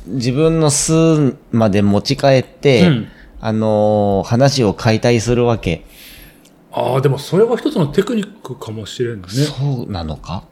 [0.07, 3.09] 自分の数まで持ち帰って、うん
[3.43, 5.85] あのー話を解体するわけ。
[6.73, 9.29] ああ、でもそれは一つのテクニックかもしれんね。
[9.29, 10.45] そうなのか？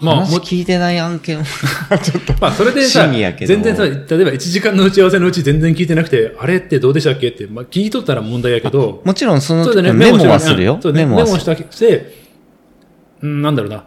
[0.00, 1.42] まあ、話も聞いてない案件を
[2.40, 6.56] まあ、それでさ、全然さ、例えば1時間の打ち合わせのうち全然聞いてなくて、あれ？
[6.56, 7.28] ってどうでしたっけ？
[7.28, 10.78] って、まあ、聞いとったら問題やけど、もちろんそのね、時メモはするよ。
[10.92, 11.32] メモはする。
[11.32, 12.12] メモしたして、
[13.22, 13.84] うん、なんだろうな。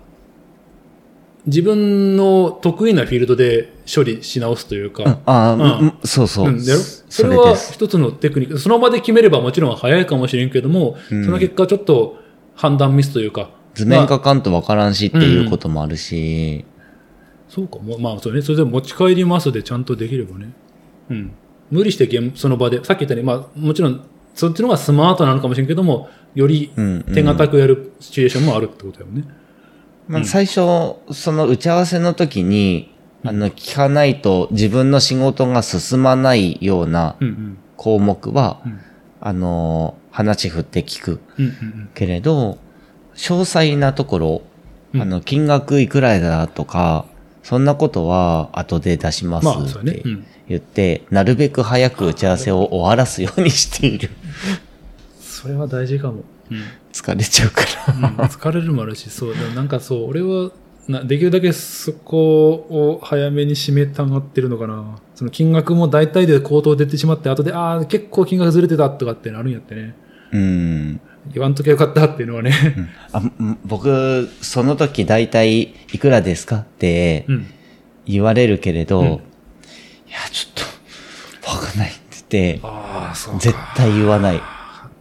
[1.47, 6.49] 自分の得意なフィールドで処理し直すというか、うんああ、うんうんそうそう。
[6.49, 6.75] うん、そ
[7.09, 7.55] それは。
[7.55, 8.57] 一つのテクニック。
[8.57, 12.17] その場で決めればもちろん早いかもしれんけども、うんその結果ちょっと
[12.55, 13.49] 判断ミスというか。
[13.75, 16.65] 図面まあ書かんとわからんしっていうこともあるし、
[17.49, 18.41] そうか、もうまあそうね。
[18.41, 20.53] それで持ち帰りますでちゃんとできればね。
[21.09, 21.31] うん。
[21.69, 24.01] 無理して現その場で、さっき言ったように、まあもちろん
[24.33, 29.23] そっちの方がスマートなのかもしれんけども、よりうんうん手堅くやるシチュエーションもあるってことだよね。
[30.07, 30.55] まあ、最初、
[31.11, 37.15] その打ち合わせの時に、あの、聞かないと自分の仕事が進まないような。
[37.77, 38.79] 項目は、うん
[39.21, 42.59] あの、話振って聞くうんうんけれど、
[43.15, 44.41] 詳細なところ、
[44.93, 47.05] うんあの、金額いくらだとか、
[47.41, 50.03] そんなことは後で出しますって。
[50.47, 54.11] 言って、なるべく早く打ち合わせを終わらすようにしている。
[55.19, 56.23] それは大事かも。
[56.51, 56.63] うん。
[56.93, 58.09] 疲れちゃうから。
[58.09, 60.51] うん、疲れるもあるし、そう、でもなんかそう、俺は、
[60.87, 64.99] なできるだけそこを早めに締めたがってるのかな。
[65.15, 69.95] その金額も大体で口頭出てしまって、後で、ああ、結構金額ずれてたとかってなるんやってね。
[70.31, 71.01] うん。
[71.33, 72.53] 言わんときゃよかったっていうのはね。
[73.11, 76.57] あん僕、その時大体いくらですか？
[76.57, 77.47] ってうん。
[78.05, 79.09] 言われるけれど、うんい
[80.11, 81.93] や、ちょっと、わかんないっ
[82.29, 84.41] て言って、絶対言わない。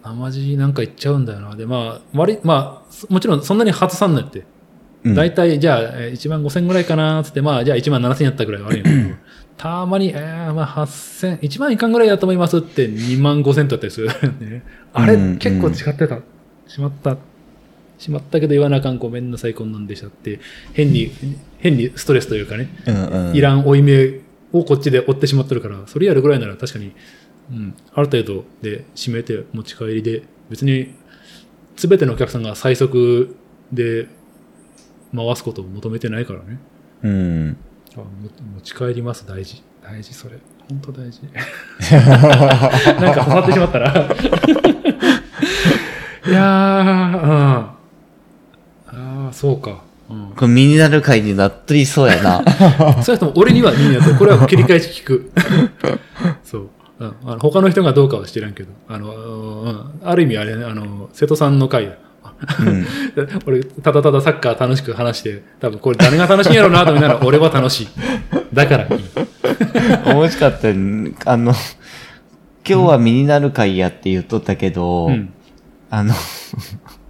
[0.04, 1.56] 生地なんか言っちゃうんだよな。
[1.56, 4.40] で、まあ、割り、まあ、もちろんそんなに外さんのやって。
[5.04, 8.96] うん大体、じゃあ、えー1万5千ぐらいかなつって、まあ、じゃあ1万7千やったぐらいはあるけど、
[9.58, 14.08] たまに、えー、まあ8千、1万いかんぐらいだと思いますって2万5千とやったりする、
[14.40, 14.62] ね。
[14.94, 16.20] あれ、うん結構違ってた。
[16.66, 17.18] しまった。
[17.98, 20.40] しまったけど言わなあかん、ごめんなさい、こんなんでしたって、
[20.72, 21.10] 変に、
[21.58, 24.20] 変にストレスというかね、うんうんいらん負い目
[24.52, 26.92] をこっちで追ってしまってるから、それやるぐらいなら確かに、
[27.50, 30.94] うん、ある程度で締めて持ち帰りで、別に
[31.76, 33.36] 全てのお客さんが最速
[33.72, 34.08] で
[35.14, 36.58] 回すことを求めてないからね。
[37.02, 37.56] うん。
[37.94, 38.06] あも
[38.56, 39.62] 持ち帰ります、大事。
[39.82, 40.38] 大事、それ。
[40.68, 41.20] 本当大事。
[41.30, 43.92] なんか刺さってしまったら。
[46.26, 47.34] いやー、うん。
[47.60, 47.78] あ
[49.28, 49.82] あ、そうか。
[50.10, 52.42] うんこれ身になる回になっとりそうやな。
[53.02, 55.32] それとも俺にはいいんやと、これは切り返し聞く。
[56.42, 56.68] そう。
[57.00, 61.96] うんあの他の人がどうかは知らんけど、あの、うんある意味あれね、あの、瀬戸さんの回だ。
[62.60, 62.86] うん。
[63.46, 67.88] 俺、ただただサッカー楽しく話して、多分これ誰が楽しいんやろうなと思いながら、 俺は楽しい。
[68.52, 69.04] だからいい。
[70.14, 70.74] 面白かったよ
[71.26, 71.54] あの、今
[72.64, 75.32] 日は身になる回やって言っとったけど、うん。
[75.90, 76.14] あの、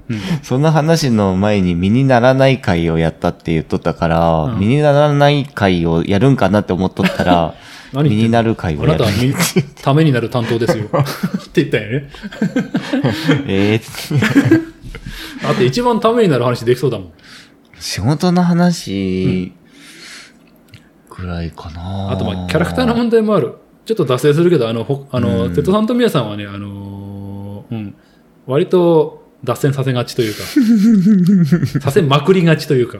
[0.08, 0.20] うん。
[0.42, 7.54] その話の前に身にならない回をやったって言っとったから、うん身にならない回をやるんかなって思っとったら、
[7.94, 9.04] 何になる回をあなた。
[9.04, 9.32] はみ
[9.80, 10.86] ためになる担当ですよ。
[10.90, 12.10] って言ったよね。
[13.46, 14.62] えー、
[15.42, 17.12] だって一番ためになる話できそうだもん。
[17.78, 19.52] 仕事の話
[21.08, 23.54] ぐらいかなあと、まあ、キャラクターの問題もある。
[23.84, 27.94] ちょっと脱線するけど、あの、ほあの、うん瀬戸さんと宮さんはね、あのーうん、
[28.46, 32.98] 割と脱線させがちというか、させまくりがちというか、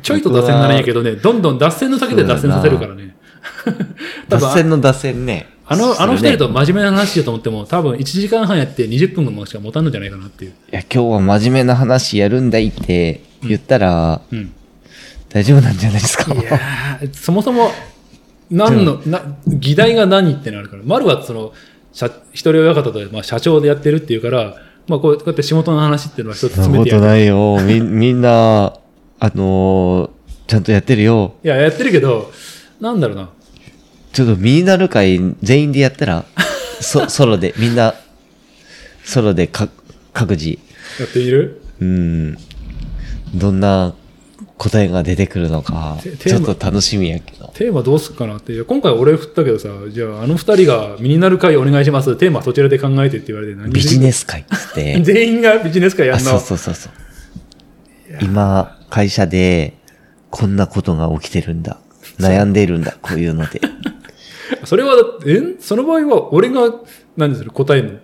[0.00, 3.16] ちょいと脱線ならんやけどね、どんどん脱線の先で脱線させるからね。
[4.28, 5.48] 脱線の脱線ね。
[5.66, 10.50] あの、あの二人と真面目な話しようと思っても、多分1時間半やって20分もしか持たんのじゃないかなっていう。
[10.50, 14.52] いや、今日は真面目な話やるんだいって言ったら、うん。
[15.30, 16.32] 大丈夫なんじゃないですか？
[16.32, 17.70] いやーそもそも、
[18.50, 20.82] 何の、な、議題が何ってなるから。
[20.84, 21.52] 丸はその、
[21.92, 27.00] 社、一人親方と、まあ、社長でやってるっていうから、まあこう、こうやって仕事の話っていうのは一つそんなこと詰めてやる。
[27.06, 27.58] ないよ。
[27.62, 28.74] み、 みんな、
[29.18, 30.10] あのー
[30.46, 31.32] ちゃんとやってるよ。
[31.42, 32.30] いや、やってるけど、
[32.78, 33.30] なんだろうな。
[34.14, 36.24] ちょっとミニナル会全員でやったら、
[36.80, 37.94] そ、ソロで、みんな、
[39.04, 39.68] ソロでか、
[40.12, 40.58] 各自、
[41.00, 41.60] やってみる？
[41.80, 42.38] うん、
[43.34, 43.94] どんな
[44.56, 47.50] 答えが出てくるのか、ちょっと楽しみやけど。
[47.54, 48.62] テーマどうすっかなって。
[48.62, 52.14] 今回俺振ったけどさ、じゃああの二人が身になる会お願いします。
[52.14, 56.30] テーマそちらで考えてって言われて何ビジネスス会っつって、 全員がビジネス会やあ、んの。
[56.30, 56.92] そうそうそうそう。
[58.22, 59.74] 今、会社で、
[60.30, 61.78] こんなことが起きてるんだ。
[62.20, 62.96] 悩んでるんだ。
[63.02, 63.60] こういうので。
[64.64, 64.96] それは、
[65.26, 65.56] え？
[65.58, 66.72] その場合は、俺が、
[67.16, 67.50] 何でする？
[67.50, 67.98] 答えるの？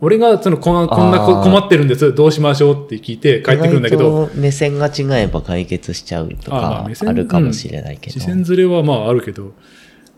[0.00, 2.14] 俺が、その、こんな、こんな困ってるんです。
[2.14, 8.12] どうしましょうって聞いて帰ってくるんだけど、目線が違えば解決しちゃうとかあるかもしれないけど。
[8.12, 9.52] 視線ずれはまああるけど、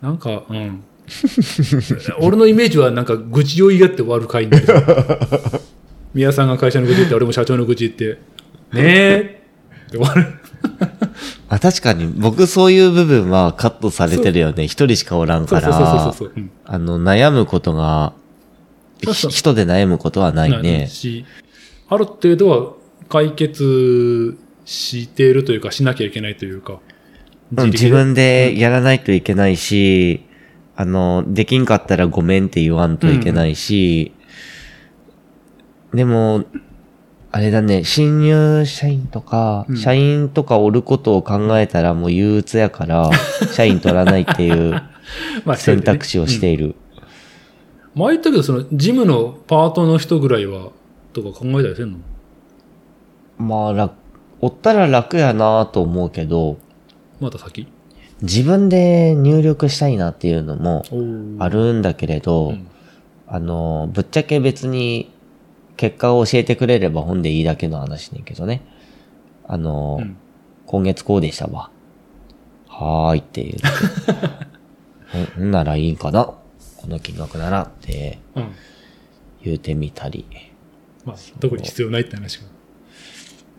[0.01, 0.83] なんか、うん。
[2.21, 4.67] 俺のイメージはなんか愚痴を言い合って終わる会になる。
[6.13, 8.19] 宮さんが会社の愚痴言って、俺も社長の愚痴言って、
[8.73, 9.43] ねえ
[9.89, 10.27] って 終わる。
[11.49, 14.65] あ確かに僕そういう部分はカットされてるよね。
[14.65, 16.13] 一人しかおらんから、
[16.65, 18.13] あの、悩むことが、
[19.01, 20.87] 人で悩むことはないね。
[20.89, 21.25] し、
[21.89, 22.73] ある程度は
[23.09, 26.75] 解決しているというか、しなきゃいけないというか。
[26.75, 26.79] うん
[27.71, 30.27] 自分でやらないといけないし、
[30.77, 34.13] あの、できんかったらごめんって言わんといけないし、
[35.95, 36.45] でも、
[37.31, 39.77] あれだね、新入社員とか、うん。
[39.77, 43.11] 社員とかおることを考えたらもう憂鬱やから、
[43.53, 44.83] 社員取らないっていう
[45.45, 46.75] まあ選択肢をしている。
[47.95, 50.71] 前言ったけど、その、ジムのパートの人ぐらいは、
[51.13, 51.99] とか考えたりせんの？
[53.39, 53.95] まあ、楽、
[54.41, 56.59] おったら楽やなと思うけど、
[57.21, 57.67] また先？
[58.23, 62.67] 自分で入力したいなっていうのもおあるんだけれど、うん。
[63.27, 65.11] あの、ぶっちゃけ別に
[65.79, 68.61] 結果を教えてくれれば本でいいだけの話ねんけどね。
[69.47, 70.17] あの、うん
[70.67, 71.71] 今月こうでしたわ。
[72.67, 73.63] はーいって言って。
[75.35, 76.27] ほんならいいんかな？
[76.27, 76.37] こ
[76.87, 78.49] の金額ならってうん。
[79.43, 80.27] 言うてみたり。
[81.07, 82.45] まあ、特に必要ないって話が。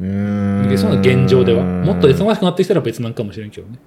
[0.02, 0.70] うーん。
[0.70, 1.64] でその現状では？
[1.64, 3.80] もっと忙しくなってきたら別なんかもしれんけどね。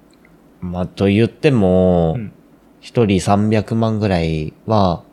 [0.59, 2.33] まあ、と言ってもうん、
[2.81, 5.12] 一、人300万ぐらいは、うん。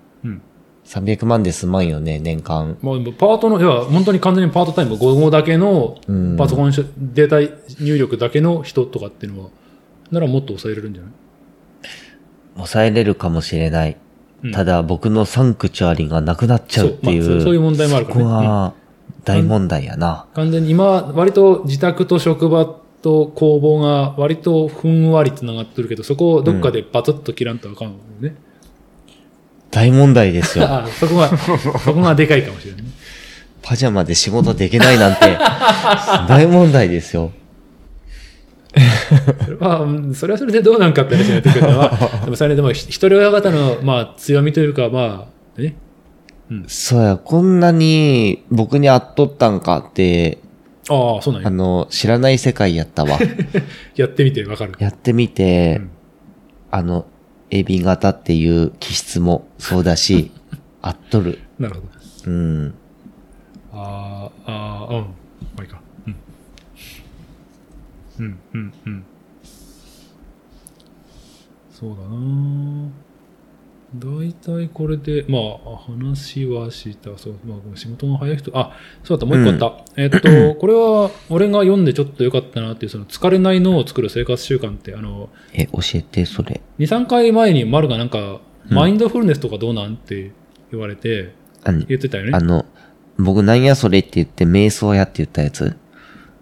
[0.90, 2.76] 300万で済まんよね、年間。
[2.82, 7.40] まあ、でもパートの、いや、本当に完全にパートタイム、午後だけのうんパソコンしデータ
[7.82, 9.50] 入力だけの人とかっていうのは、
[10.10, 11.12] ならもっと抑えれるんじゃない？
[12.56, 13.96] 抑えれるかもしれない。
[14.42, 17.22] うんただ、僕のサンクチュアリがなくなっちゃうっていう。
[17.22, 18.30] そうまあそういう問題もあるかこらね。
[18.30, 18.72] こが、
[19.24, 20.26] 大問題やな。
[20.34, 22.64] 完全に今、割と自宅と職場
[23.02, 28.34] と工房が割とふんわり繋がってるけど、そこをどっかでバツッと切らんとあかんもんね。
[29.70, 30.66] 大問題ですよ。
[30.68, 31.28] あそこが、
[31.84, 32.88] そこがでかいかもしれないね。
[33.62, 35.36] パジャマで仕事できないなんて、
[36.28, 37.32] 大問題ですよ。
[39.44, 41.90] それは、うんそれはそれでどうなんかって話になってくるのは、
[42.24, 45.28] でもそれでもひ一人親方の、まあ、強みというか、ま
[45.58, 45.74] あ、ね。
[46.66, 50.38] そうや、こんなに僕に会っとったんかって、
[50.88, 51.48] ああ、そうなんや。
[51.48, 53.18] あの、知らない世界やったわ。
[53.94, 54.72] やってみてわかる。
[54.78, 55.90] やってみて、うん
[56.72, 57.06] あの、
[57.50, 60.30] エビ型っていう気質もそうだし、
[60.82, 61.38] 合っとる。
[61.58, 61.86] なるほど。
[62.26, 62.74] うん。
[63.72, 65.02] ああ、ああ、うん。
[65.02, 65.12] ま
[65.58, 65.80] あいいか。
[66.06, 66.16] うん。
[68.18, 69.04] うん、うん、うん。
[71.72, 72.90] そうだな
[73.96, 77.16] 大体これで、まあ、話はした。
[77.18, 78.72] そう、まあ、仕事が早い人、あ、
[79.02, 80.02] そうだった、もう一個あった。
[80.02, 80.20] えっと、
[80.54, 86.60] これは、俺が読んでちょっと良かったなっていう、その、疲れない脳を作る生活習慣って、あの、え、教えて、それ。
[86.78, 88.38] 2、3回前に丸がなんか、うん
[88.68, 90.30] マインドフルネスとかどうなんって
[90.70, 91.34] 言われて、
[91.88, 92.40] 言ってたよねあ。
[92.40, 92.66] の、
[93.18, 95.76] 僕なんやそれって言って瞑想やって言ったやつ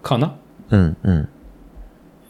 [0.03, 0.35] かな？
[0.69, 1.29] うん、うん。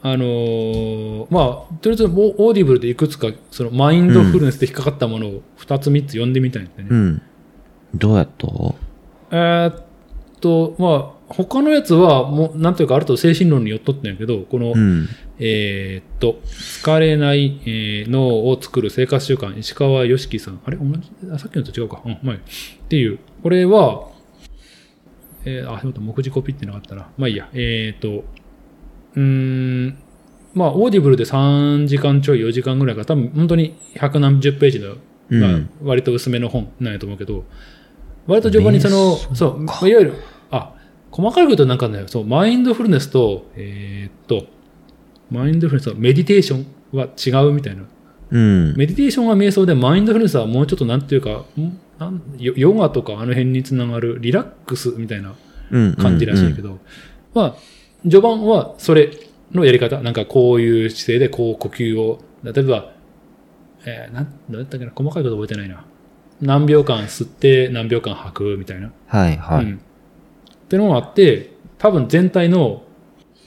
[0.02, 6.88] あのーまあ、とりあえず Audible でいくつか、そのマインドフルネスで引っかかったものを2つ3つ読んでみたいんだよね。
[6.90, 7.22] うん。
[7.96, 8.48] どうやった
[9.32, 9.84] えーっ
[10.40, 15.08] と、まあ、他のやつは、もう、なんというか、あると精神論によっとったんやけど、この、うん。
[15.38, 20.60] えーっと、疲れない、えー脳を作る生活習慣、石川善樹さん。
[20.66, 20.78] あれ？
[20.78, 21.12] 同じ？
[21.32, 22.02] あさっきのと違うか。
[22.06, 22.42] うん、まあいいっ
[22.90, 23.20] ていう。
[23.44, 24.10] これは、
[25.46, 27.10] えー、あ、そうだ、目次コピってなかったな。
[27.18, 27.50] まあいいや。
[27.54, 28.26] えーっと、
[29.20, 29.26] うー
[29.88, 29.98] ん、
[30.54, 34.96] まあ、 Audible で3時間ちょい、4時間ぐらいか、多分本当に百何十ページの、
[35.30, 37.44] うんまあ、割と薄めの本なんやと思うけど、
[38.28, 40.14] 割と序盤にその、そう、まあいわゆる、
[40.52, 40.74] あ、
[41.12, 44.48] 細かいことなんかね、そう、マインドフルネスと、えーっと、
[45.30, 47.84] マインドフルネスとメディテーションは違うみたいな。
[48.32, 48.76] うん。
[48.78, 55.34] メディテーションは瞑想で、マインドフルネスはもうちょっとなんていうか、んなんヨヨガとかあの辺につながるリラックスみたいな
[55.72, 55.96] うん。
[55.96, 56.70] 感じらしいけど。
[56.70, 56.80] ど、
[57.34, 57.56] まあ、
[58.04, 59.12] 序盤はそれ
[59.52, 62.92] のやり方、なんかこういう姿勢でこう呼吸を、例えば、
[63.86, 65.86] えー、なん、どうやったっけな、細かいこと覚えてないな。
[66.42, 68.92] 何秒間吸って何秒間吐くみたいな。
[69.08, 69.66] はい、はい。
[69.66, 69.76] うん。
[69.76, 72.84] ってのがあって、多分全体の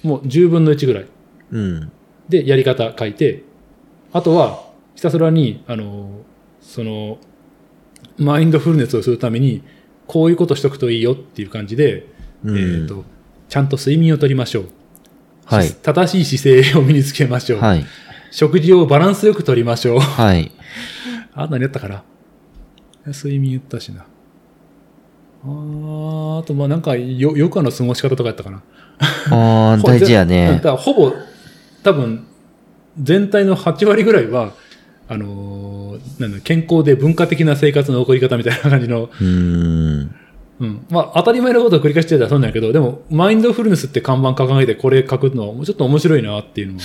[0.03, 1.07] もう10分の1ぐらい
[1.53, 1.93] うん。
[2.29, 3.45] でやり方書いて、
[4.13, 4.65] あとは
[4.95, 6.21] ひたすらに、あの、
[6.61, 7.19] その、
[8.19, 9.63] マインドフルネスをするために、
[10.07, 12.09] こういうことしとくといいよっていう感じで、
[12.45, 13.05] うんえっ、と、
[13.53, 14.65] ちゃんと睡眠をとりましょう。
[15.45, 15.71] はい。
[15.75, 17.61] 正しい姿勢を身につけましょう。
[17.61, 17.85] はい。
[18.31, 19.99] 食事をバランスよくとりましょう。
[20.01, 20.51] はい。
[21.37, 22.03] あ、何やったかな
[23.07, 24.07] 睡眠言ったしな。
[25.45, 28.63] あーあと、まあなんか、よ、余暇の過ごし方とかやったかな。
[29.29, 30.71] ああ、 大事やだねか。
[30.71, 31.13] らほぼ、
[31.83, 32.25] 多分、
[33.03, 34.55] 全体の8割ぐらいは、
[35.09, 40.15] あのーなんだ、健康で文化的な生活の送り方みたいな感じの、うーん。
[40.61, 40.87] うん。
[40.91, 46.81] まあ、当たり前のことを繰り返してたらそうなんやけど、でも、マインドフルネスって看板掲げてこれ書くのは、もうちょっと面白いなっていうのも。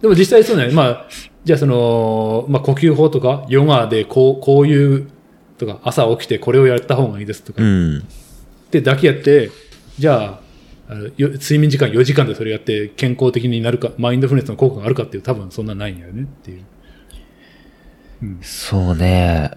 [0.00, 0.74] でも実際そうなんや。
[0.74, 1.08] まあ、
[1.44, 5.08] じゃあその、まあ、呼吸法とか、ヨガでこう、こういう、
[5.56, 7.98] とか、朝起きてこれをやった方がいいですとか、うん。
[7.98, 8.02] っ
[8.70, 9.50] てだけやって、
[9.98, 10.48] じゃあ、
[10.90, 16.64] あのよ睡眠時間4時間でそれやって健康的になるか、マインドフルネスの効果があるかっていう多分そんなないんだよねっていう。
[18.22, 18.38] うん。
[18.42, 19.50] そうね。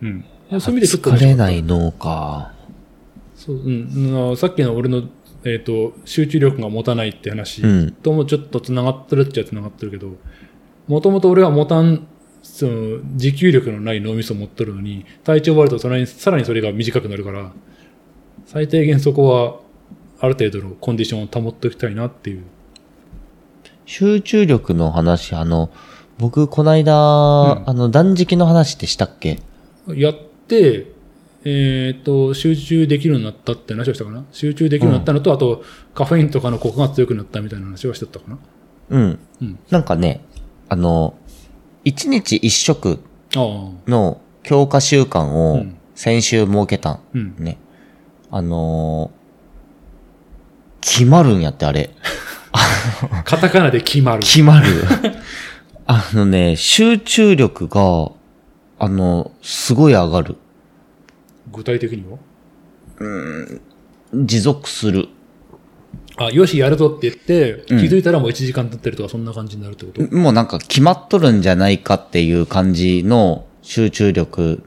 [0.00, 0.24] うん。
[0.58, 2.52] そういう意味で疲れない脳か。
[3.36, 5.04] そう、うん、さっきの俺の、
[5.44, 7.92] えっ、と、集中力が持たないって話うん。
[7.92, 10.16] ともちょっと繋がってるっちゃ繋がってるけど、
[10.88, 12.06] もともと俺は持たん、
[12.42, 17.52] その、持久力のない脳みそを持っとるのに、体調悪いとそれに、さらにそれが短くなるから、
[18.46, 19.60] 最低限そこは、
[20.22, 22.42] ある程度のコンディションを保っておきたいなっていう。
[23.86, 25.70] 集中力の話、あの、
[26.18, 26.96] 僕、こないだ、ん。
[26.96, 29.38] あの、断食の話ってしたっけ？
[29.88, 30.29] やって、
[31.44, 34.24] えっ、と、集中できるようになったって話をしたかな？
[34.32, 35.62] 集中できるようになったのと、あと、
[35.94, 38.38] カフェインとかの効果が強くなったみたいな話をしてたかな？
[38.90, 39.18] うん。
[39.40, 39.58] うん。
[39.70, 40.24] なんかね、
[40.68, 41.14] あの、
[41.84, 43.00] 一日一食。
[43.34, 47.00] の強化習慣うをん先週設けたん。
[47.14, 47.34] うん。
[47.38, 47.58] ね。
[48.30, 49.20] あのー
[50.82, 51.90] 決まるんやって、あれ。
[53.26, 54.20] カタカナで決まる。
[54.20, 54.66] 決まる。
[55.86, 58.12] あのね、集中力が、
[58.80, 60.36] あの、すごい上がる。
[61.52, 62.18] 具体的には？
[64.14, 65.08] 持続する。
[66.16, 74.62] あ、よし、やるぞって言って、気うんづいたらもう1時間経ってるとか、そんな感じになるってこと、もうなんか決まっとるんじゃないかっていう感じの集中力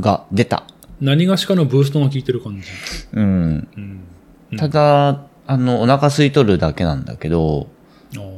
[0.00, 0.64] が出た。
[1.00, 2.66] 何がしかのブーストが効いてる感じ？
[3.12, 3.68] うん。
[4.50, 4.58] うん。
[4.58, 7.68] ただ、あの、お腹空いとるだけなんだけど、
[8.16, 8.36] あー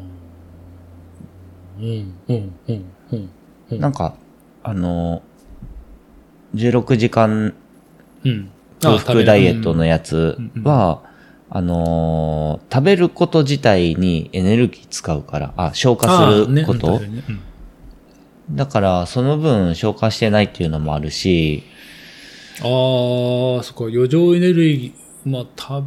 [1.78, 3.30] うん、うん、うん、うん。
[3.70, 4.14] うんなんか、
[4.68, 5.22] あの、
[6.54, 7.54] 16時間
[8.24, 8.50] うん。
[8.80, 11.02] 空腹ダイエットのやつは、
[11.50, 17.22] あのー食べること自体にエネルギー使うから、あ、消化すること、ねね。
[17.28, 17.32] う
[18.52, 18.56] ん。
[18.56, 21.64] だから、その分消化してないっていうのもあるし、
[22.60, 25.82] ああ、そっか、余剰エネルギー、まあ、た、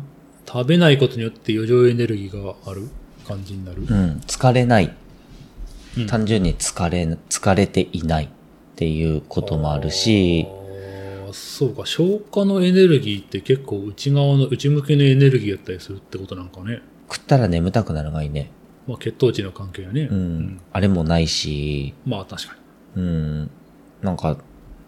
[0.48, 2.90] 食べないことによって余剰エネルギーがある
[3.28, 3.82] 感じになる？
[3.82, 4.91] うん、疲れない。
[5.98, 6.08] うん。
[6.08, 8.30] 単純に疲れ、疲れていない
[8.82, 10.48] っていうこともあるし、
[11.34, 16.82] そうか、消化のエネルギーって結構内側の、内向けのエネルギーやったりするってことなんかね。
[17.08, 18.49] 食ったら眠たくなるがいいね。
[18.88, 20.10] まあ、血糖値の関係やね。
[20.12, 20.62] うん。
[20.74, 22.56] あれもないし、まあ、確か
[22.95, 23.03] に。
[23.03, 23.52] うん。
[24.02, 24.40] なんか、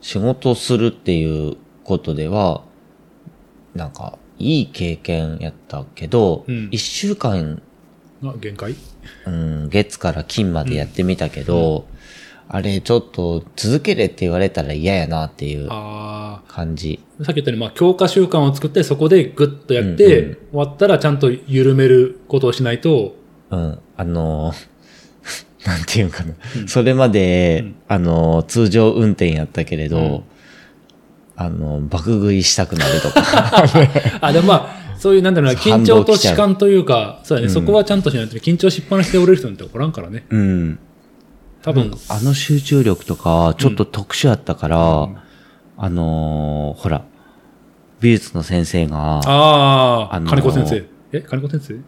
[0.02, 2.64] 仕事するっていうことでは、
[3.76, 7.61] なんか、いい経験やったけど、うん一週間、
[8.24, 8.76] が限界？
[9.28, 11.86] うん、月から金までやってみたけど、
[12.55, 17.03] あれちょっと続けれって言われたら嫌やなっていうあ感じ。
[17.19, 23.15] あ、さっき言ったように、まあ、強化習慣を作って、そこでグッとやって、うんうん終わったらちゃんと緩めることをしないと、
[23.49, 26.35] うん、あのー なんていうかな。
[26.57, 30.21] うんそれまで、うんあのー通常運転やったけれど、うん
[31.35, 33.65] あのー爆食いしたくなるとか。
[34.21, 34.53] あ、でもま
[34.93, 40.27] あ、そういう、なんだろうな、緊反張と動来ちゃう弛緩というか、そうだね、うんそこはちゃんとしないと、緊張しっぱなしで折れる人なんておらんからね。
[40.30, 40.80] うん。
[41.64, 45.07] 多分、あの集中力とか、ちょっと特殊やったから、
[45.77, 47.03] あのーほら、
[48.02, 49.22] 美術の先生が、あ
[50.11, 50.85] あ、あのー金子先生。
[51.14, 51.80] え金子先生？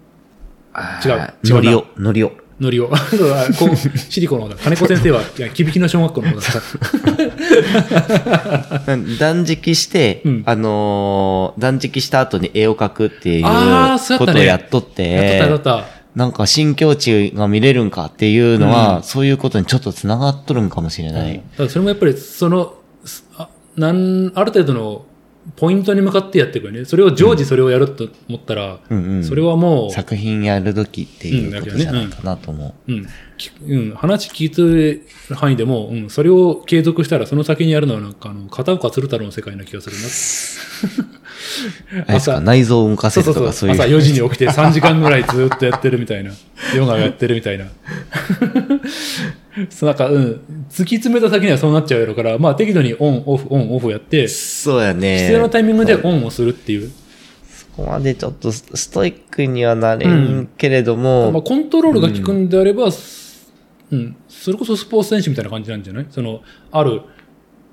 [0.74, 2.32] あ違う違うなノリオ、ノリオ。
[2.60, 2.96] のりを。
[2.96, 4.56] そうだこうシリコの方だ。
[4.56, 6.44] 金子先生は、いや、響きの小学校の方だっ
[8.80, 8.88] た。
[9.20, 13.44] 断食して、うんあのー断食した後に絵を描くっていう
[14.18, 15.95] ことをやっとって、やっとったやっとった。
[16.16, 21.44] なんか新境地が見れるんかっていうのは、うんそういうことにちょっと繋がっとるんかもしれない。
[21.58, 25.06] ただそれもやっぱり、その、すあなん、ある程度の
[25.58, 26.86] ポイントに向かってやっていくよね。
[26.86, 29.24] それを常時それをやると思ったら、うんうん。
[29.24, 32.92] それはもう、作品やるときっていうことじゃないかなと思う。
[32.92, 33.08] うん。
[33.38, 33.92] きうん。
[33.92, 36.10] 話聞いてる範囲でも、うん。
[36.10, 41.12] それを継続したら、その先にやるのはなんか、あの、片岡鶴太郎の世界な気がするな。
[41.92, 42.40] あれですか？
[42.40, 43.76] 内臓を動かせるとかそういう。
[43.76, 46.32] 朝4時に起きて3時間ぐらいずっとやってるみたいな。
[46.76, 47.66] ヨガやってるみたいな。
[49.70, 50.42] そうなんか、うん。
[50.70, 55.20] 突き詰めた先にはそうなっちゃうやろから、まあ適度にオン、オフ、オン、オフやって、そうやね。
[55.20, 56.92] 必要なタイミングでオンをするっていう。
[57.48, 62.90] そこまでちょっとスストイックにはなれんけれども、まあコントロールが効くんであれば、
[63.92, 64.16] うん。
[64.28, 66.08] それこそスポーツ選手みたいな感じなんじゃない？
[66.10, 66.42] その、
[66.72, 67.02] ある、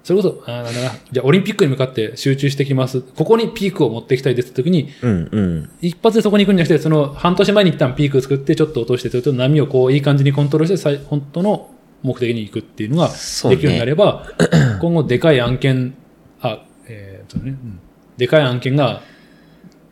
[0.05, 3.03] それこそ、あーなんだな、じゃあオリンピックに向かって集中してきます。
[3.03, 5.71] ここにピークを持っていきたいですって時に、うんうん。
[5.81, 11.71] 一発でそこに行くんじゃなくて、その半年前に一旦ピークを作って、ちょっと落として、ちょっと波をこう、いい感じにコントロールして、最本当の
[12.03, 14.27] 目的に行くっていうのができるようになれば、
[14.81, 15.95] 今後でかい案件、
[16.41, 17.79] あ、えーっとね、うん
[18.17, 19.03] でかい案件が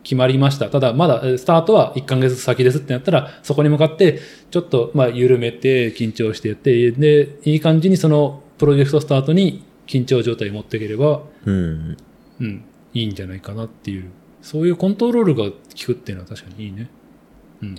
[0.03, 0.69] 決まりました。
[0.69, 4.21] ただ、まだ、えースタートは1ヶ月先ですってなったら、そこに向かって、
[4.51, 11.97] ちょっと、まあ、緩めて、緊張してやって、で、いい感じにその、プロジェクトスタートに緊張状態を持っていければ、うん。
[12.41, 12.65] うん、
[12.95, 14.05] いいんじゃないかなっていう、
[14.41, 15.53] そういうコントロールが効
[15.87, 16.89] くっていうのは確かにいいね。
[17.63, 17.75] うん。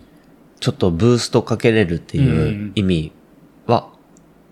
[0.59, 3.11] ちょっとブーストかけれるっていうん意味
[3.65, 3.89] は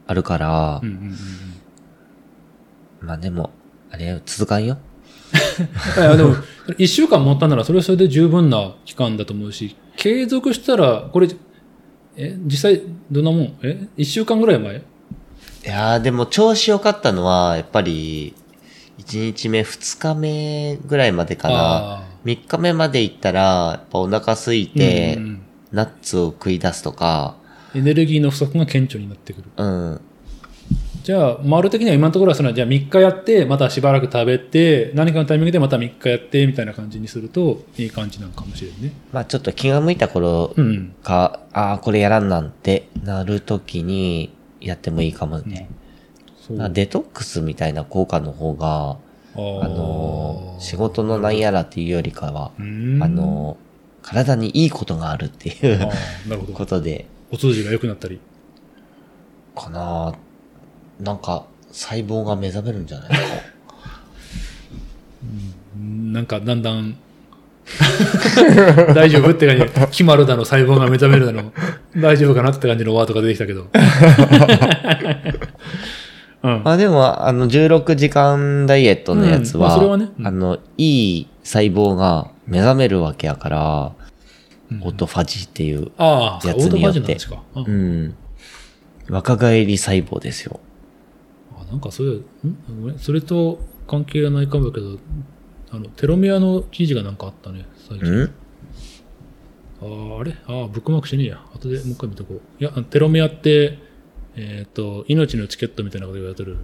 [0.07, 3.07] あるから、うんうんうんうん。
[3.07, 3.51] まあでも、
[3.91, 4.77] あれよ続かんよ。
[5.97, 6.35] いやでも、
[6.77, 11.27] 一週間持ったならそれはそれで十分な期間だと思うし、継続したら、これ、
[12.15, 12.81] え、実際
[13.11, 13.57] どんなもん？
[13.61, 13.87] え？
[13.97, 14.81] 一週間ぐらい前？
[15.65, 18.33] いやーでも調子良かったのは、やっぱり、
[18.99, 21.55] 1日目、2日目ぐらいまでかな。
[21.55, 25.41] あ3日目まで行ったら、やっぱお腹空いーて、うんうん
[25.71, 27.35] ナッツを食い出すとか、
[27.75, 29.49] エネルギーの不足が顕著になってくる。
[29.55, 30.01] うん。
[31.03, 38.93] じゃあ、丸的には今のところはその、じゃあ3日やって、またしばらく食べて、何かのタイミングでまた3日やって、みたいな感じにすると、いい感じなのかもしれんね。
[39.11, 40.95] まあちょっと気が向いた頃うん。
[41.03, 44.31] か、ああ、これやらんなんてなるときに
[44.61, 45.69] やってもいいかもね。
[46.47, 46.57] そう。
[46.57, 48.97] まあデトックスみたいな効果の方が、
[49.35, 53.69] あのー仕事のなんやらっていうよりかは、うんあのー
[54.01, 56.53] 体にいいことがあるっていうあーなるほど。
[56.53, 58.19] ことで、お通じが良くなったり。
[59.55, 60.13] かな
[61.01, 63.15] なんか、細胞が目覚めるんじゃないか。
[65.77, 66.95] うんなんかだんだん
[68.93, 71.53] 大丈夫って感じで、決まるだの、細胞が目覚めるだの、
[71.97, 73.67] 大丈夫かなって感じのワードが出てきたけど。
[76.41, 76.61] うん。
[76.63, 79.75] まあでも、あの、16時間ダイエットのやつは、
[80.23, 83.91] あの、いい細胞が目覚めるわけやから、
[84.71, 84.83] うん。
[84.83, 87.17] オートファジーっていう、やオートファつによって
[87.55, 88.15] うん。
[89.09, 90.59] 若返り細胞ですよ。
[91.59, 92.57] あなんかそういう、ん？
[92.81, 92.99] ごめん。
[92.99, 94.97] それと関係がないかもだけど、
[95.71, 98.09] あの、テロメアの記事がなんかあったね、最近。
[98.09, 98.33] ん？
[99.81, 100.35] ああ、あれ？
[100.47, 101.45] ああ、ブックマークしねえや。
[101.53, 102.41] 後でもう一回見とこう。
[102.59, 103.79] いや、テロメアって、
[104.35, 106.57] えっ、と、命のチケットみたいなこと言われてる、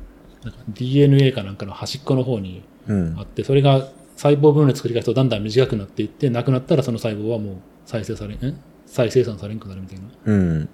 [0.44, 3.24] なんか DNA かなんかの端っこの方にうんあ。
[3.24, 7.56] って、それが細胞分裂繰り返すとだんだん短くなっていって、なくなったらその細胞はもう
[7.86, 8.60] 再生されん、ん？
[8.86, 10.06] 再生産されんくなるみたいな。
[10.26, 10.70] うん。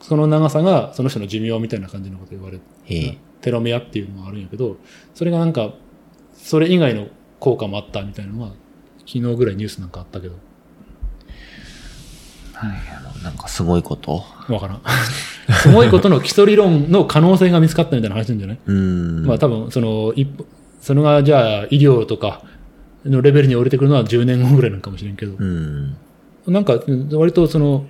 [0.00, 3.18] その長さがその人の寿命みたいな感じのこと言われて、ええ。
[3.42, 4.76] テロメアっていうのがあるんやけど、
[5.14, 5.74] それがなんか、
[6.34, 7.08] それ以外の
[7.40, 8.50] 効果もあったみたいなのは、
[9.00, 10.34] 昨日ぐらいニュースなんかあったけど、
[13.22, 14.22] なんかすごいこと？
[14.48, 14.82] わからん。
[15.62, 19.26] すごいことの基礎理論の可能性が見つかったみたいな話なんじゃない、うん。
[19.26, 20.44] まあ多分、その、一歩、
[20.80, 22.42] それがじゃあ医療とか
[23.04, 25.96] のレベルに降りてくるのは10年後ぐらいなのかもしれんけど、うん。
[26.46, 26.80] なんか、
[27.12, 27.86] 割とその、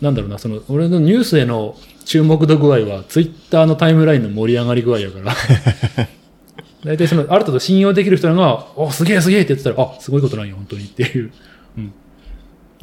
[0.00, 6.06] なんだろうな、その、俺のニュースへの注目度具合は、ツイッターのタイムラインの盛り上がり具合やから。
[6.84, 11.32] 大体その、ある程度信用できる人らが、お、すげえすげえって言ってたら、あ、すごいことなんや、本当にっていう、
[11.76, 11.92] うん。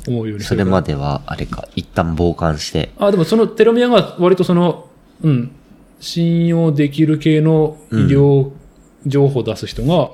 [0.08, 0.94] 思うようにそれまで。
[0.94, 2.92] では、あれか、一旦傍観して。
[2.98, 4.88] あ、でもそのテロメアが割とその、
[5.22, 5.52] うん、
[6.00, 8.52] 信用できる系の医療
[9.06, 10.12] 情報を出す人が、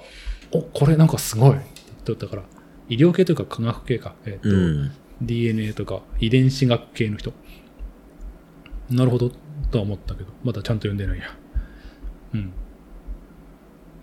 [0.52, 1.62] お、これなんかすごいって
[2.06, 2.44] 言ったから、
[2.90, 4.16] 医療系というか科学系か。
[4.26, 4.92] えっ、と、うん。
[5.22, 7.34] DNA とか遺伝子学系の人。
[8.90, 9.32] なるほど、
[9.72, 11.26] とは思ったけど、まだちゃんと読んでないや。
[12.34, 12.54] うん。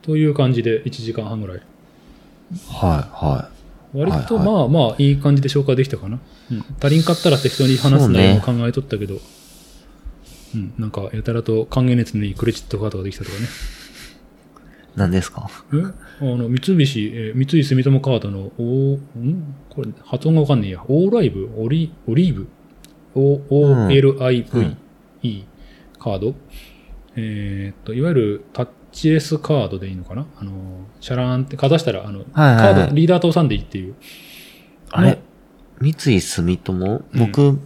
[0.03, 1.61] という感じで1時間半ぐらい。
[1.61, 3.51] はい、は
[3.93, 6.19] 割とはいまあまあいい感じで紹介できたかな。
[6.51, 6.65] うん。
[6.83, 9.19] 足りんかったら適当に話す内容も考えとったけど、
[10.55, 10.73] うん。
[10.79, 13.45] なんかやたらと還元熱のいいクレジットカードができたとかね。
[13.45, 13.49] い。
[14.97, 15.49] 何ですか？
[15.73, 15.77] え？
[16.21, 19.55] あの、三菱、えー三井住友カードの、おん？
[19.69, 20.83] これ、発音がわかんねえや。
[20.89, 21.49] オーライブ？
[21.57, 22.49] オリ、オリーブ
[23.15, 25.45] ？OLIVE
[25.99, 26.35] カード、
[27.17, 30.27] えーっと、いわゆるタッチレスカードでいいのかな？
[30.39, 30.53] あの、
[31.01, 33.95] シャラーンってかざしたら、あの、はいはいはいカード、リーダー通さんでいいっていう。
[34.91, 35.19] あれ？
[35.81, 37.05] 三井住友？
[37.15, 37.59] 僕、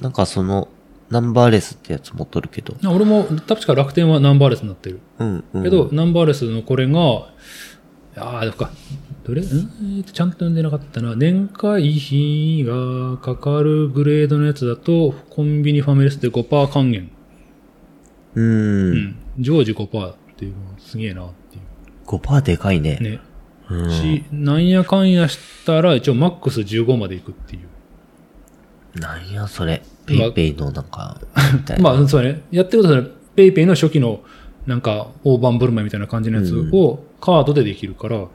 [0.00, 0.68] なんかその、
[1.10, 2.74] ナンバーレスってやつ持っとるけど。
[2.84, 5.00] あ俺も、確か楽天はナンバーレスになってる。
[5.18, 5.62] うん、うん。
[5.62, 7.00] けど、ナンバーレスのこれが、
[8.16, 8.70] ああ、でもか、
[9.24, 11.14] どれ、んちゃんと読んでなかったな。
[11.14, 17.10] 年会費がかかるグレードのやつだと、コンビニファミレスで5%還元。
[18.34, 18.40] う。
[18.40, 19.16] うんん。
[19.38, 21.60] 常時5%っていうのはすげえなってい
[22.06, 22.98] 5%でかいね。
[23.00, 23.02] う。
[23.02, 23.20] ね。
[23.70, 23.90] うん。
[23.90, 27.60] し、なんやかんやしたら、一応マックス15までいくってい
[28.94, 29.00] う。
[29.00, 29.82] なんやそれ。
[30.04, 31.18] PayPay のなんか、
[31.54, 31.82] みたいな。
[31.82, 32.42] まあ、そうね。
[32.50, 33.04] やってることは、
[33.34, 34.20] PayPay の初期の、
[34.66, 38.26] なんか、大盤振る舞いみたいな感じのやつをカードでできるから、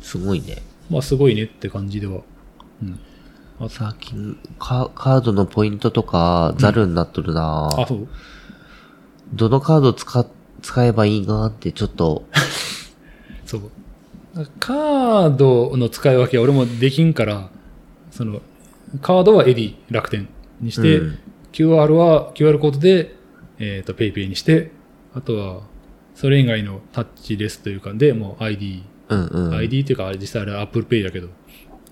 [0.00, 0.62] すごいね。
[0.88, 2.22] まあ、すごいねって感じでは。
[2.82, 2.98] うん。
[3.60, 8.08] あ最近、カカードのポイントとか、ザルになっとるな、あ、そう。
[9.34, 10.26] どのカード使、
[10.64, 12.26] 使えばいいかってちょっと、
[13.44, 13.70] そう。
[14.58, 17.50] カードの使い分けは俺もできんから、
[18.10, 18.40] その、
[19.02, 20.26] カードは Edy、楽天
[20.60, 21.18] にして、うん
[21.54, 23.14] QR は QR コードで、
[23.60, 24.72] えっ、と、 PayPay にして、
[25.14, 25.62] あとは、
[26.16, 29.54] それ以外のタッチレスというか、で、もう ID、うんうん。
[29.54, 31.28] ID っていうか、実際あれ Apple Pay だけど、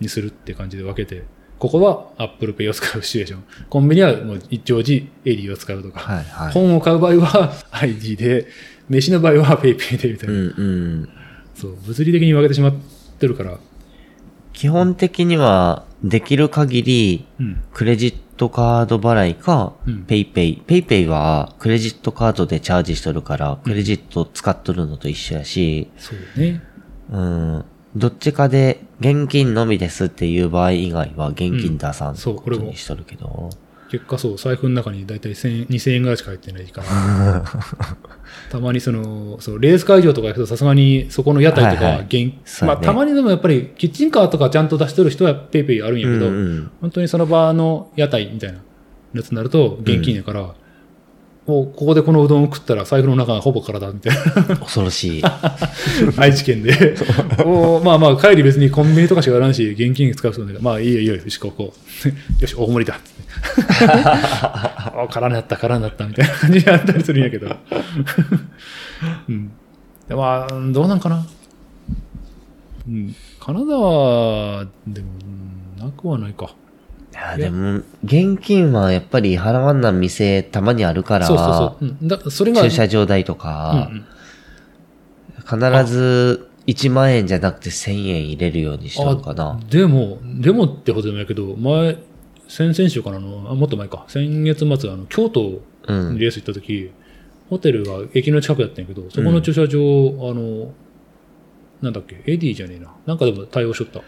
[0.01, 1.23] にするって感じで分けて、
[1.63, 3.45] ここは Apple Pay を使うシチュエーション。
[3.71, 6.53] コンビニはもう一丁時 Edy を使うとか、はいはい。
[6.53, 8.49] 本を買う場合は ID で、
[8.89, 10.35] 飯の場合は PayPay でみたいな。
[10.35, 10.63] うんう
[11.05, 11.09] ん。
[11.55, 12.75] そう、物理的に分けてしまっ
[13.21, 13.59] てるから、
[14.53, 17.63] 基本的には、できる限り、うん。
[17.73, 26.61] クレジットカード払いかうん、 PayPay。PayPay は、クレジットカードでチャージしとるから、クレジット使っとるのと一緒やし、そうね。
[27.13, 27.65] うん。
[27.95, 33.51] どっちかで、現金のみですっていう場合以外は、現金出さんそうことにしとるけど、
[33.93, 37.45] 結果そう、財布の中にだいたい1000 2000円ぐらいしか入ってないから。
[38.51, 42.33] たまにその、そう、レース会場とか行くとさすがにそこの屋台とか、はいはい。
[42.63, 46.71] まあたまにでもやっぱりキッチンカーとかちゃんと出してる人はペイペイあるんやけど、うんうん。
[46.81, 48.61] 本当にその場の屋台みたいな
[49.13, 50.55] やつになると現金やから、
[51.47, 54.17] もうここでこのうどんを食ったら財布の中がほぼ体みたい
[54.49, 54.57] な。
[54.59, 55.23] 恐ろしい。
[56.17, 56.95] 愛知県で。
[57.45, 61.75] おまあまあ、帰り別にコンビニとかしかやらんし、現金使う人ど、まあいいよいいよ、よし、ここ。
[62.41, 63.01] よし、大盛りだ。
[65.03, 67.57] お空になった、空になった、みたいな感じになったりするんやけど。
[69.29, 69.51] うん。
[70.09, 71.27] でまあ、どうなんかな。
[72.89, 73.17] うん。
[73.41, 75.53] 金沢でも、うん
[75.85, 76.55] なくはないか。
[77.13, 81.85] いや、でも、現金はやっぱり払わんな店たまにあるから、そうそうそう。
[81.85, 84.05] うん、だそれが、駐車場代とうんかう、ん
[85.45, 89.61] 必ず1万円じゃなくて1000円入れるようにしとるかな。
[89.69, 91.99] でも、でもってほどでもないけど、前、
[92.49, 94.05] 先々週かなあの、あ、もっと前か。
[94.09, 96.91] 先月末、あの、京都うんにレース行った時、
[97.51, 100.73] ホテルが駅の近くだったんやけど、そこの駐車場、あの、
[101.83, 102.95] なんだっけ、エディじゃねえな。
[103.05, 104.01] なんかでも対応しとった。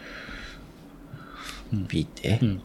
[1.87, 2.45] ピーってう。
[2.45, 2.61] ん。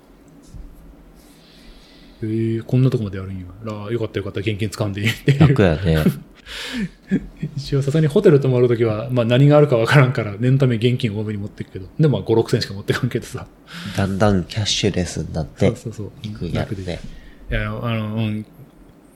[2.22, 3.44] えー、こんなとこまでやるんや。
[3.64, 5.40] ら、よかったよかった、現金掴んでいいっていう。
[5.40, 6.04] 楽やね。
[7.56, 11.86] 一応さすがにホテル泊まるときは、まあ何があるかわからんから、念のため現金多めに持ってくけど。
[11.98, 13.46] でもまあ5、6千しか持ってかんけどさ。
[13.96, 16.10] だんだんキャッシュレスになっそてうそうそう。
[16.22, 17.00] いくんや楽でね。
[17.50, 18.46] いや、あの、うん。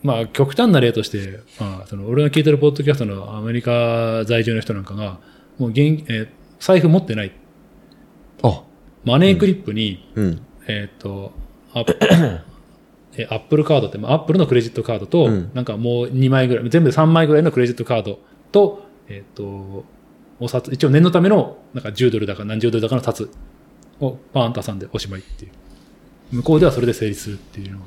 [0.02, 5.18] まあ、極端な例として、まあ、その、俺が聞いてるポッドキャストのアメリカ在住の人なんかが、
[5.58, 6.28] もう現、えー
[6.64, 7.32] 財布持ってない。
[8.42, 8.62] あ、
[9.04, 10.40] マネークリップに、うん。
[10.66, 11.32] えっ、と、
[11.74, 11.98] アップ、
[13.16, 18.18] えアップルカードって、まあアップルのクレジットカードと、うんなんかもう2枚ぐらい、全部で3枚ぐらいのクレジットカード
[18.52, 19.84] と、えっ、と、
[20.40, 23.30] お札、一応念のための、なんか10ドルだか何十ドルだかの札
[24.00, 26.36] をパーンと挟んでおしまいっていう。
[26.36, 27.86] 向こうではそれで成立するっていうのは。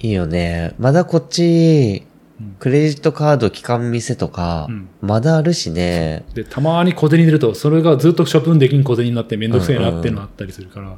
[0.00, 0.74] いいよね。
[0.78, 2.04] まだこっち
[2.40, 6.24] うん、クレジットカード期間店とかうん、まだあるしね。
[6.34, 10.96] で、たまに小銭出ると、それがずっと処分できん小銭になってめんどくせえなっていうのがあったりするから。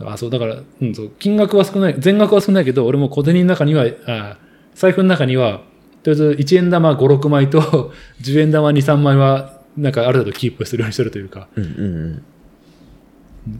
[0.00, 4.38] あ、そう、だから、うん、そう、金額は少ない、全額は少ないけど、俺も小銭の中には、あ
[4.74, 5.62] 財布の中には、
[6.02, 7.60] とりあえず1円玉5、6枚と、
[8.22, 11.74] 10円玉2、3枚は、なんかある程度キープするようにしてるというか、うんうんう
[12.08, 12.22] ん。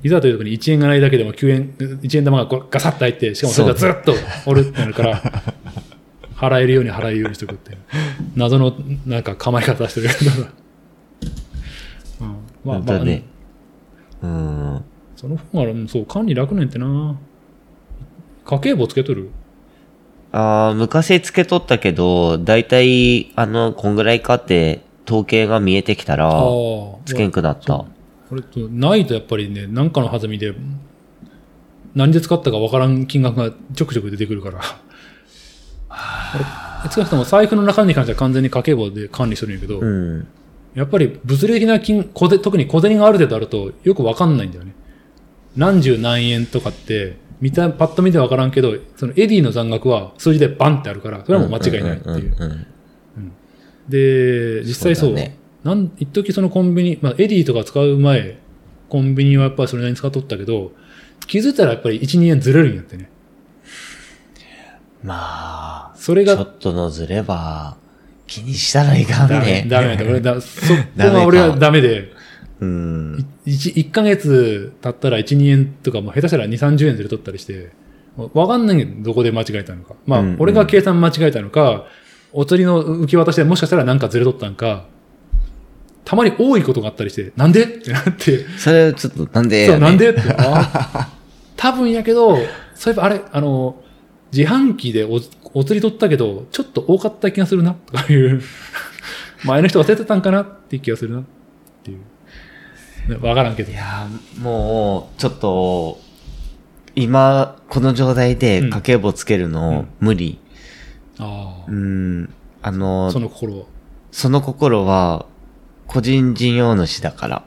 [0.03, 4.15] いざという時に1円がないだけでも9円、1円玉がこうガサッと入って、しかもそれがずっと
[4.47, 5.23] おるってなるから、
[6.37, 7.79] 払えるように払えるようにしておくっていう。
[8.35, 8.77] 謎の
[9.07, 10.31] なんか構え方してるけど。
[12.21, 13.25] うん、まあまあ、ね。
[14.23, 14.85] うん。
[15.17, 17.19] その方が、うんそう、管理楽ねんってな。
[18.45, 19.31] 家計簿つけとる？
[20.33, 26.43] ああ、昔つけとったけど、だいたい、あの、こんぐらいかって、統計が見えてきたら、あ。
[27.05, 27.85] つけんくなった。
[28.29, 30.55] これと、ないとやっぱりね、なんかの弾みで、
[31.95, 34.61] 何で使ったかわからん金額がちょくちょく出てくるから。
[36.35, 36.45] 俺
[36.91, 40.27] 少なくとも財布の中に関しては完全に家計簿で管理してるんやけど、うん。
[40.75, 44.75] やっぱり物理的な金、小銭特に小銭がある程度あるとよくわかんないんだよね。
[45.57, 52.67] 何十何円とかって、見た、パッと見てわからんけど、その Edy の残額は数字でバンってあるから、それはもう間違いないっていう。
[53.89, 55.17] で、実際そう。
[55.17, 55.31] そう
[55.65, 58.39] なん、一時そのコンビニ、まあ、 Edy とか使う前、
[58.89, 60.73] コンビニはやっぱりそれなりに使っとったけど、
[61.27, 63.11] 気づいたらやっぱり1、2円ずれるんやってね。
[65.03, 67.77] まあ、それがちょっとのずれば、
[68.27, 69.67] 気にしたらいかんね。
[69.69, 70.05] ダメだ。
[70.05, 72.13] 俺だ、そこダメかが俺はダメで、
[72.61, 73.27] うん。
[73.47, 77.71] 1、一ヶ月経ったら1、2円とか、もう下手したら2、30円ずれとったりして、
[78.17, 79.95] わかんないけど、どこで間違えたのか。
[80.07, 81.87] まあ、うんうん俺が計算間違えたのか、
[82.33, 84.87] お釣りの受け渡しでもしかしたらなんかずれとったんか、
[86.05, 87.65] たまに多いことがあったりして、なんで？
[87.65, 90.11] ってなって、それちょっとなんで、そう、なんで？
[90.11, 90.21] って。
[90.39, 91.13] あ
[91.57, 92.37] 多分やけど、
[92.75, 93.83] そういえばあれ、あの、
[94.33, 95.21] 自販機でお
[95.55, 98.41] お釣り取ったけど、ちょっと多かった気がするな、とかいう。
[99.45, 101.25] 前の人忘れてたんかなっていう気がするな。
[103.09, 103.75] ねわからんけどい。
[103.75, 105.99] やーもう、ちょっと、
[106.95, 110.39] 今、この状態で家計簿つけるの、無理。
[111.19, 112.29] あうん。
[112.63, 113.65] ああ、の、その心は？
[114.13, 115.27] その心は、
[115.87, 117.45] 個人事業主だから。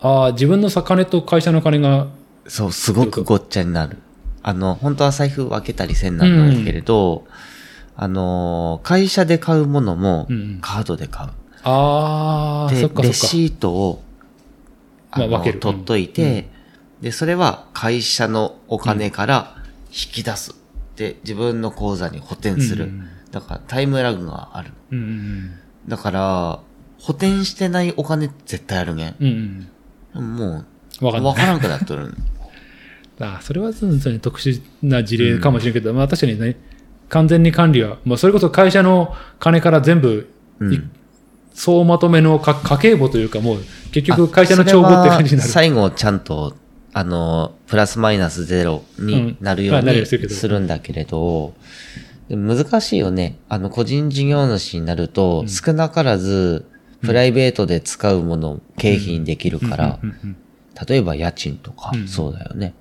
[0.00, 2.08] ああ、自分のさ、金と会社の金が、
[2.46, 3.98] そう、すごくごっちゃになる。
[4.42, 7.24] あの、本当は財布分けたりせんなんだけれど、
[7.94, 11.30] あの、会社で買うものもうんうん、カードで買う。
[11.64, 13.02] ああ、そでっ、かそっか。
[13.02, 14.02] レシートを、
[15.12, 16.48] まあ分ける取っといて、
[17.00, 19.56] で、それは会社のお金から
[19.88, 20.54] 引き出す。
[20.96, 22.84] で、自分の口座に補填する。
[22.84, 24.72] うんうんだからタイムラグがある。
[24.90, 25.50] うんうん
[25.88, 26.60] だから、
[27.00, 29.16] 補填してないお金絶対あるげん。
[29.18, 29.68] うん。
[30.14, 30.64] うんも
[31.00, 31.06] うん。
[31.06, 32.14] わう、からんくなっとる。
[33.20, 36.56] あそれはそうですね特殊な事例かもしれんけど、まあ確かにね、
[37.08, 40.28] 完全に管理は、まあそれこそ会社の金から全部、
[40.60, 40.90] いうん。
[41.54, 43.58] 総まとめのか家計簿というかもう
[43.92, 45.52] 結局会社の帳簿って感じになる。
[45.52, 46.56] 最後ちゃんと、
[46.94, 51.54] あの、プラスマイナスゼロになるようににするんだけれど、
[52.30, 53.36] 難しいよね。
[53.48, 56.64] あの、個人事業主になると、少なからず、
[57.02, 59.98] プライベートで使うものを経費にできるから、
[60.88, 62.74] 例えば家賃とかうん、そうだよね。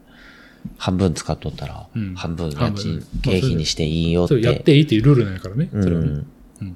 [0.78, 5.70] 半分使っとったらうん、半分家半賃分、経費にしていいよっそうやってて、いいっていうルールなんやからね。
[5.74, 6.28] うん。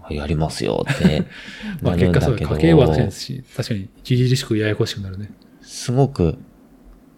[0.10, 1.24] やりますよって
[1.82, 5.32] まあ結果そう家計簿は確かに確かに著しくややこしくなるね。
[5.62, 6.38] すごく、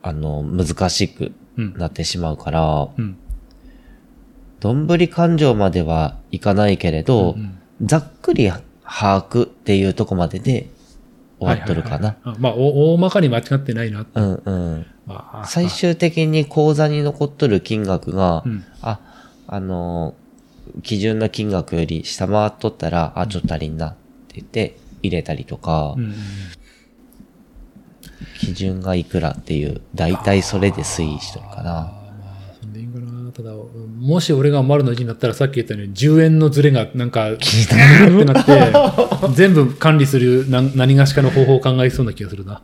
[0.01, 1.73] あの、難しくうん。
[1.77, 3.17] なってしまうから、うん。
[4.59, 7.53] どんぶり勘定まではいかないけれど、うん
[7.83, 8.49] ざっくり
[8.83, 10.71] 把握っていうとこまでで
[11.39, 11.95] 終わっとるかな。
[11.95, 14.05] はいはいはいあまあ、お大まかに間違ってないな。
[14.15, 14.85] うんうん。
[15.05, 18.99] まあ、最終的に口座に残っとる金額が、うんあ、
[19.47, 20.26] あのー
[20.83, 23.93] 基準の金額より下回っとったら、あ、ちょっと足りんなっ
[24.27, 26.13] て言って入れたりとか、うんうん
[28.39, 31.93] 基準がいくらっていう、だいたいそれで推移しとるかな。
[33.33, 33.51] ただ、
[33.99, 42.61] もし俺が丸の字になったらさっき言ったように10円のズレがなんか、ってなって、全部管理する何何がしかの方法を考えそうな気がするな。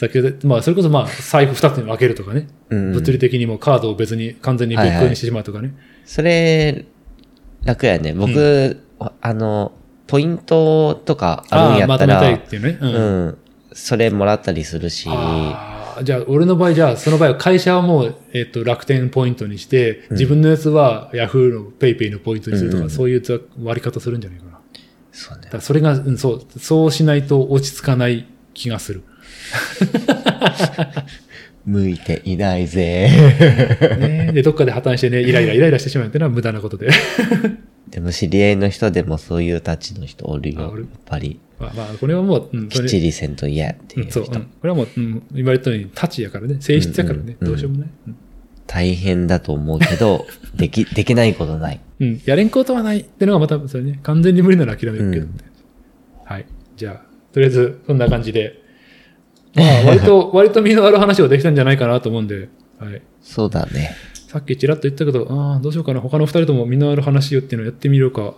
[0.00, 2.48] 先ほど、まあ、それこそまあ、財布2つに分けるとかね。
[2.70, 5.74] うん物理的にもカードを別に完全に別個にしてしまうとかね。
[6.06, 6.86] それ、
[7.64, 8.14] 楽やね。
[8.14, 9.72] 僕、あの、
[10.06, 12.78] ポイントとかあるんやったら、まとめたいっていうね。
[12.80, 13.38] ううんん。
[13.74, 15.10] それもらったりするし、
[16.02, 23.22] じゃあ、俺の場合、じゃあ、その場合は会社はもう、えっ、と、楽天ポイントにして、自分のやつはヤフーのペイペイのポイントにするとか、うんそういう
[23.62, 24.60] 割り方するんじゃないかな。
[25.12, 29.02] そうねだそれが、うん、そう、そうしないと落ち着かない気がする。
[31.66, 33.08] 向いていないぜ。
[33.98, 36.88] ね、で、どっかで破綻してね、 イライライライラしてしまうっていうのは無駄なことで。
[37.90, 40.60] でも知り合いの人でもそういうたちの人おるよ。
[40.60, 40.72] やっ
[41.06, 44.42] ぱり、まあまあ、これはもう、うん、きっちりせんと嫌ってうん、そう、いうん。
[44.42, 47.88] これはもう、うん、言われたように、立ちやからね、性質やからね、うんうんどうしようもない。
[48.08, 48.16] うん
[48.70, 51.80] 大変だと思うけど、でき、できないことない。
[51.98, 55.34] うん、やれんことはないってのがまた、それね、完全に無理なら諦めるけど、うん
[56.24, 56.46] はい。
[56.76, 58.62] じゃあ、とりあえず、そんな感じで。
[59.54, 62.48] まあ、 割と、割と身のある話をできたんじゃないかなと思うんで、
[62.78, 63.02] はい。
[63.22, 63.96] そうだね。
[64.14, 66.00] さっきちらっと言ったけど、ああ、どうしようかな。
[66.00, 68.34] 他の二人とも身のある話をっていうのをやってみようか。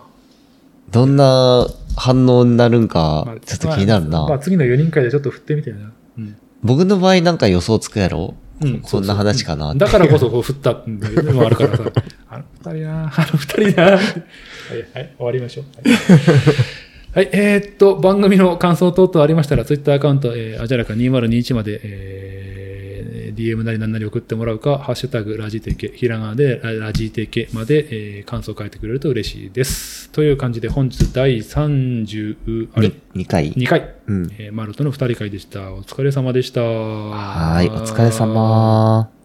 [0.91, 4.19] どんな反応になるんまかあ、ちょっと気になるな。
[4.19, 5.91] まあ、まあ次の4人会でちょっと振ってみてな。
[6.17, 6.35] うん。
[6.63, 8.35] 僕の場合なんか予想つくやろ？
[8.61, 11.83] うんこんな話かなってだからこそこう振ったんだのもあるからさ。
[12.29, 13.83] あの二人な、あの二人な。
[13.83, 15.65] はい、はい、終わりましょう。
[15.75, 15.97] はい、
[17.13, 30.09] はいえーっと、番組の感想等々ありましたら、ツイッターアカウント、えー、あじゃらか2021まで、えー、DM なりなんなり送ってもらうか、ハッシュタグ、ラジテケ、ひらがなで、ララジテケまで、えー、感想を書いてくれると嬉しいです。
[30.09, 32.87] という感じで、本日第30、あれ？
[33.13, 33.53] に ?2 回。
[33.53, 34.31] 2回、うん。
[34.39, 35.71] えー、マルトの2人会でした。
[35.71, 36.63] お疲れ様でした。
[36.63, 39.22] はーい、お疲れ様。